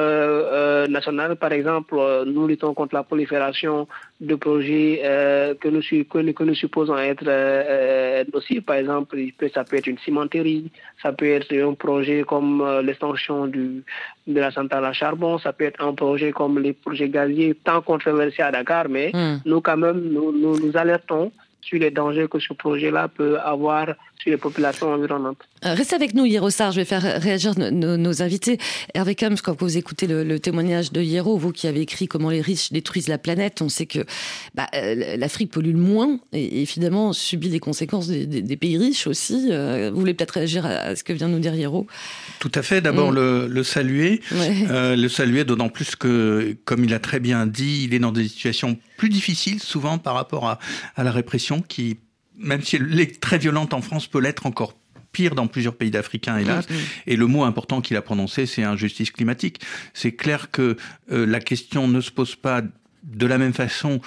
euh, 0.53 0.87
nationales. 0.87 1.37
Par 1.37 1.53
exemple, 1.53 1.95
euh, 1.99 2.25
nous 2.25 2.47
luttons 2.47 2.73
contre 2.73 2.95
la 2.95 3.03
prolifération 3.03 3.89
de 4.21 4.35
projets 4.37 5.01
que, 5.61 5.69
nous, 5.69 5.81
que, 5.81 6.31
que, 6.33 6.45
nous 6.45 6.55
supposons 6.55 6.97
être 6.97 7.25
nocifs. 8.33 8.65
Par 8.65 8.77
exemple, 8.77 9.17
ça 9.53 9.65
peut 9.65 9.77
être 9.77 9.89
une 9.89 9.99
cimenterie, 9.99 10.71
ça 11.03 11.13
peut 11.13 11.27
être 11.29 11.53
un 11.53 11.75
projet 11.75 12.23
comme 12.27 12.65
l'extension 12.85 13.49
de 13.49 13.83
la 14.29 14.53
centrale 14.53 14.85
à 14.85 14.93
charbon, 14.93 15.39
ça 15.39 15.53
peut 15.53 15.65
être 15.65 15.83
un 15.85 15.95
projet 15.95 16.31
comme 16.31 16.61
les 16.61 16.73
projets 16.73 17.09
gaziers, 17.09 17.55
tant 17.65 17.83
controversés 17.83 18.43
à 18.43 18.53
Dakar, 18.53 18.89
mais 18.89 19.11
hmm. 19.13 19.41
nous, 19.45 19.61
quand 19.61 19.77
même, 19.77 20.01
nous, 20.01 20.31
nous, 20.31 20.59
nous 20.61 20.77
alertons 20.77 21.33
sur 21.63 21.79
les 21.79 21.91
dangers 21.91 22.29
que 22.29 22.39
ce 22.39 22.53
projet-là 22.53 23.09
peut 23.09 23.39
avoir 23.41 23.87
sur 24.23 24.31
les 24.31 24.37
populations 24.37 24.93
environnantes. 24.93 25.39
Euh, 25.65 25.75
restez 25.75 25.97
avec 25.97 26.15
nous, 26.15 26.27
Sar. 26.51 26.73
Je 26.73 26.81
vais 26.81 26.85
faire 26.85 27.21
réagir 27.21 27.55
nos, 27.57 28.23
invités. 28.23 28.59
Hervé 28.95 29.15
Kams, 29.15 29.37
quand 29.43 29.61
vous 29.61 29.77
écoutez 29.77 30.07
le, 30.07 30.39
témoignage 30.39 30.93
de 30.93 31.01
Hiero, 31.01 31.37
vous 31.37 31.53
qui 31.53 31.67
avez 31.67 31.81
écrit 31.81 32.07
Comment 32.07 32.31
les 32.31 32.41
riches 32.41 32.73
détruisent 32.73 33.09
la 33.09 33.19
planète, 33.19 33.63
on 33.63 33.69
sait 33.69 33.87
que 33.87 34.01
bah, 34.55 34.69
euh, 34.75 35.17
l'Afrique 35.17 35.51
pollue 35.51 35.73
le 35.73 35.79
moins 35.79 36.19
et, 36.33 36.63
évidemment 36.63 37.13
subit 37.13 37.49
les 37.49 37.61
conséquences 37.61 38.09
des, 38.09 38.57
pays 38.57 38.79
riches 38.79 39.07
aussi. 39.07 39.49
Euh, 39.51 39.91
vous 39.93 39.99
voulez 39.99 40.15
peut-être 40.15 40.33
réagir 40.33 40.67
à, 40.67 40.95
ce 40.95 41.03
que 41.03 41.13
vient 41.13 41.29
de 41.29 41.35
nous 41.35 41.41
dire 41.41 41.55
Hiero 41.55 41.87
Tout 42.39 42.53
à 42.55 42.63
fait. 42.63 42.81
D'abord, 42.81 43.13
mm. 43.13 43.47
le, 43.47 43.63
saluer. 43.63 44.21
le 44.31 45.09
saluer 45.09 45.45
d'autant 45.45 45.69
plus 45.69 45.97
que, 45.97 46.57
comme 46.65 46.85
il 46.85 46.95
a 46.95 46.99
très 46.99 47.19
bien 47.19 47.47
dit, 47.47 47.85
il 47.85 47.95
est 47.95 47.99
dans 47.99 48.13
des 48.13 48.29
situations 48.29 48.79
plus 48.97 49.09
difficiles 49.09 49.61
souvent 49.61 49.99
par 49.99 50.15
rapport 50.15 50.47
à, 50.47 50.59
à 50.97 51.03
la 51.03 51.11
répression 51.11 51.63
qui 51.63 51.99
même 52.43 52.63
si 52.63 52.77
elle 52.77 53.01
est 53.01 53.21
très 53.21 53.39
violente 53.39 53.73
en 53.73 53.81
France, 53.81 54.07
peut 54.07 54.21
l'être 54.21 54.47
encore 54.47 54.77
pire 55.13 55.35
dans 55.35 55.47
plusieurs 55.47 55.75
pays 55.75 55.91
d'Africains, 55.91 56.39
hélas. 56.39 56.67
Et 57.07 57.17
le 57.17 57.27
mot 57.27 57.45
important 57.45 57.81
qu'il 57.81 57.97
a 57.97 58.03
prononcé, 58.03 58.47
c'est 58.47 58.63
injustice 58.63 59.11
climatique. 59.11 59.61
C'est 59.95 60.13
clair 60.13 60.51
que 60.51 60.77
euh, 61.11 61.27
la 61.27 61.41
question 61.41 61.87
ne 61.87 62.01
se 62.01 62.11
pose 62.11 62.35
pas 62.35 62.63
de 63.03 63.27
la 63.27 63.39
même 63.39 63.53
façon 63.53 64.01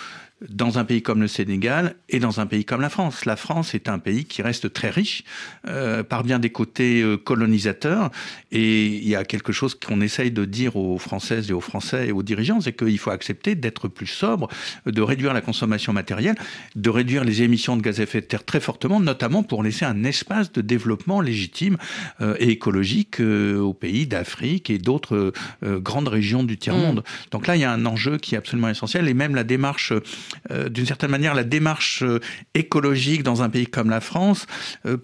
dans 0.50 0.78
un 0.78 0.84
pays 0.84 1.02
comme 1.02 1.22
le 1.22 1.28
Sénégal 1.28 1.96
et 2.10 2.20
dans 2.20 2.42
un 2.42 2.46
pays 2.46 2.66
comme 2.66 2.82
la 2.82 2.90
France. 2.90 3.24
La 3.26 3.38
France 3.38 3.74
est 3.74 3.88
un 3.88 4.00
pays 4.00 4.26
qui 4.26 4.42
reste 4.42 4.74
très 4.74 4.90
riche 4.90 5.24
euh, 5.68 6.04
par 6.04 6.24
bien 6.24 6.40
des 6.40 6.50
côtés 6.50 7.02
euh, 7.02 7.16
colonisateurs 7.16 8.12
et 8.52 8.86
il 8.86 9.08
y 9.08 9.16
a 9.16 9.24
quelque 9.24 9.54
chose 9.54 9.76
qu'on 9.76 10.02
essaye 10.02 10.32
de 10.32 10.44
dire 10.44 10.76
aux 10.76 10.98
Françaises 10.98 11.50
et 11.50 11.54
aux 11.54 11.62
Français 11.62 12.10
et 12.10 12.12
aux 12.12 12.22
dirigeants, 12.22 12.60
c'est 12.60 12.74
qu'il 12.74 12.98
faut 13.00 13.12
accepter 13.12 13.56
d'être 13.56 13.88
plus 13.88 14.08
sobre, 14.08 14.50
de 14.86 15.02
réduire 15.02 15.34
la 15.34 15.42
consommation 15.42 15.94
matérielle, 15.94 16.36
de 16.76 16.90
réduire 16.90 17.24
les 17.24 17.42
émissions 17.42 17.78
de 17.78 17.82
gaz 17.82 18.02
à 18.02 18.04
effet 18.04 18.20
de 18.20 18.26
terre 18.26 18.44
très 18.44 18.60
fortement, 18.60 19.00
notamment 19.00 19.42
pour 19.42 19.64
laisser 19.64 19.86
un 19.86 20.04
espace 20.04 20.52
de 20.52 20.60
développement 20.60 21.22
légitime 21.22 21.78
euh, 22.20 22.36
et 22.40 22.50
écologique 22.50 23.22
euh, 23.22 23.60
aux 23.60 23.74
pays 23.74 24.06
d'Afrique 24.06 24.70
et 24.70 24.80
d'autres 24.80 25.32
grandes 25.64 26.08
régions 26.08 26.44
du 26.44 26.58
tiers-monde. 26.58 27.00
Mm. 27.00 27.30
Donc 27.32 27.48
là, 27.48 27.56
il 27.56 27.62
y 27.62 27.64
a 27.66 27.72
un 27.72 27.86
enjeu 27.86 28.18
qui 28.18 28.36
est 28.36 28.38
absolument 28.38 28.70
essentiel 28.70 29.08
et 29.08 29.14
même 29.14 29.36
la 29.36 29.44
démarche 29.44 29.94
euh, 30.52 30.70
d'une 30.70 30.86
certaine 30.86 31.12
manière, 31.12 31.34
la 31.34 31.44
démarche 31.44 32.04
euh, 32.04 32.20
écologique 32.54 33.24
dans 33.24 33.42
un 33.42 33.50
pays 33.50 33.68
comme 33.68 33.90
la 33.90 34.02
France 34.02 34.46
euh, 34.86 34.98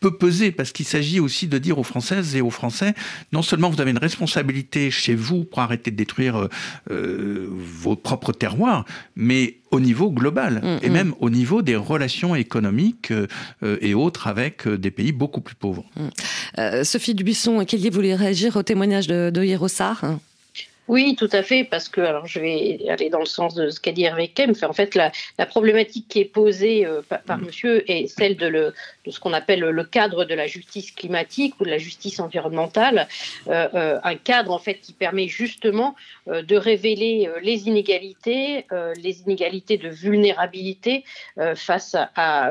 peut 0.00 0.18
peser 0.18 0.52
parce 0.52 0.72
qu'il 0.72 0.84
s'agit 0.84 1.20
aussi 1.20 1.48
de 1.48 1.56
dire 1.56 1.78
aux 1.78 1.82
Françaises 1.82 2.36
et 2.36 2.42
aux 2.42 2.50
Français 2.50 2.94
non 3.32 3.40
seulement 3.40 3.70
vous 3.70 3.80
avez 3.80 3.92
une 3.92 3.98
responsabilité 3.98 4.90
chez 4.90 5.14
vous 5.14 5.44
pour 5.44 5.60
arrêter 5.60 5.90
de 5.90 5.96
détruire 5.96 6.48
vos 6.90 7.96
propres 7.96 8.32
terroirs, 8.32 8.84
mais 9.16 9.56
au 9.70 9.80
niveau 9.80 10.10
global 10.10 10.60
mm, 10.62 10.84
et 10.84 10.90
mm. 10.90 10.92
même 10.92 11.14
au 11.20 11.30
niveau 11.30 11.62
des 11.62 11.76
relations 11.76 12.34
économiques 12.34 13.10
et 13.62 13.94
autres 13.94 14.26
avec 14.26 14.68
des 14.68 14.90
pays 14.90 15.12
beaucoup 15.12 15.40
plus 15.40 15.56
pauvres. 15.56 15.86
Mm. 15.96 16.84
Sophie 16.84 17.14
Dubuisson, 17.14 17.64
vous 17.64 17.90
voulez 17.90 18.14
réagir 18.14 18.56
au 18.56 18.62
témoignage 18.62 19.06
de, 19.06 19.30
de 19.30 19.40
oui, 20.88 21.16
tout 21.16 21.28
à 21.32 21.42
fait, 21.42 21.64
parce 21.64 21.88
que 21.88 22.00
alors 22.00 22.26
je 22.26 22.38
vais 22.38 22.78
aller 22.88 23.10
dans 23.10 23.18
le 23.18 23.26
sens 23.26 23.54
de 23.54 23.70
ce 23.70 23.80
qu'a 23.80 23.90
dit 23.90 24.04
Hervé 24.04 24.28
Kempf. 24.28 24.62
En 24.62 24.72
fait, 24.72 24.94
la, 24.94 25.10
problématique 25.46 26.06
qui 26.08 26.20
est 26.20 26.24
posée 26.24 26.86
euh, 26.86 27.02
par, 27.02 27.38
Monsieur 27.38 27.90
est 27.90 28.06
celle 28.06 28.36
de, 28.36 28.46
le, 28.46 28.74
de 29.04 29.10
ce 29.10 29.18
qu'on 29.18 29.32
appelle 29.32 29.60
le 29.60 29.84
cadre 29.84 30.24
de 30.24 30.34
la 30.34 30.46
justice 30.46 30.92
climatique 30.92 31.54
ou 31.60 31.64
de 31.64 31.70
la 31.70 31.78
justice 31.78 32.20
environnementale, 32.20 33.08
euh, 33.48 33.68
euh, 33.74 33.98
un 34.04 34.14
cadre 34.14 34.52
en 34.52 34.58
fait 34.58 34.74
qui 34.74 34.92
permet 34.92 35.28
justement 35.28 35.96
de 36.26 36.56
révéler 36.56 37.30
les 37.42 37.68
inégalités, 37.68 38.66
les 38.96 39.20
inégalités 39.22 39.78
de 39.78 39.88
vulnérabilité 39.88 41.04
face 41.54 41.94
à, 41.94 42.10
à, 42.16 42.50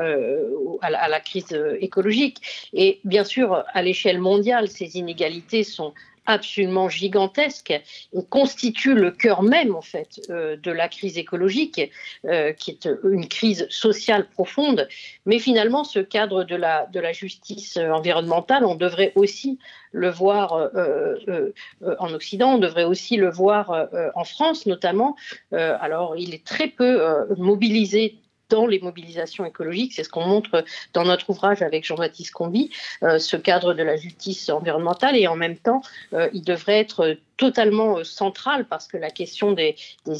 à 0.80 1.08
la 1.08 1.20
crise 1.20 1.58
écologique. 1.80 2.38
Et 2.72 3.00
bien 3.04 3.24
sûr, 3.24 3.64
à 3.72 3.82
l'échelle 3.82 4.18
mondiale, 4.18 4.68
ces 4.68 4.96
inégalités 4.96 5.62
sont 5.62 5.92
absolument 6.26 6.88
gigantesque 6.88 7.70
et 7.70 8.24
constitue 8.28 8.94
le 8.94 9.10
cœur 9.10 9.42
même 9.42 9.74
en 9.74 9.82
fait 9.82 10.20
euh, 10.30 10.56
de 10.56 10.70
la 10.70 10.88
crise 10.88 11.18
écologique, 11.18 11.80
euh, 12.24 12.52
qui 12.52 12.70
est 12.70 12.88
une 13.04 13.28
crise 13.28 13.66
sociale 13.70 14.28
profonde. 14.28 14.88
Mais 15.24 15.38
finalement, 15.38 15.84
ce 15.84 16.00
cadre 16.00 16.44
de 16.44 16.56
la, 16.56 16.86
de 16.86 17.00
la 17.00 17.12
justice 17.12 17.76
environnementale, 17.76 18.64
on 18.64 18.74
devrait 18.74 19.12
aussi 19.14 19.58
le 19.92 20.10
voir 20.10 20.52
euh, 20.52 21.52
en 21.98 22.12
Occident, 22.12 22.54
on 22.54 22.58
devrait 22.58 22.84
aussi 22.84 23.16
le 23.16 23.30
voir 23.30 23.88
en 24.14 24.24
France 24.24 24.66
notamment. 24.66 25.16
alors, 25.52 26.16
il 26.16 26.34
est 26.34 26.44
très 26.44 26.68
peu 26.68 27.00
mobilisé 27.38 28.18
dans 28.48 28.66
les 28.66 28.78
mobilisations 28.78 29.44
écologiques. 29.44 29.92
C'est 29.94 30.04
ce 30.04 30.08
qu'on 30.08 30.26
montre 30.26 30.64
dans 30.92 31.04
notre 31.04 31.30
ouvrage 31.30 31.62
avec 31.62 31.84
Jean-Baptiste 31.84 32.32
Combi, 32.32 32.70
euh, 33.02 33.18
ce 33.18 33.36
cadre 33.36 33.74
de 33.74 33.82
la 33.82 33.96
justice 33.96 34.48
environnementale. 34.50 35.16
Et 35.16 35.26
en 35.26 35.36
même 35.36 35.56
temps, 35.56 35.82
euh, 36.12 36.28
il 36.32 36.42
devrait 36.42 36.78
être 36.78 37.16
totalement 37.36 37.98
euh, 37.98 38.04
central 38.04 38.66
parce 38.66 38.86
que 38.86 38.96
la 38.96 39.10
question 39.10 39.52
des, 39.52 39.76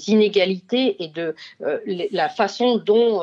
inégalités 0.09 1.03
et 1.03 1.09
de 1.09 1.35
la 2.11 2.29
façon 2.29 2.77
dont 2.77 3.23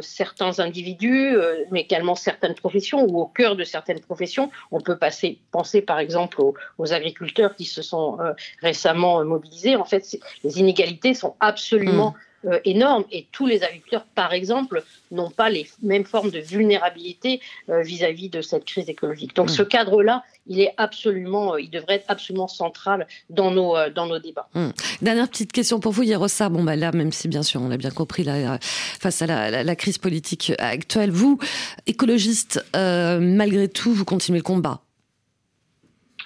certains 0.00 0.58
individus, 0.58 1.36
mais 1.70 1.82
également 1.82 2.14
certaines 2.14 2.54
professions 2.54 3.04
ou 3.04 3.20
au 3.20 3.26
cœur 3.26 3.54
de 3.56 3.64
certaines 3.64 4.00
professions, 4.00 4.50
on 4.72 4.80
peut 4.80 4.96
passer, 4.96 5.38
penser 5.52 5.82
par 5.82 5.98
exemple 5.98 6.40
aux, 6.40 6.92
agriculteurs 6.92 7.54
qui 7.54 7.64
se 7.64 7.82
sont 7.82 8.18
récemment 8.62 9.24
mobilisés. 9.24 9.76
En 9.76 9.84
fait, 9.84 10.18
les 10.42 10.58
inégalités 10.58 11.14
sont 11.14 11.36
absolument... 11.40 12.10
Mmh. 12.10 12.27
Euh, 12.44 12.60
énorme 12.64 13.04
et 13.10 13.26
tous 13.32 13.48
les 13.48 13.64
agriculteurs, 13.64 14.04
par 14.14 14.32
exemple, 14.32 14.84
n'ont 15.10 15.30
pas 15.30 15.50
les 15.50 15.66
mêmes 15.82 16.04
formes 16.04 16.30
de 16.30 16.38
vulnérabilité 16.38 17.40
euh, 17.68 17.82
vis-à-vis 17.82 18.28
de 18.28 18.42
cette 18.42 18.64
crise 18.64 18.88
écologique. 18.88 19.34
Donc 19.34 19.50
ce 19.50 19.62
mmh. 19.62 19.66
cadre-là, 19.68 20.22
il 20.46 20.60
est 20.60 20.72
absolument, 20.76 21.54
euh, 21.54 21.60
il 21.60 21.68
devrait 21.68 21.96
être 21.96 22.04
absolument 22.06 22.46
central 22.46 23.08
dans 23.28 23.50
nos, 23.50 23.74
dans 23.92 24.06
nos 24.06 24.20
débats. 24.20 24.48
Mmh. 24.54 24.68
Dernière 25.02 25.28
petite 25.28 25.50
question 25.50 25.80
pour 25.80 25.90
vous, 25.90 26.04
Yerosa. 26.04 26.48
Bon, 26.48 26.62
bah 26.62 26.76
là, 26.76 26.92
même 26.92 27.10
si 27.10 27.26
bien 27.26 27.42
sûr 27.42 27.60
on 27.60 27.68
l'a 27.68 27.76
bien 27.76 27.90
compris, 27.90 28.22
là, 28.22 28.58
face 28.60 29.20
à 29.20 29.26
la, 29.26 29.76
crise 29.76 29.98
politique 29.98 30.52
actuelle, 30.58 31.10
vous, 31.10 31.40
écologiste, 31.88 32.64
malgré 32.72 33.66
tout, 33.66 33.92
vous 33.92 34.04
continuez 34.04 34.38
le 34.38 34.44
combat? 34.44 34.80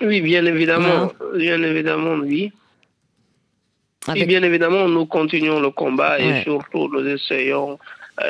Oui, 0.03 0.21
bien 0.21 0.45
évidemment. 0.45 1.11
Bien 1.37 1.63
évidemment, 1.63 2.17
oui. 2.23 2.53
Et 4.15 4.27
bien 4.27 4.43
évidemment, 4.43 4.89
nous 4.89 5.07
continuons 5.07 5.61
le 5.61 5.71
combat 5.71 6.19
et 6.19 6.43
surtout 6.43 6.89
nous 6.89 7.07
essayons 7.07 7.79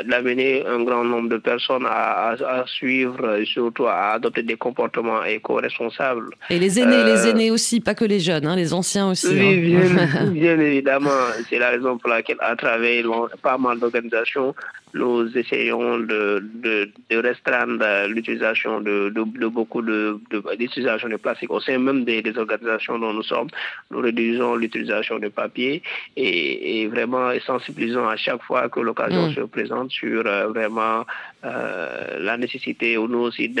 d'amener 0.05 0.65
un 0.65 0.81
grand 0.83 1.03
nombre 1.03 1.29
de 1.29 1.37
personnes 1.37 1.85
à, 1.85 2.35
suivre 2.67 3.35
et 3.35 3.45
surtout 3.45 3.85
à 3.85 4.13
adopter 4.13 4.43
des 4.43 4.55
comportements 4.55 5.23
éco-responsables. 5.23 6.29
Et 6.49 6.57
les 6.57 6.79
aînés, 6.79 7.03
les 7.03 7.25
euh, 7.25 7.31
aînés 7.31 7.51
aussi, 7.51 7.81
pas 7.81 7.93
que 7.93 8.05
les 8.05 8.19
jeunes, 8.19 8.47
hein, 8.47 8.55
les 8.55 8.73
anciens 8.73 9.09
aussi. 9.09 9.27
Oui, 9.27 9.75
hein. 9.75 10.31
bien, 10.31 10.57
évidemment. 10.59 11.09
C'est 11.49 11.59
la 11.59 11.71
raison 11.71 11.97
pour 11.97 12.09
laquelle, 12.09 12.37
à 12.39 12.55
travers 12.55 13.03
pas 13.41 13.57
mal 13.57 13.79
d'organisations, 13.79 14.55
nous 14.93 15.37
essayons 15.37 15.99
de, 15.99 16.43
de, 16.63 16.89
de 17.09 17.17
restreindre 17.17 18.07
l'utilisation 18.07 18.79
de, 18.79 19.09
de, 19.09 19.47
beaucoup 19.47 19.81
de, 19.81 20.19
d'utilisation 20.57 21.09
de, 21.09 21.17
plastique 21.17 21.51
au 21.51 21.59
sein 21.59 21.79
même 21.79 22.05
des, 22.05 22.23
organisations 22.37 22.99
dont 22.99 23.11
nous 23.11 23.23
sommes. 23.23 23.49
Nous 23.91 23.99
réduisons 23.99 24.55
l'utilisation 24.55 25.19
de 25.19 25.27
papier 25.27 25.81
et, 26.15 26.81
et 26.81 26.87
vraiment 26.87 27.31
sensibilisons 27.45 28.07
à 28.07 28.15
chaque 28.15 28.43
fois 28.43 28.69
que 28.69 28.79
l'occasion 28.79 29.29
mm. 29.29 29.33
se 29.33 29.41
présente 29.41 29.72
présente 29.73 29.91
sur 29.91 30.23
vraiment 30.23 31.05
la 31.43 32.37
nécessité, 32.37 32.95
nous 32.95 33.19
aussi, 33.19 33.53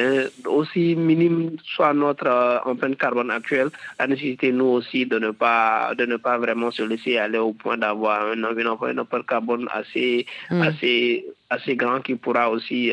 aussi 0.45 0.95
minime 0.95 1.57
soit 1.63 1.93
notre 1.93 2.61
empreinte 2.65 2.97
carbone 2.97 3.31
actuelle, 3.31 3.69
la 3.99 4.07
nécessité, 4.07 4.51
nous 4.51 4.65
aussi, 4.65 5.05
de 5.05 5.19
ne 5.19 5.31
pas, 5.31 5.93
de 5.97 6.05
ne 6.05 6.17
pas 6.17 6.37
vraiment 6.37 6.71
se 6.71 6.83
laisser 6.83 7.17
aller 7.17 7.37
au 7.37 7.53
point 7.53 7.77
d'avoir 7.77 8.27
un 8.31 8.43
empreinte 8.43 9.25
carbone 9.27 9.67
assez, 9.71 10.25
mm. 10.49 10.61
assez, 10.61 11.25
assez 11.49 11.75
grand 11.75 12.01
qui 12.01 12.15
pourra 12.15 12.49
aussi 12.49 12.91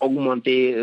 augmenter 0.00 0.76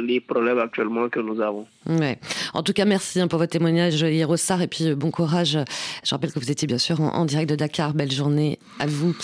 les 0.00 0.20
problèmes 0.20 0.58
actuellement 0.58 1.08
que 1.08 1.20
nous 1.20 1.40
avons. 1.40 1.66
En 1.86 2.62
tout 2.62 2.72
cas, 2.72 2.84
merci 2.84 3.20
hein, 3.20 3.28
pour 3.28 3.38
votre 3.38 3.50
témoignage, 3.50 4.02
Hirossar, 4.02 4.62
et 4.62 4.68
puis 4.68 4.88
euh, 4.88 4.94
bon 4.94 5.10
courage. 5.10 5.58
Je 6.04 6.10
rappelle 6.14 6.32
que 6.32 6.38
vous 6.38 6.50
étiez 6.50 6.68
bien 6.68 6.78
sûr 6.78 7.00
en, 7.00 7.24
direct 7.24 7.50
de 7.50 7.56
Dakar. 7.56 7.94
Belle 7.94 8.12
journée 8.12 8.58
à 8.78 8.86
vous. 8.86 9.16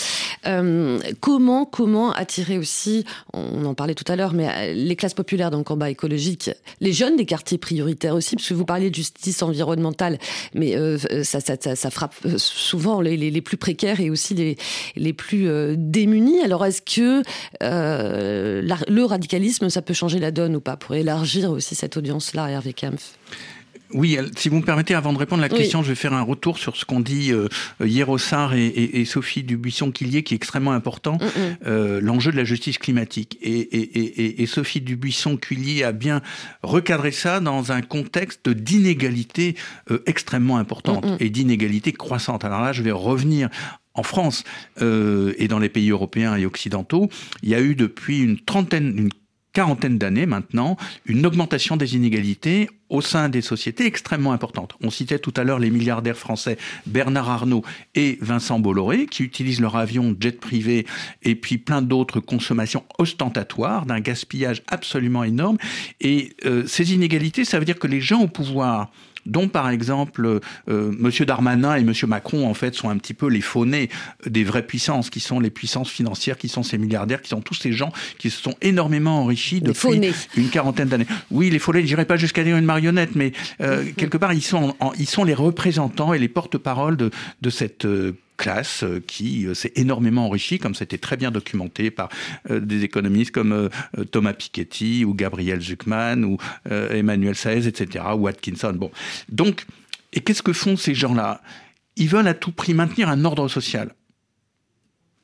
Euh, 0.45 0.99
comment, 1.21 1.65
comment 1.65 2.11
attirer 2.11 2.57
aussi, 2.57 3.05
on 3.33 3.65
en 3.65 3.73
parlait 3.73 3.95
tout 3.95 4.09
à 4.11 4.15
l'heure, 4.15 4.33
mais 4.33 4.49
euh, 4.49 4.73
les 4.73 4.95
classes 4.95 5.13
populaires 5.13 5.51
dans 5.51 5.57
le 5.57 5.63
combat 5.63 5.89
écologique, 5.89 6.51
les 6.81 6.91
jeunes 6.91 7.15
des 7.15 7.25
quartiers 7.25 7.57
prioritaires 7.57 8.15
aussi, 8.15 8.35
parce 8.35 8.49
que 8.49 8.53
vous 8.53 8.65
parliez 8.65 8.89
de 8.89 8.95
justice 8.95 9.41
environnementale, 9.41 10.19
mais 10.53 10.75
ça, 11.23 11.91
frappe 11.91 12.15
souvent 12.37 13.01
les, 13.01 13.41
plus 13.41 13.57
précaires 13.57 14.01
et 14.01 14.09
aussi 14.09 14.33
les, 14.33 14.57
les 14.95 15.13
plus 15.13 15.47
démunis. 15.77 16.41
Alors, 16.41 16.65
est-ce 16.65 16.81
que 16.81 17.23
le 17.61 19.03
radicalisme, 19.03 19.69
ça 19.69 19.81
peut 19.81 19.93
changer 19.93 20.19
la 20.19 20.31
donne 20.31 20.55
ou 20.55 20.61
pas 20.61 20.77
pour 20.77 20.95
élargir 20.95 21.51
aussi 21.51 21.75
cette 21.75 21.95
audience-là 21.97 22.48
Hervé 22.49 22.73
Kempf 22.73 23.17
oui, 23.91 24.17
si 24.37 24.49
vous 24.49 24.57
me 24.57 24.63
permettez, 24.63 24.93
avant 24.93 25.13
de 25.13 25.17
répondre 25.17 25.41
à 25.43 25.47
la 25.47 25.55
question, 25.55 25.81
je 25.81 25.89
vais 25.89 25.95
faire 25.95 26.13
un 26.13 26.21
retour 26.21 26.59
sur 26.59 26.75
ce 26.75 26.85
qu'ont 26.85 26.99
dit 26.99 27.31
euh, 27.31 27.47
Hierossard 27.83 28.53
et, 28.53 28.67
et, 28.67 29.01
et, 29.01 29.05
Sophie 29.05 29.43
Dubuisson-Quillier, 29.43 30.21
qui 30.21 30.35
est 30.35 30.37
extrêmement 30.37 30.73
important, 30.73 31.15
mm, 31.15 31.25
mm. 31.25 31.57
euh, 31.65 31.99
l'enjeu 32.01 32.31
de 32.31 32.37
la 32.37 32.43
justice 32.43 32.77
climatique. 32.77 33.39
Et, 33.41 34.41
et 34.41 34.45
Sophie 34.45 34.81
Dubuisson-Quillier 34.81 35.83
a 35.83 35.91
bien 35.91 36.21
recadré 36.61 37.11
ça 37.11 37.39
dans 37.39 37.71
un 37.71 37.81
contexte 37.81 38.47
d'inégalité 38.49 39.55
euh, 39.89 40.03
extrêmement 40.05 40.57
importante 40.57 41.05
mm, 41.05 41.17
et 41.19 41.29
d'inégalité 41.31 41.91
croissante. 41.91 42.45
Alors 42.45 42.61
là, 42.61 42.73
je 42.73 42.83
vais 42.83 42.91
revenir 42.91 43.49
en 43.99 44.03
France 44.03 44.43
euh, 44.81 45.33
et 45.37 45.47
dans 45.47 45.59
les 45.59 45.69
pays 45.69 45.89
européens 45.89 46.35
et 46.35 46.45
occidentaux, 46.45 47.09
il 47.43 47.49
y 47.49 47.55
a 47.55 47.61
eu 47.61 47.75
depuis 47.75 48.21
une 48.21 48.39
trentaine, 48.39 48.97
une 48.97 49.09
quarantaine 49.53 49.97
d'années 49.97 50.25
maintenant, 50.25 50.77
une 51.05 51.25
augmentation 51.25 51.77
des 51.77 51.95
inégalités 51.95 52.69
au 52.89 53.01
sein 53.01 53.29
des 53.29 53.41
sociétés 53.41 53.85
extrêmement 53.85 54.31
importante. 54.31 54.75
On 54.81 54.89
citait 54.89 55.19
tout 55.19 55.33
à 55.37 55.43
l'heure 55.43 55.59
les 55.59 55.69
milliardaires 55.69 56.17
français 56.17 56.57
Bernard 56.87 57.29
Arnault 57.29 57.63
et 57.95 58.17
Vincent 58.21 58.59
Bolloré 58.59 59.05
qui 59.05 59.23
utilisent 59.23 59.61
leur 59.61 59.75
avion 59.75 60.15
jet 60.19 60.39
privé 60.39 60.85
et 61.23 61.35
puis 61.35 61.57
plein 61.57 61.81
d'autres 61.81 62.19
consommations 62.19 62.83
ostentatoires 62.97 63.85
d'un 63.85 63.99
gaspillage 63.99 64.63
absolument 64.67 65.23
énorme. 65.23 65.57
Et 66.01 66.35
euh, 66.45 66.65
ces 66.65 66.93
inégalités, 66.93 67.45
ça 67.45 67.59
veut 67.59 67.65
dire 67.65 67.79
que 67.79 67.87
les 67.87 68.01
gens 68.01 68.21
au 68.21 68.27
pouvoir 68.27 68.91
dont 69.29 69.47
par 69.47 69.69
exemple 69.69 70.39
euh, 70.69 70.91
Monsieur 70.97 71.25
Darmanin 71.25 71.75
et 71.75 71.83
Monsieur 71.83 72.07
Macron 72.07 72.47
en 72.47 72.53
fait 72.53 72.75
sont 72.75 72.89
un 72.89 72.97
petit 72.97 73.13
peu 73.13 73.27
les 73.27 73.41
faunés 73.41 73.89
des 74.25 74.43
vraies 74.43 74.65
puissances, 74.65 75.09
qui 75.09 75.19
sont 75.19 75.39
les 75.39 75.49
puissances 75.49 75.89
financières, 75.89 76.37
qui 76.37 76.49
sont 76.49 76.63
ces 76.63 76.77
milliardaires, 76.77 77.21
qui 77.21 77.29
sont 77.29 77.41
tous 77.41 77.53
ces 77.53 77.71
gens 77.71 77.91
qui 78.17 78.29
se 78.29 78.41
sont 78.41 78.55
énormément 78.61 79.21
enrichis 79.21 79.61
depuis 79.61 80.01
une 80.35 80.49
quarantaine 80.49 80.89
d'années. 80.89 81.07
Oui, 81.31 81.49
les 81.49 81.59
faunés, 81.59 81.81
je 81.81 81.87
n'irai 81.87 82.05
pas 82.05 82.17
jusqu'à 82.17 82.43
dire 82.43 82.57
une 82.57 82.65
marionnette, 82.65 83.15
mais 83.15 83.31
euh, 83.61 83.85
quelque 83.95 84.17
part 84.17 84.33
ils 84.33 84.41
sont, 84.41 84.75
ils 84.97 85.07
sont 85.07 85.23
les 85.23 85.33
représentants 85.33 86.13
et 86.13 86.19
les 86.19 86.27
porte-parole 86.27 86.97
de, 86.97 87.11
de 87.41 87.49
cette 87.49 87.85
euh, 87.85 88.13
classe 88.39 88.83
euh, 88.83 89.03
qui 89.05 89.45
euh, 89.45 89.53
s'est 89.53 89.73
énormément 89.75 90.25
enrichie, 90.25 90.57
comme 90.57 90.73
c'était 90.73 90.97
très 90.97 91.17
bien 91.17 91.29
documenté 91.29 91.91
par 91.91 92.09
euh, 92.49 92.59
des 92.59 92.83
économistes 92.83 93.31
comme 93.31 93.69
Thomas 94.11 94.33
Piketty 94.33 95.05
ou 95.05 95.13
Gabriel 95.13 95.61
Zuckman 95.61 96.23
ou 96.23 96.37
Emmanuel 96.69 97.35
Saez, 97.35 97.67
etc., 97.67 98.05
ou 98.15 98.27
Atkinson. 98.27 98.73
Bon. 98.73 98.91
Donc, 99.27 99.65
et 100.13 100.21
qu'est-ce 100.21 100.41
que 100.41 100.53
font 100.53 100.77
ces 100.77 100.95
gens-là? 100.95 101.41
Ils 101.97 102.07
veulent 102.07 102.27
à 102.27 102.33
tout 102.33 102.51
prix 102.51 102.73
maintenir 102.73 103.09
un 103.09 103.25
ordre 103.25 103.47
social. 103.49 103.93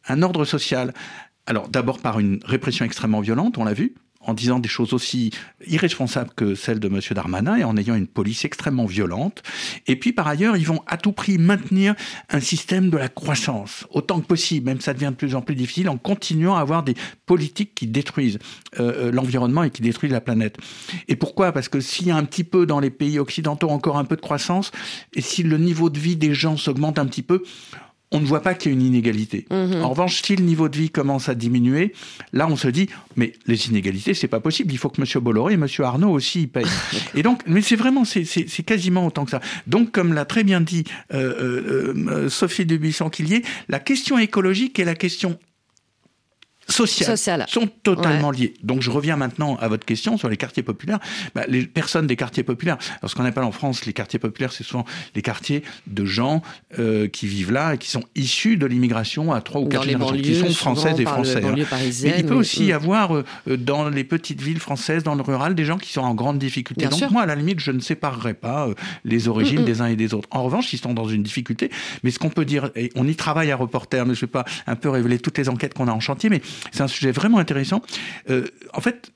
Un 0.07 0.21
ordre 0.21 0.43
social. 0.43 0.93
Alors, 1.47 1.69
d'abord 1.69 1.99
par 1.99 2.19
une 2.19 2.39
répression 2.43 2.85
extrêmement 2.85 3.21
violente, 3.21 3.57
on 3.57 3.63
l'a 3.63 3.73
vu, 3.73 3.95
en 4.25 4.33
disant 4.33 4.59
des 4.59 4.69
choses 4.69 4.93
aussi 4.93 5.31
irresponsables 5.67 6.31
que 6.35 6.55
celles 6.55 6.79
de 6.79 6.87
M. 6.87 6.99
Darmanin 7.11 7.55
et 7.55 7.63
en 7.63 7.77
ayant 7.77 7.95
une 7.95 8.07
police 8.07 8.45
extrêmement 8.45 8.85
violente. 8.85 9.43
Et 9.87 9.95
puis 9.95 10.13
par 10.13 10.27
ailleurs, 10.27 10.57
ils 10.57 10.67
vont 10.67 10.81
à 10.87 10.97
tout 10.97 11.11
prix 11.11 11.37
maintenir 11.37 11.95
un 12.29 12.39
système 12.39 12.89
de 12.89 12.97
la 12.97 13.07
croissance 13.07 13.85
autant 13.91 14.19
que 14.19 14.25
possible, 14.25 14.65
même 14.65 14.81
ça 14.81 14.93
devient 14.93 15.11
de 15.11 15.15
plus 15.15 15.35
en 15.35 15.41
plus 15.41 15.55
difficile, 15.55 15.89
en 15.89 15.97
continuant 15.97 16.55
à 16.55 16.61
avoir 16.61 16.83
des 16.83 16.95
politiques 17.25 17.73
qui 17.75 17.87
détruisent 17.87 18.39
euh, 18.79 19.07
euh, 19.07 19.11
l'environnement 19.11 19.63
et 19.63 19.69
qui 19.69 19.81
détruisent 19.81 20.11
la 20.11 20.21
planète. 20.21 20.57
Et 21.07 21.15
pourquoi? 21.15 21.51
Parce 21.51 21.69
que 21.69 21.79
s'il 21.79 22.07
y 22.07 22.11
a 22.11 22.15
un 22.15 22.25
petit 22.25 22.43
peu 22.43 22.65
dans 22.65 22.79
les 22.79 22.89
pays 22.89 23.19
occidentaux 23.19 23.69
encore 23.69 23.97
un 23.97 24.05
peu 24.05 24.15
de 24.15 24.21
croissance, 24.21 24.71
et 25.13 25.21
si 25.21 25.43
le 25.43 25.57
niveau 25.57 25.89
de 25.89 25.99
vie 25.99 26.15
des 26.15 26.33
gens 26.33 26.57
s'augmente 26.57 26.99
un 26.99 27.05
petit 27.05 27.23
peu, 27.23 27.43
on 28.15 28.21
ne 28.21 28.25
voit 28.25 28.41
pas 28.41 28.53
qu'il 28.53 28.71
y 28.71 28.75
a 28.75 28.77
une 28.77 28.85
inégalité. 28.85 29.45
Mhm. 29.51 29.83
En 29.83 29.89
revanche, 29.89 30.21
si 30.21 30.35
le 30.35 30.43
niveau 30.43 30.69
de 30.69 30.77
vie 30.77 30.89
commence 30.89 31.29
à 31.29 31.35
diminuer, 31.35 31.93
là, 32.33 32.47
on 32.49 32.55
se 32.55 32.67
dit, 32.67 32.89
mais 33.15 33.33
les 33.45 33.67
inégalités, 33.67 34.13
c'est 34.13 34.27
pas 34.27 34.39
possible. 34.39 34.71
Il 34.71 34.77
faut 34.77 34.89
que 34.89 35.01
M. 35.01 35.23
Bolloré 35.23 35.53
et 35.53 35.55
M. 35.55 35.67
Arnaud 35.79 36.11
aussi 36.11 36.43
y 36.43 36.47
payent. 36.47 36.65
et 37.15 37.23
donc, 37.23 37.41
mais 37.47 37.61
c'est 37.61 37.75
vraiment, 37.75 38.05
c'est 38.05 38.63
quasiment 38.65 39.05
autant 39.05 39.25
que 39.25 39.31
ça. 39.31 39.41
Donc, 39.67 39.91
comme 39.91 40.13
l'a 40.13 40.25
très 40.25 40.43
bien 40.43 40.61
dit 40.61 40.85
euh, 41.13 41.33
euh, 41.39 41.93
euh 42.07 42.29
Sophie 42.29 42.65
Dubuisson-Quillier, 42.65 43.43
la 43.69 43.79
question 43.79 44.17
écologique 44.17 44.79
est 44.79 44.85
la 44.85 44.95
question 44.95 45.37
sociales, 46.67 47.45
sont 47.47 47.67
totalement 47.83 48.31
liées. 48.31 48.53
Donc 48.63 48.81
je 48.81 48.91
reviens 48.91 49.15
maintenant 49.15 49.55
à 49.57 49.67
votre 49.67 49.85
question 49.85 50.17
sur 50.17 50.29
les 50.29 50.37
quartiers 50.37 50.63
populaires. 50.63 50.99
Bah, 51.33 51.43
les 51.47 51.65
personnes 51.65 52.07
des 52.07 52.15
quartiers 52.15 52.43
populaires, 52.43 52.77
alors 53.01 53.09
ce 53.09 53.15
qu'on 53.15 53.25
appelle 53.25 53.43
en 53.43 53.51
France 53.51 53.85
les 53.85 53.93
quartiers 53.93 54.19
populaires, 54.19 54.51
c'est 54.51 54.63
souvent 54.63 54.85
les 55.15 55.21
quartiers 55.21 55.63
de 55.87 56.05
gens 56.05 56.41
euh, 56.79 57.07
qui 57.07 57.27
vivent 57.27 57.51
là 57.51 57.75
et 57.75 57.77
qui 57.77 57.89
sont 57.89 58.03
issus 58.15 58.57
de 58.57 58.65
l'immigration 58.65 59.33
à 59.33 59.41
trois 59.41 59.61
ou 59.61 59.67
quatre 59.67 59.83
générations, 59.83 60.17
qui 60.17 60.35
sont 60.35 60.49
françaises 60.49 60.99
et 60.99 61.05
français. 61.05 61.43
Hein. 61.43 61.55
Mais 62.03 62.15
il 62.19 62.25
peut 62.25 62.35
aussi 62.35 62.65
y 62.65 62.73
avoir 62.73 63.15
euh, 63.15 63.23
dans 63.57 63.89
les 63.89 64.03
petites 64.03 64.41
villes 64.41 64.59
françaises, 64.59 65.03
dans 65.03 65.15
le 65.15 65.21
rural, 65.21 65.55
des 65.55 65.65
gens 65.65 65.77
qui 65.77 65.91
sont 65.91 66.01
en 66.01 66.13
grande 66.13 66.39
difficulté. 66.39 66.87
Donc 66.87 67.11
moi, 67.11 67.23
à 67.23 67.25
la 67.25 67.35
limite, 67.35 67.59
je 67.59 67.71
ne 67.71 67.79
séparerai 67.79 68.33
pas 68.33 68.67
euh, 68.67 68.73
les 69.03 69.27
origines 69.27 69.65
des 69.65 69.81
uns 69.81 69.87
et 69.87 69.95
des 69.95 70.13
autres. 70.13 70.27
En 70.31 70.43
revanche, 70.43 70.73
ils 70.73 70.79
sont 70.79 70.93
dans 70.93 71.07
une 71.07 71.23
difficulté. 71.23 71.69
Mais 72.03 72.11
ce 72.11 72.19
qu'on 72.19 72.29
peut 72.29 72.45
dire, 72.45 72.71
et 72.75 72.91
on 72.95 73.07
y 73.07 73.15
travaille 73.15 73.51
à 73.51 73.55
Reporter, 73.55 74.05
mais 74.05 74.13
je 74.13 74.19
ne 74.19 74.27
vais 74.27 74.31
pas 74.31 74.45
un 74.67 74.75
peu 74.75 74.89
révéler 74.89 75.19
toutes 75.19 75.37
les 75.37 75.49
enquêtes 75.49 75.73
qu'on 75.73 75.87
a 75.87 75.91
en 75.91 75.99
chantier, 75.99 76.29
mais 76.29 76.41
c'est 76.71 76.81
un 76.81 76.87
sujet 76.87 77.11
vraiment 77.11 77.37
intéressant. 77.39 77.81
Euh, 78.29 78.47
en 78.73 78.81
fait, 78.81 79.11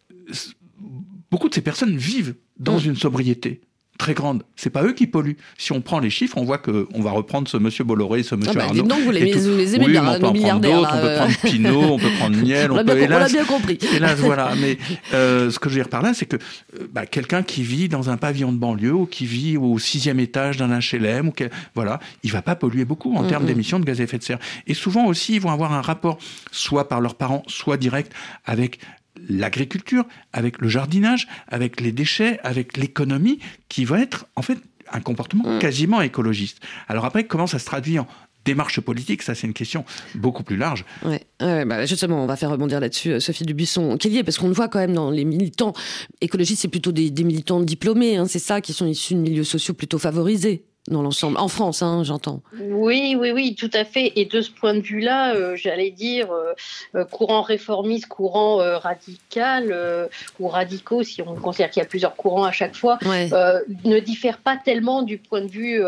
beaucoup 1.32 1.50
de 1.50 1.54
ces 1.54 1.62
personnes 1.62 1.98
vivent 1.98 2.36
dans 2.58 2.80
mm. 2.80 2.86
une 2.86 2.96
sobriété 2.96 3.62
très 4.00 4.14
grande. 4.14 4.44
C'est 4.56 4.70
pas 4.72 4.84
eux 4.84 4.94
qui 4.94 5.06
polluent. 5.06 5.38
Si 5.58 5.72
on 5.74 5.82
prend 5.82 6.00
les 6.00 6.10
chiffres, 6.10 6.38
on 6.38 6.46
voit 6.46 6.58
que 6.58 6.88
on 6.94 7.02
va 7.02 7.12
reprendre 7.12 7.48
ce 7.48 7.58
monsieur 7.58 7.84
Bolloré, 7.84 8.24
ce 8.24 8.34
monsieur 8.34 8.54
ah 8.56 8.60
bah, 8.60 8.66
Arnaud. 8.70 8.84
Non, 8.84 8.98
vous 9.04 9.12
les, 9.12 9.26
les 9.26 9.76
aimez 9.76 9.88
bien, 9.88 10.08
on 10.08 10.14
peut 10.14 10.40
prendre 10.40 10.62
d'autres, 10.62 10.92
on 10.96 11.02
peut 11.02 11.16
prendre 11.16 11.38
Pinot, 11.44 11.82
on 11.82 12.00
peut 12.00 12.12
prendre 12.18 12.38
Niel, 12.38 12.72
on, 12.72 12.80
on 12.80 12.86
peut 12.86 12.96
bien, 12.96 13.04
hélas, 13.04 13.30
on 13.30 13.34
bien 13.34 13.46
compris. 13.46 13.78
Hélas, 13.96 14.20
voilà. 14.20 14.54
Mais 14.60 14.78
euh, 15.14 15.52
ce 15.52 15.60
que 15.60 15.70
je 15.70 15.76
veux 15.76 15.82
dire 15.82 15.90
par 15.90 16.02
là, 16.02 16.14
c'est 16.14 16.26
que 16.26 16.38
euh, 16.38 16.88
bah, 16.92 17.06
quelqu'un 17.06 17.44
qui 17.44 17.62
vit 17.62 17.90
dans 17.90 18.10
un 18.10 18.16
pavillon 18.16 18.54
de 18.54 18.58
banlieue 18.58 18.94
ou 18.94 19.06
qui 19.06 19.26
vit 19.26 19.58
au 19.58 19.78
sixième 19.78 20.20
étage 20.22 20.56
d'un 20.58 20.80
HLM, 20.80 21.28
ou 21.28 21.34
voilà, 21.76 22.00
il 22.24 22.32
va 22.32 22.42
pas 22.42 22.56
polluer 22.56 22.86
beaucoup 22.86 23.14
en 23.16 23.26
termes 23.26 23.46
d'émissions 23.46 23.80
de 23.80 23.86
gaz 23.86 24.00
à 24.00 24.06
effet 24.06 24.18
de 24.18 24.24
serre. 24.24 24.40
Et 24.66 24.74
souvent 24.74 25.06
aussi, 25.08 25.36
ils 25.36 25.42
vont 25.42 25.52
avoir 25.52 25.74
un 25.74 25.82
rapport, 25.82 26.18
soit 26.52 26.88
par 26.88 27.02
leurs 27.02 27.16
parents, 27.16 27.44
soit 27.48 27.76
direct 27.76 28.14
avec 28.46 28.80
l'agriculture, 29.28 30.06
avec 30.34 30.60
le 30.60 30.70
jardinage, 30.70 31.28
avec 31.48 31.82
les 31.82 31.92
déchets, 31.92 32.40
avec 32.44 32.78
l'économie, 32.78 33.40
qui 33.68 33.86
va 33.86 34.00
être 34.00 34.28
en 34.36 34.42
fait 34.42 34.58
un 34.92 35.02
comportement 35.02 35.44
mm. 35.48 35.60
quasiment 35.60 36.02
écologiste. 36.02 36.60
Alors 36.88 37.06
après, 37.06 37.26
comment 37.26 37.48
ça 37.48 37.60
se 37.60 37.66
traduit 37.66 38.00
en 38.00 38.08
démarche 38.46 38.80
politique, 38.80 39.22
ça 39.22 39.36
c'est 39.36 39.46
une 39.46 39.54
question 39.54 39.86
beaucoup 40.16 40.44
plus 40.44 40.56
large. 40.56 40.86
Ouais, 41.06 41.26
bah, 41.40 41.86
justement, 41.86 42.24
on 42.24 42.26
va 42.26 42.36
faire 42.36 42.50
rebondir 42.50 42.80
là-dessus 42.80 43.12
euh, 43.12 43.20
Sophie 43.20 43.44
Dubuisson. 43.44 43.98
est 43.98 44.24
parce 44.24 44.38
qu'on 44.38 44.48
le 44.48 44.54
voit 44.54 44.70
quand 44.70 44.80
même 44.80 44.94
dans 44.94 45.12
les 45.12 45.26
militants 45.26 45.74
écologistes, 46.22 46.62
c'est 46.62 46.70
plutôt 46.70 46.92
des, 46.92 47.12
militants 47.24 47.60
diplômés, 47.60 48.16
hein, 48.16 48.26
c'est 48.28 48.40
ça, 48.40 48.62
qui 48.62 48.74
sont 48.74 48.88
issus 48.88 49.14
de 49.14 49.20
milieux 49.20 49.44
sociaux 49.44 49.74
plutôt 49.74 50.00
favorisés 50.00 50.64
dans 50.88 51.02
l'ensemble. 51.02 51.38
En 51.38 51.48
France, 51.48 51.82
hein, 51.82 52.04
j'entends. 52.04 52.42
Oui, 52.60 53.16
oui, 53.18 53.32
oui, 53.32 53.56
tout 53.56 53.70
à 53.74 53.86
fait. 53.86 54.14
Et 54.16 54.26
de 54.26 54.42
ce 54.42 54.50
point 54.50 54.74
de 54.74 54.80
vue-là, 54.80 55.36
euh, 55.36 55.56
j'allais 55.56 55.92
dire 55.92 56.32
euh, 56.32 56.54
euh, 56.96 57.06
courant 57.06 57.42
réformiste, 57.42 58.08
courant 58.08 58.58
radical 58.80 60.10
ou 60.40 60.48
radicaux, 60.48 61.04
si 61.04 61.22
on 61.22 61.36
considère 61.36 61.70
qu'il 61.70 61.82
y 61.82 61.86
a 61.86 61.88
plusieurs 61.88 62.16
courants 62.16 62.44
à 62.44 62.52
chaque 62.52 62.76
fois, 62.76 62.98
ne 63.04 64.00
diffèrent 64.00 64.40
pas 64.40 64.58
tellement 64.58 65.02
du 65.02 65.18
point 65.18 65.42
de 65.42 65.48
vue 65.48 65.82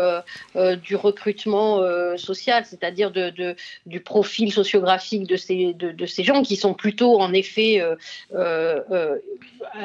du 0.82 0.96
recrutement 0.96 1.80
social, 2.16 2.64
c'est-à-dire 2.66 3.10
de, 3.10 3.56
du 3.86 4.00
profil 4.00 4.52
sociographique 4.52 5.26
de 5.26 5.36
ces, 5.36 5.74
de, 5.74 6.06
ces 6.06 6.24
gens 6.24 6.42
qui 6.42 6.56
sont 6.56 6.74
plutôt, 6.74 7.20
en 7.20 7.32
effet, 7.32 7.82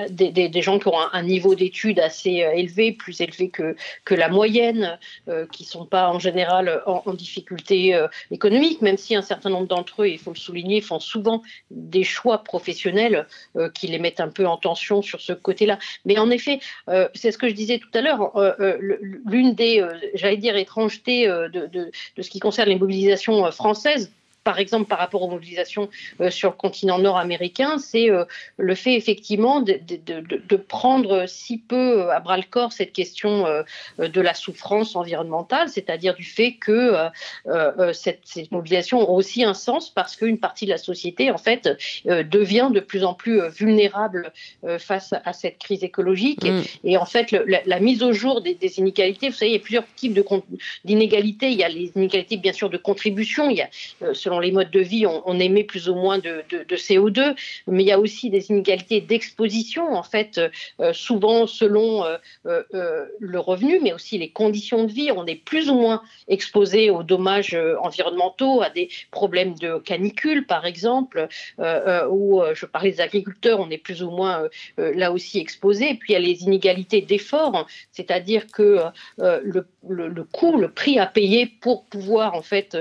des, 0.10 0.32
des, 0.32 0.62
gens 0.62 0.80
qui 0.80 0.88
ont 0.88 1.00
un, 1.14 1.24
niveau 1.24 1.56
d'études 1.56 2.00
assez 2.00 2.46
élevé, 2.56 2.92
plus 2.92 3.20
élevé 3.22 3.50
que, 3.50 3.76
que 4.06 4.16
la 4.16 4.30
moyenne, 4.30 4.97
qui 5.52 5.64
ne 5.64 5.68
sont 5.68 5.86
pas 5.86 6.10
en 6.10 6.20
général 6.20 6.82
en, 6.86 7.14
difficulté 7.14 8.00
économique, 8.32 8.82
même 8.82 8.98
si 8.98 9.16
un 9.16 9.22
certain 9.22 9.50
nombre 9.50 9.68
d'entre 9.68 10.04
eux, 10.04 10.10
il 10.10 10.20
faut 10.20 10.32
le 10.32 10.38
souligner, 10.38 10.82
font 10.82 11.00
souvent 11.00 11.42
des 11.72 12.04
choix 12.04 12.44
professionnels 12.44 13.28
qui 13.74 13.88
les 13.88 14.00
mettent 14.00 14.20
un 14.20 14.30
peu 14.30 14.46
en 14.46 14.58
tension 14.58 15.02
sur 15.02 15.22
ce 15.22 15.34
côté-là. 15.34 15.80
Mais 16.06 16.18
en 16.18 16.30
effet, 16.30 16.60
c'est 17.14 17.32
ce 17.32 17.38
que 17.38 17.50
je 17.50 17.54
disais 17.54 17.80
tout 17.80 17.90
à 17.94 18.02
l'heure, 18.02 18.32
l'une 19.26 19.54
des, 19.54 19.86
j'allais 20.14 20.38
dire, 20.38 20.56
étrangetés 20.56 21.28
de, 21.28 21.68
de, 21.68 21.92
ce 22.22 22.30
qui 22.30 22.40
concerne 22.40 22.70
les 22.70 22.78
mobilisations 22.78 23.52
françaises, 23.52 24.12
par 24.48 24.60
exemple 24.60 24.88
par 24.88 25.00
rapport 25.00 25.24
aux 25.24 25.30
mobilisations 25.30 25.90
euh, 26.22 26.30
sur 26.30 26.52
le 26.52 26.56
continent 26.56 27.00
nord-américain, 27.00 27.80
c'est 27.80 28.10
euh, 28.10 28.24
le 28.56 28.76
fait 28.76 28.94
effectivement 28.94 29.60
de, 29.60 29.78
de, 29.78 30.56
prendre 30.56 31.26
si 31.28 31.58
peu 31.58 32.04
euh, 32.04 32.16
à 32.16 32.22
bras 32.22 32.38
le 32.38 32.44
corps 32.50 32.72
cette 32.72 32.94
question 32.94 33.46
de 33.98 34.22
la 34.22 34.34
souffrance 34.34 34.96
environnementale, 34.96 35.68
c'est-à-dire 35.68 36.16
du 36.16 36.24
fait 36.24 36.54
que 36.54 36.96
cette, 37.92 38.22
ces 38.24 38.48
mobilisations 38.52 39.00
ont 39.10 39.16
aussi 39.16 39.44
un 39.44 39.54
sens 39.54 39.90
parce 39.90 40.16
qu'une 40.16 40.40
partie 40.40 40.66
de 40.66 40.72
la 40.72 40.78
société 40.78 41.30
en 41.30 41.38
fait 41.38 41.70
devient 42.06 42.70
de 42.74 42.80
plus 42.80 43.04
en 43.04 43.14
plus 43.14 43.42
vulnérable 43.50 44.32
face 44.80 45.14
à 45.26 45.34
cette 45.34 45.58
crise 45.58 45.84
écologique 45.84 46.46
mm. 46.46 46.62
et, 46.86 46.98
en 46.98 47.06
fait 47.06 47.32
la, 47.32 47.80
mise 47.80 48.02
au 48.04 48.14
jour 48.14 48.42
des, 48.42 48.56
des, 48.56 48.80
inégalités, 48.80 49.30
vous 49.30 49.36
savez, 49.36 49.52
il 49.52 49.56
y 49.56 49.58
a 49.58 49.64
plusieurs 49.64 49.88
types 49.96 50.20
d'inégalités. 50.86 51.50
Il 51.50 51.58
y 51.58 51.64
a 51.64 51.70
les 51.70 51.92
inégalités 51.96 52.38
bien 52.38 52.54
sûr 52.54 52.70
de 52.70 52.78
contribution, 52.78 53.50
il 53.50 53.58
y 53.58 53.62
a 53.62 53.70
selon 54.14 54.37
les 54.40 54.52
modes 54.52 54.72
de 54.72 54.80
vie, 54.80 55.06
on, 55.06 55.40
émet 55.40 55.64
plus 55.64 55.90
ou 55.90 55.96
moins 55.96 56.18
de, 56.20 56.44
CO2, 56.70 57.36
mais 57.68 57.84
il 57.84 57.88
y 57.88 57.92
a 57.92 58.00
aussi 58.00 58.30
des 58.30 58.50
inégalités 58.50 59.02
d'exposition, 59.02 59.94
en 59.94 60.04
fait, 60.04 60.40
euh, 60.80 60.94
souvent 60.94 61.48
selon 61.48 62.04
euh, 62.06 62.18
euh, 62.46 63.06
le 63.20 63.40
revenu, 63.40 63.80
mais 63.82 63.94
aussi 63.94 64.18
les 64.18 64.30
conditions 64.30 64.86
de 64.86 64.92
vie. 64.92 65.12
On 65.12 65.26
est 65.26 65.36
plus 65.36 65.70
ou 65.70 65.76
moins 65.76 66.02
exposé 66.28 66.90
aux 66.90 67.04
dommages 67.04 67.58
environnementaux, 67.82 68.62
à 68.62 68.70
des 68.70 68.90
problèmes 69.12 69.56
de 69.56 69.78
canicule, 69.80 70.46
par 70.46 70.66
exemple, 70.66 71.28
où 71.58 72.42
je 72.54 72.66
parlais 72.66 72.92
des 72.92 73.02
agriculteurs, 73.02 73.60
on 73.60 73.70
est 73.70 73.78
plus 73.78 74.04
ou 74.04 74.12
moins 74.12 74.48
là 74.78 75.12
aussi 75.12 75.40
exposé. 75.40 75.96
Puis 75.96 76.10
il 76.10 76.14
y 76.14 76.16
a 76.16 76.20
les 76.20 76.44
inégalités 76.44 77.02
d'effort, 77.02 77.68
c'est-à-dire 77.92 78.48
que 78.48 78.80
le, 79.18 79.66
le, 79.88 80.24
coût, 80.24 80.58
le 80.58 80.70
prix 80.70 81.00
à 81.00 81.06
payer 81.06 81.46
pour 81.46 81.86
pouvoir 81.86 82.36
en 82.36 82.42
fait 82.42 82.78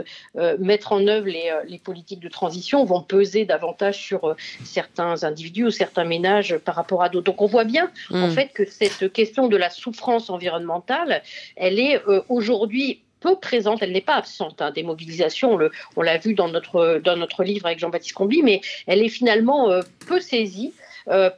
mettre 0.59 0.93
en 0.93 1.07
œuvre 1.07 1.27
les 1.27 1.36
euh, 1.51 1.63
les, 1.67 1.79
politiques 1.79 2.21
de 2.21 2.29
transition 2.29 2.85
vont 2.85 3.03
peser 3.03 3.45
davantage 3.45 3.99
sur 3.99 4.25
euh, 4.25 4.35
certains 4.65 5.25
individus 5.25 5.65
ou 5.65 5.71
certains 5.71 6.05
ménages 6.05 6.57
par 6.59 6.75
rapport 6.75 7.03
à 7.03 7.09
d'autres. 7.09 7.27
Donc 7.27 7.43
on 7.43 7.47
voit 7.47 7.65
bien 7.65 7.91
en 8.11 8.29
mm. 8.29 8.33
fait 8.33 8.49
que 8.49 8.65
cette 8.65 9.13
question 9.13 9.49
de 9.49 9.57
la 9.57 9.71
souffrance 9.71 10.31
environnementale, 10.31 11.23
elle 11.57 11.79
est 11.79 12.01
euh, 12.09 12.23
aujourd'hui 12.29 13.03
peu 13.21 13.37
présente, 13.37 13.83
elle 13.83 13.93
n'est 13.93 14.01
pas 14.01 14.17
absente 14.17 14.61
hein, 14.61 14.71
des 14.71 14.83
mobilisations, 14.83 15.59
on 15.97 16.03
l'a 16.03 16.19
vu 16.19 16.35
dans 16.35 16.49
notre, 16.49 17.01
dans 17.03 17.17
notre 17.17 17.45
livre 17.45 17.67
avec 17.67 17.79
Jean-Baptiste 17.79 18.15
Combi, 18.15 18.43
mais 18.43 18.61
elle 18.87 19.03
est 19.03 19.09
finalement 19.09 19.71
peu 20.07 20.21
saisie. 20.21 20.75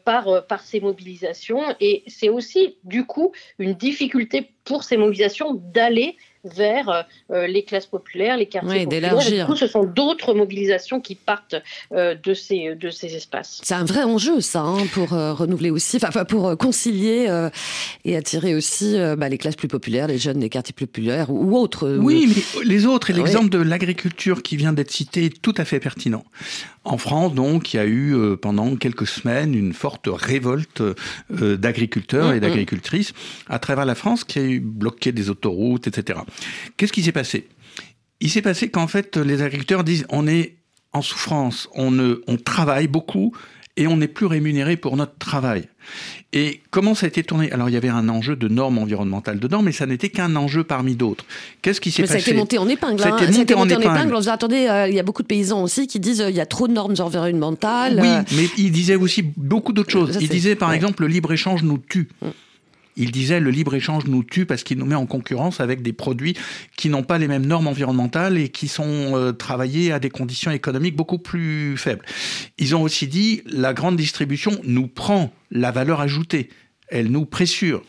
par, 0.05 0.46
par 0.46 0.62
ces 0.62 0.80
mobilisations. 0.80 1.62
Et 1.78 2.03
c'est 2.07 2.30
aussi, 2.30 2.76
du 2.84 3.05
coup, 3.05 3.32
une 3.59 3.74
difficulté 3.74 4.51
pour 4.69 4.85
ces 4.85 4.99
mobilisations 4.99 5.55
d'aller 5.55 6.16
vers 6.45 6.89
euh, 6.89 7.03
euh, 7.31 7.47
les 7.47 7.64
classes 7.64 7.87
populaires, 7.87 8.37
les 8.37 8.47
quartiers 8.47 8.85
populaires. 8.85 9.19
du 9.19 9.45
coup, 9.45 9.57
ce 9.57 9.66
sont 9.66 9.85
d'autres 9.85 10.35
mobilisations 10.35 11.01
qui 11.01 11.14
partent 11.14 11.57
euh, 11.93 12.14
de, 12.14 12.35
ces, 12.35 12.75
de 12.75 12.91
ces 12.91 13.14
espaces. 13.14 13.61
C'est 13.62 13.75
un 13.75 13.85
vrai 13.85 14.05
enjeu, 14.05 14.41
ça, 14.41 14.61
hein, 14.61 14.87
pour 14.93 15.11
renouveler 15.11 15.71
aussi, 15.71 15.99
enfin 16.03 16.25
pour 16.25 16.57
concilier 16.57 17.29
et 18.05 18.16
attirer 18.16 18.55
aussi 18.55 18.97
bah, 19.16 19.29
les 19.29 19.39
classes 19.39 19.57
plus 19.57 19.69
populaires, 19.69 20.07
les 20.07 20.19
jeunes 20.19 20.41
des 20.41 20.49
quartiers 20.49 20.73
plus 20.73 20.87
populaires 20.87 21.31
ou, 21.31 21.57
autres. 21.57 21.89
Oui, 21.99 22.27
mais 22.29 22.64
les 22.64 22.87
autres, 22.87 23.11
et 23.11 23.12
l'exemple 23.12 23.49
de 23.49 23.59
l'agriculture 23.59 24.43
qui 24.43 24.57
vient 24.57 24.73
d'être 24.73 24.91
cité 24.91 25.27
est 25.27 25.43
tout 25.43 25.55
à 25.57 25.64
fait 25.64 25.81
pertinent. 25.81 26.25
En 26.85 26.99
France, 26.99 27.35
donc, 27.35 27.75
il 27.75 27.77
y 27.77 27.81
a 27.81 27.87
eu 27.87 28.16
pendant 28.41 28.77
quelques 28.77 29.07
semaines 29.07 29.55
une 29.55 29.73
forte 29.73 30.09
révolte 30.11 30.83
d'agriculteurs 31.31 32.33
et 32.33 32.41
d'agricultrices 32.41 33.12
à 33.49 33.59
travers 33.59 33.85
la 33.85 33.95
France 33.95 34.25
qui 34.25 34.39
a 34.39 34.43
eu 34.43 34.58
bloqué 34.61 35.13
des 35.13 35.31
autoroutes, 35.31 35.87
etc. 35.87 36.21
Qu'est-ce 36.77 36.93
qui 36.93 37.03
s'est 37.03 37.13
passé? 37.13 37.49
Il 38.21 38.31
s'est 38.31 38.43
passé 38.43 38.71
qu'en 38.71 38.87
fait, 38.87 39.17
les 39.17 39.43
agriculteurs 39.43 39.85
disent 39.85 40.07
on 40.09 40.27
est 40.27 40.57
en 40.93 41.03
souffrance, 41.03 41.69
on, 41.75 42.17
on 42.27 42.37
travaille 42.37 42.89
beaucoup 42.89 43.33
et 43.79 43.87
on 43.87 43.97
n'est 43.97 44.09
plus 44.09 44.27
rémunéré 44.27 44.77
pour 44.77 44.97
notre 44.97 45.17
travail. 45.19 45.69
Et 46.33 46.61
comment 46.71 46.95
ça 46.95 47.07
a 47.07 47.09
été 47.09 47.23
tourné? 47.23 47.51
Alors 47.53 47.71
il 47.71 47.73
y 47.73 47.77
avait 47.77 47.89
un 47.89 48.09
enjeu 48.09 48.37
de 48.37 48.49
normes 48.49 48.79
environnementales 48.79 49.39
dedans, 49.39 49.63
mais 49.63 49.73
ça 49.73 49.87
n'était 49.87 50.11
qu'un 50.11 50.35
enjeu 50.37 50.65
parmi 50.65 50.97
d'autres. 50.97 51.25
Qu'est-ce 51.63 51.81
qui 51.81 51.91
s'est 51.91 52.03
passé 52.03 52.13
ça 52.15 52.19
a 52.19 52.21
été 52.21 52.35
monté 52.35 52.59
en 52.59 52.69
épingle. 52.69 53.01
Ça 53.01 53.15
a 53.15 53.23
été 53.23 53.55
monté, 53.55 53.55
en, 53.55 53.81
épingle. 53.81 54.15
On 54.15 54.29
attendez, 54.29 54.67
euh, 54.69 54.89
il 54.89 54.95
y 54.95 54.99
a 54.99 55.05
beaucoup 55.05 55.23
de 55.23 55.29
paysans 55.29 55.63
aussi 55.63 55.87
qui 55.87 56.01
disent 56.01 56.21
euh, 56.21 56.29
il 56.29 56.37
y 56.37 56.41
a 56.41 56.47
trop 56.47 56.69
de 56.69 56.73
normes 56.73 56.97
environnementales. 56.99 58.01
Oui, 58.03 58.37
mais 58.37 58.49
ils 58.59 58.73
disaient 58.73 58.97
aussi 58.97 59.23
beaucoup 59.23 59.73
d'autres 59.73 59.93
choses. 59.93 60.19
ils 60.21 60.29
disaient 60.29 60.57
par 60.57 60.73
exemple 60.73 61.03
le 61.03 61.09
libre 61.09 61.33
échange 61.33 61.63
nous 61.63 61.79
tue. 61.79 62.09
Mm. 62.21 62.27
Il 62.99 63.12
disait 63.12 63.40
le 63.40 63.51
libre-échange 63.51 64.07
nous 64.07 64.24
tue 64.24 64.44
parce 64.44 64.64
qu'il 64.64 64.76
nous 64.76 64.84
met 64.84 64.96
en 64.96 65.07
concurrence 65.07 65.61
avec 65.61 65.80
des 65.82 65.92
produits 65.92 66.34
qui 66.76 66.90
n'ont 66.90 67.05
pas 67.05 67.16
les 67.16 67.28
mêmes 67.28 67.46
normes 67.46 67.68
environnementales 67.68 68.36
et 68.36 68.49
qui 68.49 68.68
sont 68.68 69.16
euh, 69.16 69.32
travaillés 69.32 69.92
à 69.92 70.01
des 70.01 70.11
conditions 70.11 70.51
économiques 70.51 70.96
beaucoup 70.96 71.18
plus 71.18 71.76
faibles. 71.76 72.05
Ils 72.59 72.74
ont 72.74 72.82
aussi 72.82 73.07
dit 73.07 73.42
la 73.46 73.72
grande 73.72 73.96
distribution 73.96 74.51
nous 74.64 74.88
prend 74.88 75.32
la 75.53 75.70
valeur 75.70 76.01
ajoutée, 76.01 76.51
elle 76.88 77.11
nous 77.11 77.24
pressure. 77.24 77.82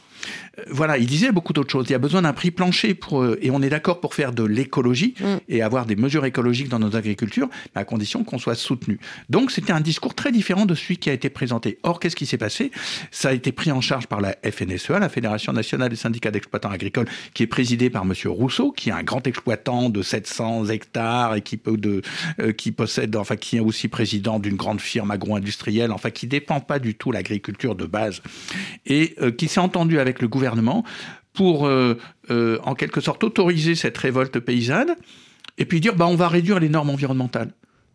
Euh, 0.60 0.64
voilà, 0.70 0.98
il 0.98 1.06
disait 1.06 1.32
beaucoup 1.32 1.54
d'autres 1.54 1.72
choses. 1.72 1.86
Il 1.90 1.92
y 1.92 1.96
a 1.96 2.00
besoin 2.00 2.22
d'un 2.22 2.34
prix 2.34 2.52
plancher 2.52 2.94
pour, 2.94 3.22
euh, 3.22 3.40
et 3.42 3.52
on 3.52 3.62
est 3.62 3.70
d'accord 3.70 4.00
pour 4.00 4.14
faire 4.14 4.32
de 4.32 4.44
l'écologie 4.44 5.16
mm. 5.20 5.26
et 5.50 5.62
avoir 5.62 5.86
des 5.86 5.96
mesures 5.96 6.26
écologiques 6.26 6.70
dans 6.70 6.80
nos 6.80 6.96
agricultures, 6.96 7.50
à 7.76 7.84
condition 7.84 8.24
qu'on 8.24 8.38
soit 8.38 8.56
soutenu. 8.56 9.00
Donc 9.30 9.52
c'était 9.52 9.74
un 9.74 9.82
discours 9.82 10.14
très 10.14 10.32
différent 10.32 10.66
de 10.66 10.76
celui 10.76 10.98
qui 10.98 11.10
a 11.10 11.14
été 11.14 11.30
présenté. 11.30 11.80
Or, 11.84 12.00
qu'est-ce 12.00 12.16
qui 12.16 12.26
s'est 12.26 12.38
passé? 12.38 12.72
Ça 13.12 13.30
a 13.30 13.34
été 13.34 13.52
pris 13.52 13.72
en 13.72 13.82
charge 13.82 14.08
par 14.08 14.22
la 14.22 14.36
FNSEA, 14.44 15.00
la 15.00 15.10
Fédération 15.10 15.54
nationale 15.54 15.90
des 15.90 15.96
syndicats 15.96 16.32
d'exploitants 16.32 16.72
agricoles, 16.72 17.08
qui 17.34 17.44
est 17.44 17.48
présidée 17.48 17.90
par 17.90 18.06
Monsieur 18.06 18.30
Rousseau, 18.30 18.72
qui 18.72 18.90
est 18.90 18.94
un 18.94 19.04
grand 19.04 19.26
exploitant 19.28 19.90
de 19.90 20.02
700 20.02 20.66
hectares 20.70 21.36
et 21.36 21.42
qui 21.42 21.58
peut 21.58 21.78
de, 21.78 22.02
euh, 22.40 22.52
qui 22.52 22.72
possède, 22.72 23.16
enfin 23.16 23.36
qui 23.36 23.58
est 23.58 23.62
aussi 23.62 23.88
président 23.88 24.40
d'une 24.40 24.56
grande 24.56 24.82
firme 24.82 25.12
agro-industrielle, 25.12 25.92
enfin 25.92 26.10
qui 26.10 26.28
dépend 26.28 26.60
pas 26.60 26.80
du 26.80 26.96
tout 26.96 27.12
l'agriculture 27.12 27.76
de 27.76 27.86
base 27.86 28.22
et 28.86 29.16
qui 29.38 29.48
s'est 29.48 29.60
entendu 29.60 30.00
avec 30.00 30.22
le 30.22 30.28
gouvernement 30.28 30.49
pour, 31.34 31.68
euh, 31.68 31.98
euh, 32.32 32.60
en 32.64 32.76
quelque 32.76 33.02
sorte, 33.02 33.24
autoriser 33.24 33.76
cette 33.76 33.98
révolte 33.98 34.40
paysanne 34.40 34.96
et 35.58 35.66
puis 35.66 35.80
dire 35.80 35.96
bah, 35.96 36.08
on 36.08 36.16
va 36.16 36.28
réduire 36.28 36.60
les 36.60 36.70
normes 36.70 36.90
environnementales. 36.90 37.52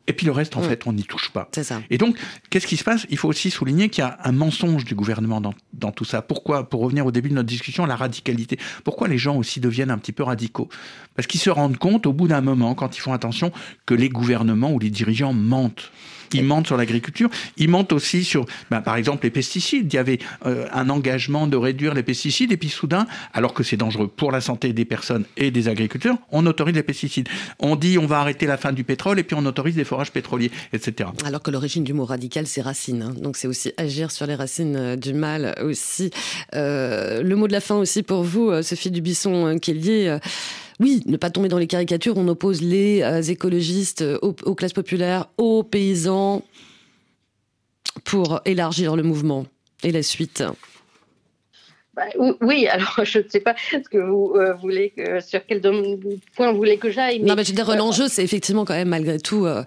Et 0.06 0.12
puis 0.12 0.26
le 0.26 0.32
reste, 0.32 0.56
en 0.56 0.60
mm. 0.60 0.64
fait, 0.64 0.86
on 0.86 0.92
n'y 0.92 1.04
touche 1.04 1.30
pas. 1.30 1.48
Ça. 1.52 1.80
Et 1.88 1.96
donc, 1.96 2.18
qu'est-ce 2.50 2.66
qui 2.66 2.76
se 2.76 2.84
passe? 2.84 3.06
Il 3.08 3.16
faut 3.16 3.28
aussi 3.28 3.50
souligner 3.50 3.88
qu'il 3.88 4.04
y 4.04 4.06
a 4.06 4.18
un 4.22 4.32
mensonge 4.32 4.84
du 4.84 4.94
gouvernement 4.94 5.40
dans, 5.40 5.54
dans, 5.72 5.92
tout 5.92 6.04
ça. 6.04 6.20
Pourquoi? 6.20 6.68
Pour 6.68 6.80
revenir 6.80 7.06
au 7.06 7.10
début 7.10 7.30
de 7.30 7.34
notre 7.34 7.48
discussion, 7.48 7.86
la 7.86 7.96
radicalité. 7.96 8.58
Pourquoi 8.84 9.08
les 9.08 9.16
gens 9.16 9.36
aussi 9.36 9.60
deviennent 9.60 9.90
un 9.90 9.96
petit 9.96 10.12
peu 10.12 10.22
radicaux? 10.22 10.68
Parce 11.14 11.26
qu'ils 11.26 11.40
se 11.40 11.48
rendent 11.48 11.78
compte, 11.78 12.06
au 12.06 12.12
bout 12.12 12.28
d'un 12.28 12.42
moment, 12.42 12.74
quand 12.74 12.96
ils 12.96 13.00
font 13.00 13.14
attention, 13.14 13.50
que 13.86 13.94
les 13.94 14.10
gouvernements 14.10 14.72
ou 14.72 14.78
les 14.78 14.90
dirigeants 14.90 15.32
mentent. 15.32 15.90
Ils 16.34 16.44
mentent 16.44 16.66
sur 16.66 16.76
l'agriculture. 16.76 17.30
Ils 17.56 17.68
mentent 17.68 17.92
aussi 17.92 18.24
sur, 18.24 18.44
ben, 18.70 18.80
par 18.80 18.96
exemple, 18.96 19.24
les 19.24 19.30
pesticides. 19.30 19.92
Il 19.92 19.96
y 19.96 19.98
avait 19.98 20.18
euh, 20.44 20.66
un 20.72 20.90
engagement 20.90 21.46
de 21.46 21.56
réduire 21.56 21.94
les 21.94 22.02
pesticides 22.02 22.52
et 22.52 22.56
puis 22.56 22.68
soudain, 22.68 23.06
alors 23.32 23.54
que 23.54 23.62
c'est 23.62 23.76
dangereux 23.76 24.08
pour 24.08 24.32
la 24.32 24.40
santé 24.40 24.72
des 24.72 24.84
personnes 24.84 25.24
et 25.36 25.50
des 25.50 25.68
agriculteurs, 25.68 26.16
on 26.30 26.44
autorise 26.46 26.74
les 26.74 26.82
pesticides. 26.82 27.28
On 27.58 27.76
dit 27.76 27.98
on 27.98 28.06
va 28.06 28.18
arrêter 28.18 28.46
la 28.46 28.56
fin 28.56 28.72
du 28.72 28.84
pétrole 28.84 29.18
et 29.18 29.22
puis 29.22 29.36
on 29.38 29.46
autorise 29.46 29.76
des 29.76 29.84
forages 29.84 30.10
pétroliers, 30.10 30.50
etc. 30.72 31.08
Alors 31.24 31.42
que 31.42 31.50
l'origine 31.50 31.84
du 31.84 31.92
mot 31.92 32.04
radical, 32.04 32.46
c'est 32.46 32.62
racine. 32.62 33.02
Hein. 33.02 33.14
Donc 33.20 33.36
c'est 33.36 33.48
aussi 33.48 33.72
agir 33.76 34.10
sur 34.10 34.26
les 34.26 34.34
racines 34.34 34.76
euh, 34.76 34.96
du 34.96 35.14
mal 35.14 35.54
aussi. 35.62 36.10
Euh, 36.54 37.22
le 37.22 37.36
mot 37.36 37.46
de 37.46 37.52
la 37.52 37.60
fin 37.60 37.76
aussi 37.76 38.02
pour 38.02 38.24
vous, 38.24 38.62
Sophie 38.62 38.90
Dubisson, 38.90 39.58
qui 39.58 39.70
est 39.70 39.74
lié 39.74 40.18
oui, 40.80 41.02
ne 41.06 41.16
pas 41.16 41.30
tomber 41.30 41.48
dans 41.48 41.58
les 41.58 41.66
caricatures, 41.66 42.16
on 42.16 42.26
oppose 42.28 42.62
les 42.62 43.02
euh, 43.02 43.22
écologistes 43.22 44.02
euh, 44.02 44.18
aux, 44.20 44.54
classes 44.54 44.72
populaires, 44.72 45.28
aux 45.38 45.62
paysans, 45.62 46.42
pour 48.02 48.40
élargir 48.44 48.96
le 48.96 49.02
mouvement 49.02 49.46
et 49.82 49.92
la 49.92 50.02
suite. 50.02 50.42
Bah, 51.94 52.02
oui, 52.40 52.66
alors 52.70 53.04
je 53.04 53.18
ne 53.18 53.28
sais 53.28 53.40
pas 53.40 53.54
ce 53.70 53.88
que 53.88 53.98
vous 53.98 54.34
euh, 54.34 54.54
voulez, 54.54 54.90
que, 54.96 55.20
sur 55.20 55.44
quel 55.46 55.60
point 56.36 56.50
vous 56.50 56.58
voulez 56.58 56.78
que 56.78 56.90
j'aille. 56.90 57.20
Non, 57.20 57.34
mais 57.34 57.44
je 57.44 57.50
veux 57.50 57.54
dire, 57.54 57.76
l'enjeu, 57.76 58.08
c'est 58.08 58.24
effectivement 58.24 58.64
quand 58.64 58.74
même 58.74 58.88
malgré 58.88 59.18
tout 59.18 59.46
euh, 59.46 59.62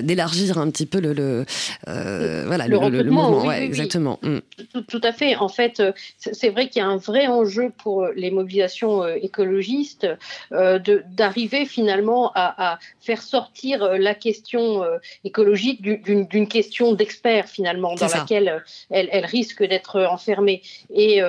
d'élargir 0.00 0.58
un 0.58 0.70
petit 0.70 0.86
peu 0.86 1.00
le, 1.00 1.12
le 1.12 1.44
euh, 1.88 2.44
voilà, 2.46 2.66
le, 2.68 2.78
mouvement. 2.78 3.44
Oui, 3.46 3.54
exactement. 3.56 4.18
Mm. 4.22 4.38
Tout, 4.72 4.82
tout, 4.82 5.00
à 5.02 5.12
fait. 5.12 5.36
En 5.36 5.48
fait, 5.48 5.82
c'est 6.18 6.50
vrai 6.50 6.68
qu'il 6.68 6.80
y 6.80 6.84
a 6.84 6.88
un 6.88 6.96
vrai 6.96 7.26
enjeu 7.26 7.72
pour 7.82 8.06
les 8.14 8.30
mobilisations 8.30 9.06
écologistes 9.06 10.06
d'arriver 10.50 11.66
finalement 11.66 12.32
à, 12.34 12.72
à, 12.72 12.78
faire 13.00 13.22
sortir 13.22 13.98
la 13.98 14.14
question 14.14 14.82
écologique 15.24 15.82
d'une 15.82 16.48
question 16.48 16.92
d'expert 16.92 17.48
finalement 17.48 17.94
dans 17.94 18.08
laquelle 18.08 18.62
elle, 18.90 19.08
elle 19.10 19.26
risque 19.26 19.64
d'être 19.64 20.00
enfermée. 20.00 20.62
Et 20.94 21.20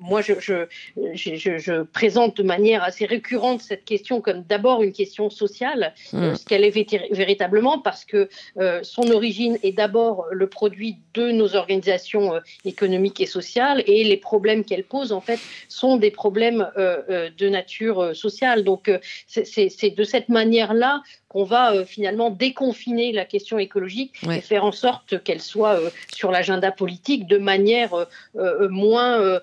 moi, 0.00 0.20
je, 0.22 0.34
je, 0.40 0.66
je, 1.14 1.82
présente 1.82 2.36
de 2.36 2.42
manière 2.42 2.82
assez 2.82 3.06
récurrente 3.06 3.60
cette 3.60 3.84
question 3.84 4.20
comme 4.20 4.42
d'abord 4.42 4.82
une 4.82 4.92
question 4.92 5.30
sociale, 5.30 5.94
euh, 6.14 6.32
mm. 6.32 6.36
ce 6.36 6.44
qu'elle 6.44 6.64
est 6.64 7.12
véritablement, 7.12 7.78
parce 7.78 8.04
que 8.04 8.28
euh, 8.58 8.80
son 8.82 9.10
origine 9.10 9.58
est 9.62 9.72
d'abord 9.72 10.26
le 10.30 10.46
produit 10.46 10.96
de 11.14 11.30
nos 11.30 11.56
organisations 11.56 12.34
euh, 12.34 12.40
économiques 12.64 13.20
et 13.20 13.26
sociales, 13.26 13.82
et 13.86 14.04
les 14.04 14.16
problèmes 14.16 14.64
qu'elle 14.64 14.84
pose, 14.84 15.12
en 15.12 15.20
fait, 15.20 15.40
sont 15.68 15.96
des 15.96 16.10
problèmes 16.10 16.68
de 16.76 17.48
nature 17.48 18.14
sociale. 18.14 18.64
Donc, 18.64 18.90
c'est 19.26 19.94
de 19.96 20.04
cette 20.04 20.28
manière-là 20.28 21.02
qu'on 21.30 21.44
va 21.44 21.72
euh, 21.72 21.84
finalement 21.84 22.28
déconfiner 22.30 23.12
la 23.12 23.24
question 23.24 23.58
écologique 23.58 24.20
et 24.30 24.40
faire 24.40 24.64
en 24.64 24.72
sorte 24.72 25.22
qu'elle 25.22 25.40
soit 25.40 25.80
euh, 25.80 25.90
sur 26.12 26.32
l'agenda 26.32 26.72
politique 26.72 27.28
de 27.28 27.38
manière 27.38 27.94
euh, 28.36 28.68
moins 28.68 29.40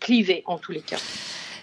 clivée 0.00 0.42
en 0.46 0.58
tous 0.58 0.72
les 0.72 0.80
cas. 0.80 0.98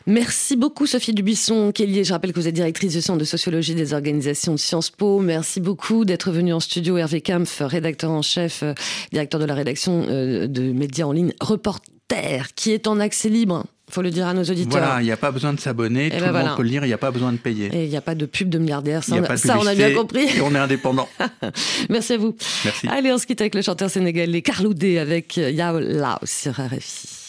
Merci 0.06 0.56
beaucoup 0.56 0.86
Sophie 0.86 1.14
Dubuisson 1.14 1.74
Kelly. 1.74 2.06
Je 2.06 2.14
rappelle 2.14 2.32
que 2.32 2.40
vous 2.40 2.48
êtes 2.48 2.56
directrice 2.56 2.94
du 2.94 3.02
Centre 3.02 3.20
de 3.20 3.26
sociologie 3.26 3.76
des 3.76 3.94
organisations 3.94 4.54
de 4.54 4.58
Sciences 4.58 4.90
Po. 4.90 5.20
Merci 5.20 5.60
beaucoup 5.60 6.06
d'être 6.06 6.32
venue 6.32 6.54
en 6.54 6.62
studio. 6.62 6.98
Hervé 6.98 7.20
Kampf, 7.20 7.62
rédacteur 7.62 8.12
en 8.12 8.22
chef, 8.22 8.64
directeur 9.12 9.42
de 9.42 9.46
la 9.46 9.54
rédaction 9.54 10.06
de 10.08 10.72
médias 10.72 11.06
en 11.06 11.12
ligne, 11.12 11.34
reporter, 11.42 12.54
qui 12.56 12.72
est 12.72 12.88
en 12.88 13.02
accès 13.02 13.28
libre 13.28 13.66
faut 13.90 14.02
le 14.02 14.12
dire 14.12 14.28
à 14.28 14.34
nos 14.34 14.44
auditeurs. 14.44 14.82
Voilà, 14.82 15.02
il 15.02 15.06
n'y 15.06 15.12
a 15.12 15.18
pas 15.18 15.32
besoin 15.32 15.54
de 15.54 15.60
s'abonner, 15.60 16.10
tout 16.10 16.20
ben 16.20 16.32
le 16.34 16.40
monde 16.40 16.58
peut 16.58 16.64
le 16.64 16.70
lire, 16.70 16.84
il 16.84 16.88
n'y 16.88 16.94
a 16.94 16.98
pas 16.98 17.12
besoin 17.12 17.32
de 17.32 17.38
payer. 17.38 17.70
Et 17.74 17.86
il 17.86 17.90
n'y 17.90 17.96
a 17.98 18.02
pas 18.02 18.16
de 18.16 18.26
pub 18.26 18.50
de 18.50 18.58
milliardaires, 18.58 19.04
ça, 19.04 19.16
on 19.16 19.24
a, 19.24 19.38
ça 19.38 19.58
on 19.60 19.66
a 19.66 19.76
bien 19.76 19.94
compris. 19.94 20.26
Et 20.26 20.42
on 20.42 20.54
est 20.54 20.60
indépendant. 20.60 21.08
Merci 21.90 22.14
à 22.14 22.18
vous. 22.18 22.36
Merci. 22.66 22.88
Allez, 22.90 23.12
on 23.12 23.18
se 23.18 23.26
quitte 23.26 23.42
avec 23.42 23.56
le 23.56 23.62
chanteur 23.62 23.90
sénégalais 23.90 24.42
Carloudé 24.42 24.98
avec 24.98 25.38
Yao 25.38 25.80
Lao 25.80 26.20
sur 26.24 26.54
RFI. 26.54 27.17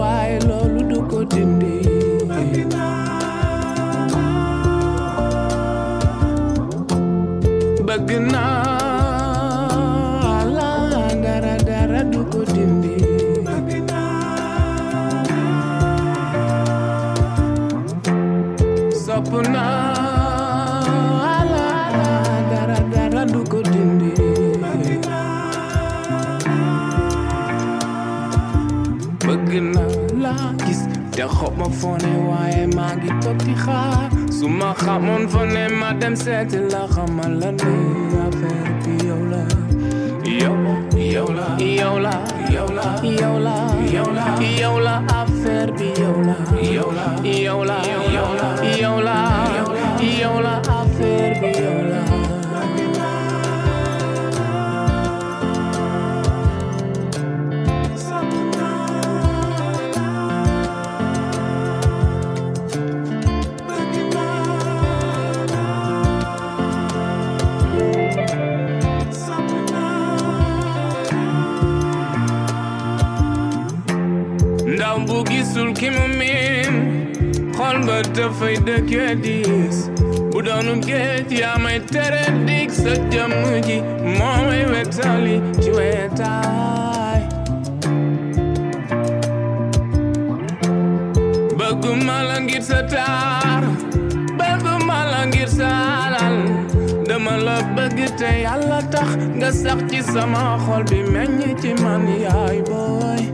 waaye 0.00 0.36
loolu 0.48 0.80
du 0.90 0.98
ko 1.10 1.18
dindi 1.32 1.72
dara 11.24 11.54
dara 11.68 12.00
du 12.12 12.20
dindi 12.54 12.83
Der 31.16 31.28
hopp 31.28 31.56
ma 31.56 31.68
vorne 31.70 32.12
war 32.26 32.40
ein 32.40 32.70
Magie 32.70 33.12
tot 33.20 33.40
die 33.46 33.54
Ha. 33.66 34.10
So 34.30 34.48
mach 34.48 34.84
am 34.88 35.06
Mund 35.06 35.32
Madem 35.78 36.16
Sette 36.16 36.66
lach 36.68 36.96
am 36.98 37.20
Alane. 37.20 37.56
Ja, 38.12 38.28
wer 38.40 38.64
die 38.84 39.06
Jola. 39.06 39.46
Iola, 40.26 41.56
Iola, 41.60 42.16
Iola, 42.50 42.98
Iola, 47.22 47.82
Iola, 48.76 49.33
dafay 78.54 78.64
dëkke 78.66 79.14
diis 79.22 79.88
bu 80.32 80.42
doonu 80.42 80.74
géej 80.86 81.30
yaa 81.40 81.58
may 81.58 81.80
tere 81.80 82.24
dig 82.46 82.70
sa 82.70 82.94
jëmm 83.10 83.62
ji 83.66 83.80
moo 84.18 84.46
may 84.48 84.64
wetali 84.70 85.40
ci 85.62 85.70
wetaay 85.70 87.22
bëgguma 91.58 92.22
la 92.28 92.38
ngir 92.40 92.62
sa 92.62 92.82
taar 92.92 93.62
bëgguma 94.38 94.98
la 95.12 95.24
ngir 95.26 95.48
sa 95.48 95.68
alal 96.06 96.38
dama 97.08 97.36
la 97.36 97.58
bëgg 97.76 97.98
te 98.18 98.30
yàlla 98.44 98.80
tax 98.92 99.16
nga 99.38 99.50
sax 99.52 99.78
ci 99.90 100.02
sama 100.02 100.58
xol 100.66 100.82
bi 100.90 101.02
meññ 101.12 101.56
ci 101.60 101.70
man 101.82 102.06
yaay 102.24 102.62
booy 102.68 103.33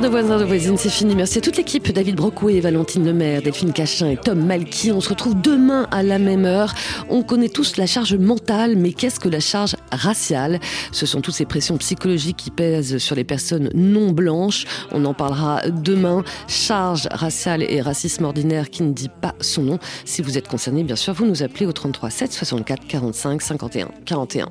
la 0.00 0.08
8 0.08 0.12
milliards 0.12 0.24
de 0.24 0.28
voisins 0.28 0.38
de 0.38 0.44
voisines, 0.44 0.76
c'est 0.76 0.88
fini. 0.88 1.14
Merci 1.14 1.38
à 1.38 1.40
toute 1.40 1.56
l'équipe, 1.56 1.92
David 1.92 2.16
Brocoué, 2.16 2.60
Valentine 2.60 3.04
Lemaire, 3.04 3.42
Delphine 3.42 3.72
Cachin 3.72 4.10
et 4.10 4.16
Tom 4.16 4.44
Malky. 4.44 4.92
On 4.92 5.00
se 5.00 5.08
retrouve 5.08 5.40
demain 5.40 5.86
à 5.90 6.02
la 6.02 6.18
même 6.18 6.44
heure. 6.44 6.74
On 7.08 7.22
connaît 7.22 7.48
tous 7.48 7.76
la 7.76 7.86
charge 7.86 8.14
mentale, 8.14 8.76
mais 8.76 8.92
qu'est-ce 8.92 9.20
que 9.20 9.28
la 9.28 9.40
charge 9.40 9.76
raciale? 9.92 10.60
Ce 10.92 11.06
sont 11.06 11.20
toutes 11.20 11.34
ces 11.34 11.44
pressions 11.44 11.76
psychologiques 11.76 12.36
qui 12.36 12.50
pèsent 12.50 12.98
sur 12.98 13.14
les 13.14 13.24
personnes 13.24 13.70
non 13.74 14.10
blanches. 14.10 14.64
On 14.92 15.04
en 15.04 15.14
parlera 15.14 15.62
demain. 15.68 16.24
Charge 16.48 17.08
raciale 17.10 17.62
et 17.62 17.80
racisme 17.80 18.24
ordinaire 18.24 18.70
qui 18.70 18.82
ne 18.82 18.92
dit 18.92 19.10
pas 19.20 19.34
son 19.40 19.62
nom. 19.62 19.78
Si 20.04 20.22
vous 20.22 20.38
êtes 20.38 20.48
concerné, 20.48 20.82
bien 20.82 20.96
sûr, 20.96 21.12
vous 21.14 21.26
nous 21.26 21.42
appelez 21.42 21.66
au 21.66 21.72
33 21.72 22.10
7 22.10 22.32
64 22.32 22.86
45 22.86 23.42
51 23.42 23.88
41. 24.04 24.48